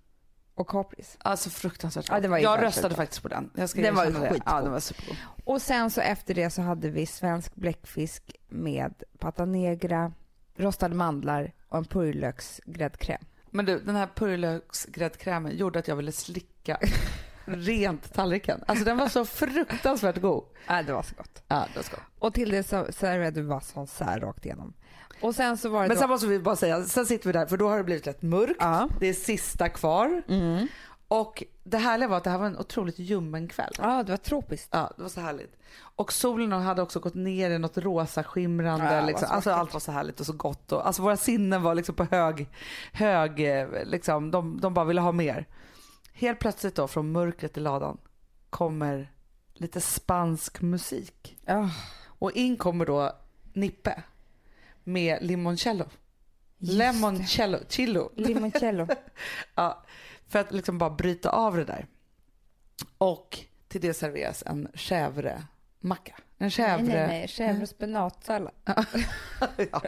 och 0.55 0.69
kapris. 0.69 1.17
Alltså 1.21 1.51
fruktansvärt 1.51 2.07
Ja, 2.09 2.21
det 2.21 2.29
var 2.29 2.39
Jag 2.39 2.63
röstade 2.63 2.89
gott. 2.89 2.97
faktiskt 2.97 3.23
på 3.23 3.29
den. 3.29 3.51
Jag 3.55 3.69
ska 3.71 3.83
Den 3.83 3.95
var 3.95 4.07
det. 4.07 4.13
skitgod. 4.13 4.43
Ja, 4.47 4.61
den 4.61 4.73
var 4.73 4.81
supergod. 4.81 5.17
Och 5.45 5.63
sen 5.63 5.91
så 5.91 6.01
efter 6.01 6.35
det 6.35 6.51
så 6.51 6.63
hade 6.63 6.91
vi 6.91 7.07
svensk 7.07 7.55
bläckfisk 7.55 8.37
med 8.49 9.03
pata 9.19 9.45
negra, 9.45 10.13
rostade 10.57 10.95
mandlar 10.95 11.53
och 11.69 11.79
en 11.79 11.85
purjolöksgräddkräm. 11.85 13.25
Men 13.57 13.65
du, 13.65 13.81
den 13.81 13.97
här 13.97 14.07
purjolöksgräddkrämen 14.15 15.57
gjorde 15.57 15.79
att 15.79 15.89
jag 15.89 15.97
ville 15.97 16.13
slicka 16.13 16.79
rent 17.45 18.15
tallriken. 18.15 18.65
Alltså 18.67 18.85
den 18.85 18.97
var 18.97 19.09
så 19.09 19.25
fruktansvärt 19.25 20.21
god. 20.21 20.45
Ja, 20.67 20.83
det 20.83 20.93
var 20.93 21.03
så 21.03 21.15
gott. 21.15 21.43
Ja, 21.49 21.67
det 21.73 21.79
var 21.79 21.83
så 21.83 21.91
gott. 21.91 22.01
Och 22.19 22.35
till 22.35 22.51
det 22.51 22.63
så 22.63 22.87
serverade 22.91 23.41
vi 23.41 23.47
vasson 23.47 23.87
sär 23.87 24.21
rakt 24.21 24.45
igenom. 24.45 24.75
Och 25.21 25.35
sen 25.35 25.57
så 25.57 25.69
var 25.69 25.83
det 25.83 25.89
Men 25.89 25.97
då... 25.97 26.01
sen 26.01 26.11
måste 26.11 26.27
vi 26.27 26.39
bara 26.39 26.57
säga, 26.57 26.83
sen 26.83 27.07
sitter 27.07 27.27
vi 27.27 27.33
där 27.33 27.47
för 27.47 27.57
då 27.57 27.69
har 27.69 27.77
det 27.79 27.85
blivit 27.85 28.07
rätt 28.07 28.23
mörkt. 28.23 28.57
Ja. 28.59 28.89
Det 29.01 29.07
är 29.07 29.13
sista 29.13 29.69
kvar. 29.69 30.23
Mm. 30.29 30.69
Och 31.09 31.45
det 31.65 31.79
härliga 31.79 32.09
var 32.09 32.17
att 32.17 32.25
det 32.25 32.31
här 32.31 32.39
var 32.39 32.47
en 32.47 32.59
otroligt 32.59 32.99
ljummen 32.99 33.49
kväll. 33.49 33.73
Ja, 33.79 34.03
det 34.03 34.13
var 34.13 34.17
tropiskt. 34.17 34.69
Ja, 34.73 34.93
det 34.97 35.03
var 35.03 35.09
så 35.09 35.21
härligt. 35.21 35.57
Och 35.79 36.13
solen 36.13 36.53
hade 36.53 36.83
också 36.83 37.01
gått 37.01 37.15
ner 37.15 37.51
i 37.51 37.59
något 37.59 37.79
rosa 37.79 38.25
skimrande. 38.25 38.97
Vad 38.97 39.07
liksom. 39.07 39.29
så 39.29 39.35
Alltså 39.35 39.51
allt 39.51 39.73
var 39.73 39.81
så 39.81 39.93
härligt 39.93 40.21
och 40.21 40.27
så 40.27 40.33
gott. 40.33 40.73
Och, 40.73 40.87
alltså 40.87 41.03
våra 41.03 41.17
sinnen 41.17 41.63
var 41.63 41.75
liksom 41.75 41.95
på 41.95 42.05
hög, 42.05 42.49
hög 42.93 43.41
eh, 43.41 43.69
liksom, 43.85 44.31
de, 44.31 44.61
de 44.61 44.75
bara 44.75 44.85
ville 44.85 45.01
ha 45.01 45.13
mer. 45.13 45.47
Helt 46.13 46.39
plötsligt 46.39 46.75
då 46.75 46.89
från 46.89 47.13
mörkret 47.13 47.57
i 47.57 47.61
ladan 47.61 47.99
kommer 48.51 49.13
lite 49.55 49.81
spansk 49.81 50.61
musik. 50.61 51.37
Ja, 51.45 51.71
Och 52.19 52.33
in 52.33 52.57
kommer 52.57 52.87
då 52.87 53.13
Nippe 53.53 54.03
med 54.85 55.19
limoncello. 55.21 55.85
Lemoncello, 56.59 57.59
chillo. 57.69 58.11
Limoncello. 58.15 58.87
Ja, 59.55 59.85
för 60.29 60.39
att 60.39 60.53
liksom 60.53 60.79
bara 60.79 60.91
bryta 60.91 61.31
av 61.31 61.57
det 61.57 61.65
där. 61.65 61.87
Och 62.99 63.39
till 63.69 63.81
det 63.81 63.95
serveras 63.95 64.43
en 64.47 64.69
chèvre-macka. 64.75 66.15
En 66.39 66.45
nej, 66.47 66.51
chèvre... 66.51 66.83
nej, 66.83 67.07
nej. 67.07 67.27
Chèvre 67.27 67.67
spenatsallad. 67.67 68.53
ja, 69.73 69.83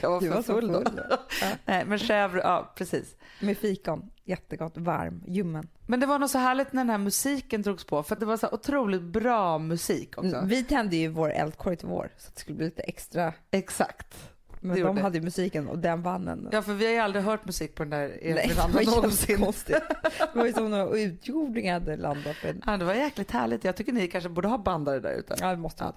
jag 0.00 0.10
var 0.10 0.20
Du 0.20 0.26
för 0.28 0.34
var 0.34 0.42
så 0.42 0.52
full 0.52 0.68
då. 0.68 0.74
full 0.84 0.96
då. 0.96 1.02
Ja. 1.40 1.48
Nej, 1.64 1.84
men 1.84 1.98
chèvre, 1.98 2.38
ja 2.38 2.72
precis. 2.76 3.16
Med 3.40 3.58
fikon. 3.58 4.10
Jättegott. 4.24 4.76
Varm. 4.76 5.24
Ljummen. 5.26 5.68
Men 5.86 6.00
det 6.00 6.06
var 6.06 6.18
nog 6.18 6.30
så 6.30 6.38
härligt 6.38 6.72
när 6.72 6.80
den 6.84 6.90
här 6.90 6.98
musiken 6.98 7.62
drogs 7.62 7.84
på 7.84 8.02
för 8.02 8.14
att 8.14 8.20
det 8.20 8.26
var 8.26 8.36
så 8.36 8.48
otroligt 8.52 9.02
bra 9.02 9.58
musik 9.58 10.18
också. 10.18 10.36
Mm, 10.36 10.48
Vi 10.48 10.64
tände 10.64 10.96
ju 10.96 11.08
vår 11.08 11.30
eldkorg 11.32 11.76
till 11.76 11.88
vår 11.88 12.10
så 12.18 12.28
att 12.28 12.34
det 12.34 12.40
skulle 12.40 12.56
bli 12.56 12.64
lite 12.66 12.82
extra. 12.82 13.32
Exakt. 13.50 14.30
Men 14.64 14.76
de 14.76 14.80
gjorde. 14.82 15.00
hade 15.02 15.18
ju 15.18 15.24
musiken 15.24 15.68
och 15.68 15.78
den 15.78 16.02
vann 16.02 16.28
en. 16.28 16.48
Ja, 16.52 16.62
för 16.62 16.74
vi 16.74 16.84
har 16.86 16.92
ju 16.92 16.98
aldrig 16.98 17.24
hört 17.24 17.44
musik 17.44 17.74
på 17.74 17.82
den 17.84 17.90
där 17.90 18.18
elverandan 18.22 18.84
någonsin. 18.84 19.30
jättekonstigt. 19.30 19.80
Det 20.18 20.38
var 20.38 20.46
ju 20.46 20.52
som 20.52 20.70
några 20.70 20.96
utjordingar 20.98 21.72
hade 21.72 21.96
landat 21.96 22.36
på 22.42 22.46
en. 22.48 22.62
Ja, 22.66 22.76
det 22.76 22.84
var 22.84 22.94
jäkligt 22.94 23.30
härligt. 23.30 23.64
Jag 23.64 23.76
tycker 23.76 23.92
ni 23.92 24.08
kanske 24.08 24.28
borde 24.30 24.48
ha 24.48 24.58
bandare 24.58 25.00
där 25.00 25.12
ute. 25.14 25.34
Ja, 25.40 25.50
det 25.50 25.56
måste 25.56 25.84
Ja. 25.84 25.90
det. 25.90 25.96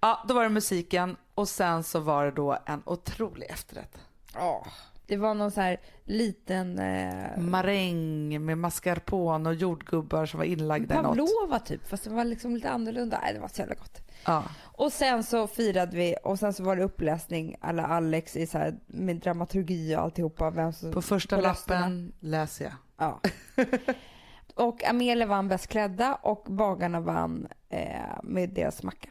Ja, 0.00 0.24
då 0.28 0.34
var 0.34 0.42
det 0.42 0.48
musiken 0.48 1.16
och 1.34 1.48
sen 1.48 1.82
så 1.84 2.00
var 2.00 2.24
det 2.24 2.30
då 2.30 2.58
en 2.66 2.82
otrolig 2.86 3.46
efterrätt. 3.50 3.98
Ja. 4.34 4.66
Det 5.06 5.16
var 5.16 5.34
någon 5.34 5.50
så 5.50 5.60
här 5.60 5.80
liten 6.04 6.78
eh, 6.78 7.38
Maräng 7.38 8.44
med 8.44 8.58
mascarpone 8.58 9.48
och 9.48 9.54
jordgubbar 9.54 10.26
som 10.26 10.38
var 10.38 10.44
inlagda 10.44 10.94
i 10.94 10.96
något. 10.96 11.06
pavlova 11.06 11.58
typ, 11.58 11.88
fast 11.88 12.04
det 12.04 12.10
var 12.10 12.24
liksom 12.24 12.54
lite 12.54 12.70
annorlunda. 12.70 13.18
Nej, 13.22 13.34
det 13.34 13.40
var 13.40 13.48
så 13.48 13.60
jävla 13.60 13.74
gott. 13.74 14.02
Ja. 14.24 14.44
Och 14.60 14.92
sen 14.92 15.24
så 15.24 15.46
firade 15.46 15.96
vi 15.96 16.16
och 16.24 16.38
sen 16.38 16.52
så 16.52 16.62
var 16.64 16.76
det 16.76 16.82
uppläsning 16.82 17.56
alla 17.60 17.86
Alex 17.86 18.36
i 18.36 18.46
så 18.46 18.58
här 18.58 18.74
med 18.86 19.16
dramaturgi 19.16 19.96
och 19.96 20.00
alltihopa. 20.00 20.50
Vem 20.50 20.72
som, 20.72 20.92
På 20.92 21.02
första 21.02 21.36
på 21.36 21.42
lappen 21.42 22.12
läser 22.20 22.64
jag. 22.64 22.74
Ja. 22.96 23.20
och 24.54 24.84
Amelia 24.84 25.26
vann 25.26 25.48
bäst 25.48 25.66
klädda 25.66 26.14
och 26.14 26.44
bagarna 26.48 27.00
vann 27.00 27.48
eh, 27.68 28.22
med 28.22 28.50
deras 28.50 28.82
macka. 28.82 29.08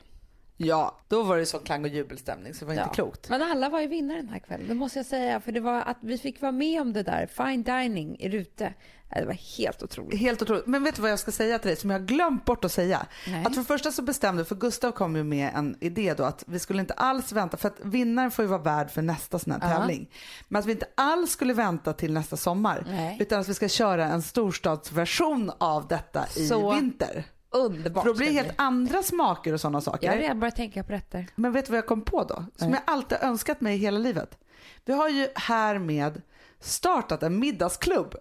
Ja, 0.66 0.98
då 1.08 1.24
var 1.24 1.38
det 1.38 1.46
så 1.46 1.60
klang 1.60 1.82
och 1.84 1.90
jubelstämning 1.90 2.54
så 2.54 2.60
det 2.60 2.66
var 2.66 2.74
inte 2.74 2.84
Ja. 2.88 2.94
klokt. 2.94 3.30
Men 3.30 3.42
alla 3.42 3.70
var 3.70 3.82
ju 3.82 3.88
vinnare 3.88 4.18
den 4.18 4.30
här 4.30 4.40
kvällen, 4.40 4.68
det 4.68 4.74
måste 4.76 5.00
jag 5.00 5.06
säga. 5.06 5.40
För 5.40 5.52
det 5.52 5.60
var 5.60 5.82
att 5.82 5.98
vi 6.02 6.18
fick 6.18 6.42
vara 6.42 6.52
med 6.52 6.82
om 6.82 6.94
det 6.94 7.04
där, 7.04 7.26
fine 7.28 7.64
dining 7.64 8.20
i 8.20 8.30
Rute. 8.30 8.74
Det 9.16 9.26
var 9.26 9.58
helt 9.58 9.84
otroligt. 9.84 10.20
Helt 10.20 10.42
otroligt. 10.42 10.68
Men 10.68 10.84
vet 10.84 10.96
du 10.96 11.02
vad 11.02 11.12
jag 11.12 11.20
ska 11.20 11.32
säga 11.32 11.60
till 11.60 11.68
dig 11.68 11.76
som 11.78 11.90
jag 11.90 12.00
har 12.00 12.06
glömt 12.06 12.46
bort 12.46 12.66
att 12.66 12.72
säga? 12.72 13.06
Nej. 13.28 13.46
Att 13.46 13.54
för 13.54 13.62
det 13.62 13.68
första 13.68 13.92
så 13.92 14.02
bestämde, 14.02 14.46
för 14.46 14.56
Gustav 14.56 14.92
kom 14.92 15.16
ju 15.16 15.24
med 15.24 15.52
en 15.56 15.78
idé 15.82 16.14
då 16.18 16.24
att 16.24 16.44
vi 16.48 16.60
skulle 16.60 16.80
inte 16.82 16.94
alls 16.94 17.32
vänta, 17.32 17.58
för 17.58 17.68
att 17.68 17.76
vinnaren 17.84 18.32
får 18.32 18.44
ju 18.46 18.50
vara 18.50 18.62
värd 18.62 18.90
för 18.92 19.02
nästa 19.02 19.40
sån 19.40 19.52
här 19.54 19.60
Ja. 19.72 19.78
tävling. 19.78 20.10
Men 20.48 20.60
att 20.60 20.66
vi 20.66 20.72
inte 20.72 20.86
alls 20.96 21.32
skulle 21.32 21.54
vänta 21.54 21.94
till 21.94 22.14
nästa 22.14 22.38
sommar. 22.38 22.84
Nej. 22.90 23.18
Utan 23.20 23.40
att 23.40 23.48
vi 23.50 23.54
ska 23.54 23.68
köra 23.68 24.06
en 24.06 24.22
storstadsversion 24.22 25.52
av 25.58 25.88
detta 25.88 26.26
i 26.38 26.48
Så 26.48 26.74
vinter. 26.74 27.24
Underbart. 27.52 28.04
För 28.04 28.10
då 28.10 28.18
blir 28.18 28.28
det 28.28 28.34
helt 28.34 28.54
andra 28.56 29.04
smaker 29.04 29.54
och 29.54 29.62
sådana 29.62 29.82
saker. 29.82 30.08
Jag 30.08 30.14
har 30.14 30.20
redan 30.20 30.40
börjat 30.40 30.56
tänka 30.56 30.84
på 30.84 30.92
rätter. 30.94 31.28
Men 31.36 31.52
vet 31.52 31.66
du 31.66 31.72
vad 31.72 31.78
jag 31.78 31.86
kom 31.86 32.02
på 32.02 32.24
då? 32.24 32.46
Som 32.56 32.70
Nej. 32.70 32.82
jag 32.86 32.94
alltid 32.94 33.18
önskat 33.22 33.62
mig 33.62 33.76
i 33.76 33.78
hela 33.78 34.00
livet. 34.00 34.38
Vi 34.86 34.94
har 34.94 35.10
ju 35.10 35.28
härmed 35.36 36.22
startat 36.60 37.24
en 37.24 37.40
middagsklubb. 37.40 38.16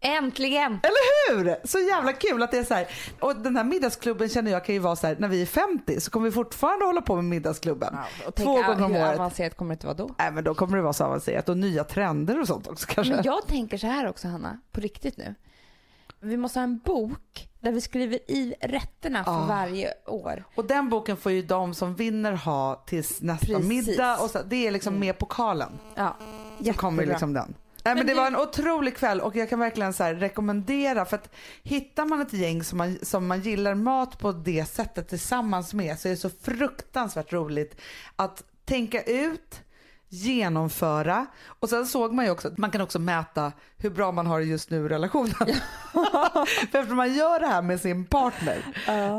Äntligen! 0.00 0.72
Eller 0.82 1.34
hur? 1.36 1.66
Så 1.66 1.78
jävla 1.78 2.12
kul 2.12 2.42
att 2.42 2.50
det 2.50 2.58
är 2.58 2.64
så 2.64 2.74
här. 2.74 2.86
Och 3.20 3.36
den 3.36 3.56
här 3.56 3.64
middagsklubben 3.64 4.28
känner 4.28 4.50
jag 4.50 4.64
kan 4.64 4.74
ju 4.74 4.78
vara 4.78 4.96
så 4.96 5.06
här, 5.06 5.16
när 5.18 5.28
vi 5.28 5.42
är 5.42 5.46
50 5.46 6.00
så 6.00 6.10
kommer 6.10 6.24
vi 6.26 6.32
fortfarande 6.32 6.84
hålla 6.84 7.00
på 7.00 7.14
med 7.16 7.24
middagsklubben. 7.24 7.96
Och 8.26 8.34
Två 8.34 8.54
tänk, 8.56 8.66
gånger 8.66 8.84
om 8.84 8.92
hur 8.92 9.00
året. 9.02 9.14
avancerat 9.14 9.56
kommer 9.56 9.68
det 9.68 9.74
inte 9.74 9.86
vara 9.86 9.96
då? 9.96 10.14
Nej 10.18 10.32
men 10.32 10.44
då 10.44 10.54
kommer 10.54 10.76
det 10.76 10.82
vara 10.82 10.92
så 10.92 11.04
avancerat 11.04 11.48
och 11.48 11.56
nya 11.56 11.84
trender 11.84 12.40
och 12.40 12.46
sånt 12.46 12.66
också 12.68 12.86
kanske. 12.90 13.14
Men 13.14 13.24
jag 13.24 13.46
tänker 13.46 13.78
så 13.78 13.86
här 13.86 14.08
också 14.08 14.28
Hanna, 14.28 14.60
på 14.72 14.80
riktigt 14.80 15.16
nu. 15.16 15.34
Vi 16.20 16.36
måste 16.36 16.58
ha 16.58 16.64
en 16.64 16.78
bok 16.78 17.48
där 17.64 17.72
vi 17.72 17.80
skriver 17.80 18.30
i 18.30 18.54
rätterna 18.60 19.24
för 19.24 19.32
Ah. 19.32 19.46
varje 19.46 19.92
år. 20.06 20.44
Och 20.54 20.64
den 20.64 20.88
boken 20.88 21.16
får 21.16 21.32
ju 21.32 21.42
de 21.42 21.74
som 21.74 21.94
vinner 21.94 22.32
ha 22.32 22.82
tills 22.86 23.20
nästa 23.22 23.46
Precis. 23.46 23.68
middag. 23.68 24.16
Och 24.18 24.30
så, 24.30 24.42
det 24.42 24.66
är 24.66 24.70
liksom 24.70 24.98
med 24.98 25.18
pokalen. 25.18 25.72
Ja, 25.94 26.16
Så 26.64 26.72
kommer 26.72 27.06
liksom 27.06 27.32
den. 27.32 27.54
Nej, 27.84 27.94
men 27.94 28.06
det 28.06 28.14
var 28.14 28.26
en 28.26 28.36
otrolig 28.36 28.96
kväll 28.96 29.20
och 29.20 29.36
jag 29.36 29.50
kan 29.50 29.58
verkligen 29.58 29.92
så 29.92 30.04
rekommendera 30.04 31.04
för 31.04 31.16
att 31.16 31.34
hittar 31.62 32.04
man 32.04 32.20
ett 32.20 32.32
gäng 32.32 32.64
som 32.64 32.78
man, 32.78 32.98
som 33.02 33.26
man 33.26 33.40
gillar 33.40 33.74
mat 33.74 34.18
på 34.18 34.32
det 34.32 34.64
sättet 34.68 35.08
tillsammans 35.08 35.74
med 35.74 35.98
så 35.98 36.08
är 36.08 36.10
det 36.10 36.16
så 36.16 36.30
fruktansvärt 36.30 37.32
roligt 37.32 37.80
att 38.16 38.42
tänka 38.64 39.02
ut, 39.02 39.60
genomföra 40.14 41.26
och 41.46 41.68
sen 41.68 41.86
såg 41.86 42.12
man 42.12 42.24
ju 42.24 42.30
också 42.30 42.48
att 42.48 42.58
man 42.58 42.70
kan 42.70 42.80
också 42.80 42.98
mäta 42.98 43.52
hur 43.76 43.90
bra 43.90 44.12
man 44.12 44.26
har 44.26 44.38
det 44.38 44.44
just 44.44 44.70
nu 44.70 44.86
i 44.86 44.88
relationen. 44.88 45.34
för 46.70 46.78
eftersom 46.78 46.96
man 46.96 47.14
gör 47.14 47.40
det 47.40 47.46
här 47.46 47.62
med 47.62 47.80
sin 47.80 48.04
partner 48.04 48.62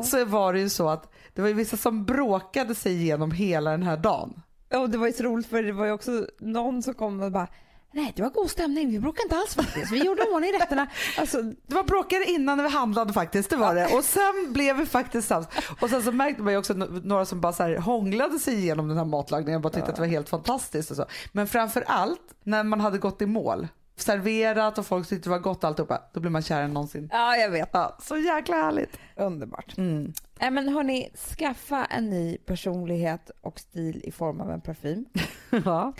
så 0.03 0.25
var 0.25 0.53
det 0.53 0.59
ju 0.59 0.69
så 0.69 0.89
att 0.89 1.13
det 1.33 1.41
var 1.41 1.47
ju 1.47 1.53
vissa 1.53 1.77
som 1.77 2.05
bråkade 2.05 2.75
sig 2.75 2.93
igenom 2.93 3.31
hela 3.31 3.71
den 3.71 3.83
här 3.83 3.97
dagen. 3.97 4.41
Och 4.73 4.89
det 4.89 4.97
var 4.97 5.07
ju 5.07 5.13
så 5.13 5.23
roligt 5.23 5.47
för 5.47 5.63
det 5.63 5.71
var 5.71 5.85
ju 5.85 5.91
också 5.91 6.27
någon 6.39 6.83
som 6.83 6.93
kom 6.93 7.21
och 7.21 7.31
bara 7.31 7.47
Nej, 7.95 8.13
det 8.15 8.21
var 8.21 8.29
god 8.29 8.49
stämning. 8.49 8.89
Vi 8.91 8.99
bråkade 8.99 9.23
inte 9.23 9.35
alls 9.37 9.55
faktiskt. 9.55 9.91
Vi 9.91 10.05
gjorde 10.05 10.23
ordning 10.23 10.49
i 10.49 10.53
rätterna. 10.53 10.87
Alltså, 11.17 11.41
Det 11.41 11.75
var 11.75 11.83
bråkigare 11.83 12.23
innan 12.23 12.57
när 12.57 12.63
vi 12.63 12.69
handlade 12.69 13.13
faktiskt, 13.13 13.49
det 13.49 13.55
var 13.55 13.75
det. 13.75 13.85
Och 13.97 14.03
sen 14.03 14.53
blev 14.53 14.77
vi 14.77 14.85
faktiskt 14.85 15.27
sams. 15.27 15.47
Och 15.81 15.89
sen 15.89 16.03
så 16.03 16.11
märkte 16.11 16.41
man 16.43 16.53
ju 16.53 16.59
också 16.59 16.73
några 16.73 17.25
som 17.25 17.41
bara 17.41 17.53
så 17.53 17.63
här 17.63 17.77
hånglade 17.77 18.39
sig 18.39 18.53
igenom 18.55 18.87
den 18.87 18.97
här 18.97 19.05
matlagningen 19.05 19.55
och 19.57 19.61
bara 19.61 19.69
tyckte 19.73 19.89
att 19.89 19.95
det 19.95 20.01
var 20.01 20.07
helt 20.07 20.29
fantastiskt 20.29 20.91
och 20.91 20.97
så. 20.97 21.05
Men 21.31 21.47
framför 21.47 21.83
allt 21.87 22.21
när 22.43 22.63
man 22.63 22.79
hade 22.79 22.97
gått 22.97 23.21
i 23.21 23.25
mål, 23.25 23.67
serverat 23.97 24.77
och 24.77 24.85
folk 24.85 25.07
tyckte 25.09 25.25
det 25.29 25.31
var 25.31 25.39
gott 25.39 25.63
alltihopa, 25.63 26.01
då 26.13 26.19
blir 26.19 26.31
man 26.31 26.41
kär 26.41 26.61
än 26.61 26.73
någonsin. 26.73 27.09
ja, 27.11 27.35
jag 27.35 27.49
vet. 27.49 27.69
Ja, 27.73 27.97
så 28.01 28.17
jäkla 28.17 28.55
härligt. 28.55 28.97
Underbart. 29.15 29.77
Mm. 29.77 30.13
Nej, 30.39 30.51
men 30.51 30.69
hörni, 30.69 31.09
skaffa 31.37 31.85
en 31.85 32.09
ny 32.09 32.37
personlighet 32.37 33.31
och 33.41 33.59
stil 33.59 34.01
i 34.03 34.11
form 34.11 34.41
av 34.41 34.51
en 34.51 34.61
parfym. 34.61 35.05
Ja. 35.65 35.93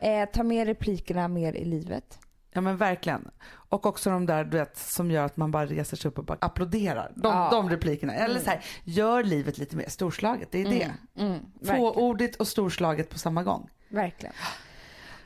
Eh, 0.00 0.28
ta 0.32 0.42
med 0.42 0.66
replikerna 0.66 1.28
mer 1.28 1.52
i 1.52 1.64
livet. 1.64 2.18
ja 2.52 2.60
men 2.60 2.76
verkligen. 2.76 3.30
Och 3.50 3.86
också 3.86 4.10
de 4.10 4.26
där 4.26 4.44
du 4.44 4.58
vet, 4.58 4.76
som 4.78 5.10
gör 5.10 5.24
att 5.24 5.36
man 5.36 5.50
bara 5.50 5.66
reser 5.66 5.96
sig 5.96 6.08
upp 6.08 6.18
och 6.18 6.24
bara 6.24 6.38
applåderar. 6.40 7.12
De, 7.16 7.28
Ja. 7.28 7.48
de 7.52 7.70
replikerna. 7.70 8.14
Eller 8.14 8.40
så 8.40 8.50
här, 8.50 8.64
gör 8.84 9.22
livet 9.24 9.58
lite 9.58 9.76
mer 9.76 9.88
storslaget, 9.88 10.48
det 10.52 10.62
är 10.62 10.64
det. 10.70 10.94
Mm. 11.22 11.38
Fåordigt 11.64 12.36
och 12.36 12.48
storslaget 12.48 13.10
på 13.10 13.18
samma 13.18 13.42
gång. 13.42 13.70
verkligen. 13.88 14.34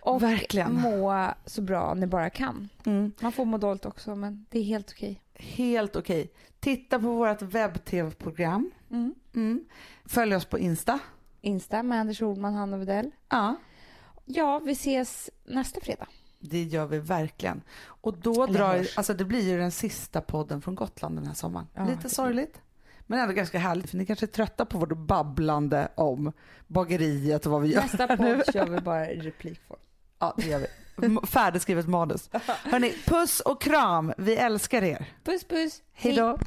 Och 0.05 0.23
Verkligen. 0.23 0.81
må 0.81 1.29
så 1.47 1.62
bra 1.62 1.95
ni 1.95 2.07
bara 2.07 2.31
kan. 2.31 2.68
Mm. 2.87 3.12
Man 3.20 3.33
får 3.33 3.45
må 3.45 3.59
dåligt 3.59 3.87
också, 3.87 4.14
men 4.16 4.47
det 4.51 4.59
är 4.59 4.62
helt 4.64 4.91
okej. 4.91 5.23
Helt 5.35 5.97
okej. 5.97 6.33
Titta 6.61 6.99
på 6.99 7.07
vårt 7.14 7.43
webb-tv-program. 7.43 8.70
Mm. 8.91 9.14
Mm. 9.35 9.64
Följ 10.05 10.35
oss 10.35 10.45
på 10.45 10.59
Insta. 10.59 10.99
Insta 11.41 11.83
med 11.83 12.01
Anders 12.01 12.23
Olman, 12.23 12.55
Hanna 12.55 12.77
Widell. 12.77 13.11
Ja, 13.29 13.57
Ja, 14.25 14.59
vi 14.64 14.73
ses 14.73 15.31
nästa 15.45 15.81
fredag. 15.81 16.07
det 16.41 16.62
gör 16.62 16.87
vi 16.87 16.99
verkligen. 16.99 17.62
Och 17.85 18.18
då 18.18 18.45
Eller 18.45 18.55
drar, 18.55 18.77
hörs. 18.77 18.97
alltså 18.99 19.14
det 19.14 19.25
blir 19.25 19.49
ju 19.49 19.59
den 19.59 19.70
sista 19.70 20.20
podden 20.20 20.62
från 20.62 20.75
Gotland 20.75 21.16
den 21.16 21.27
här 21.27 21.35
sommaren. 21.35 21.66
Ja, 21.75 21.85
Lite 21.85 22.09
sorgligt. 22.11 22.61
Men 23.07 23.18
ändå 23.20 23.35
ganska 23.35 23.59
härligt 23.59 23.91
för 23.91 23.97
ni 23.97 24.07
kanske 24.07 24.25
är 24.25 24.29
trötta 24.29 24.64
på 24.64 24.79
vårt 24.79 24.97
babblande 24.97 25.89
om 25.95 26.33
bageriet 26.66 27.47
och 27.47 27.53
vad 27.53 27.62
vi 27.62 27.68
gör 27.73 27.83
Nästa 27.83 28.07
nu. 28.07 28.16
podd 28.16 28.55
kör 28.55 28.66
vi 28.66 28.81
bara 28.81 29.05
replikform. 29.07 29.79
Ja, 30.18 30.35
det 30.37 30.47
gör 30.47 30.59
vi. 30.59 30.66
Färdigskrivet 31.27 31.89
manus. 31.89 32.31
Hörni, 32.64 32.95
puss 33.07 33.41
och 33.41 33.62
kram. 33.62 34.12
Vi 34.18 34.37
älskar 34.37 34.83
er. 34.83 35.07
Puss 35.25 35.45
puss! 35.45 35.83
Hej 35.93 36.16
då. 36.16 36.39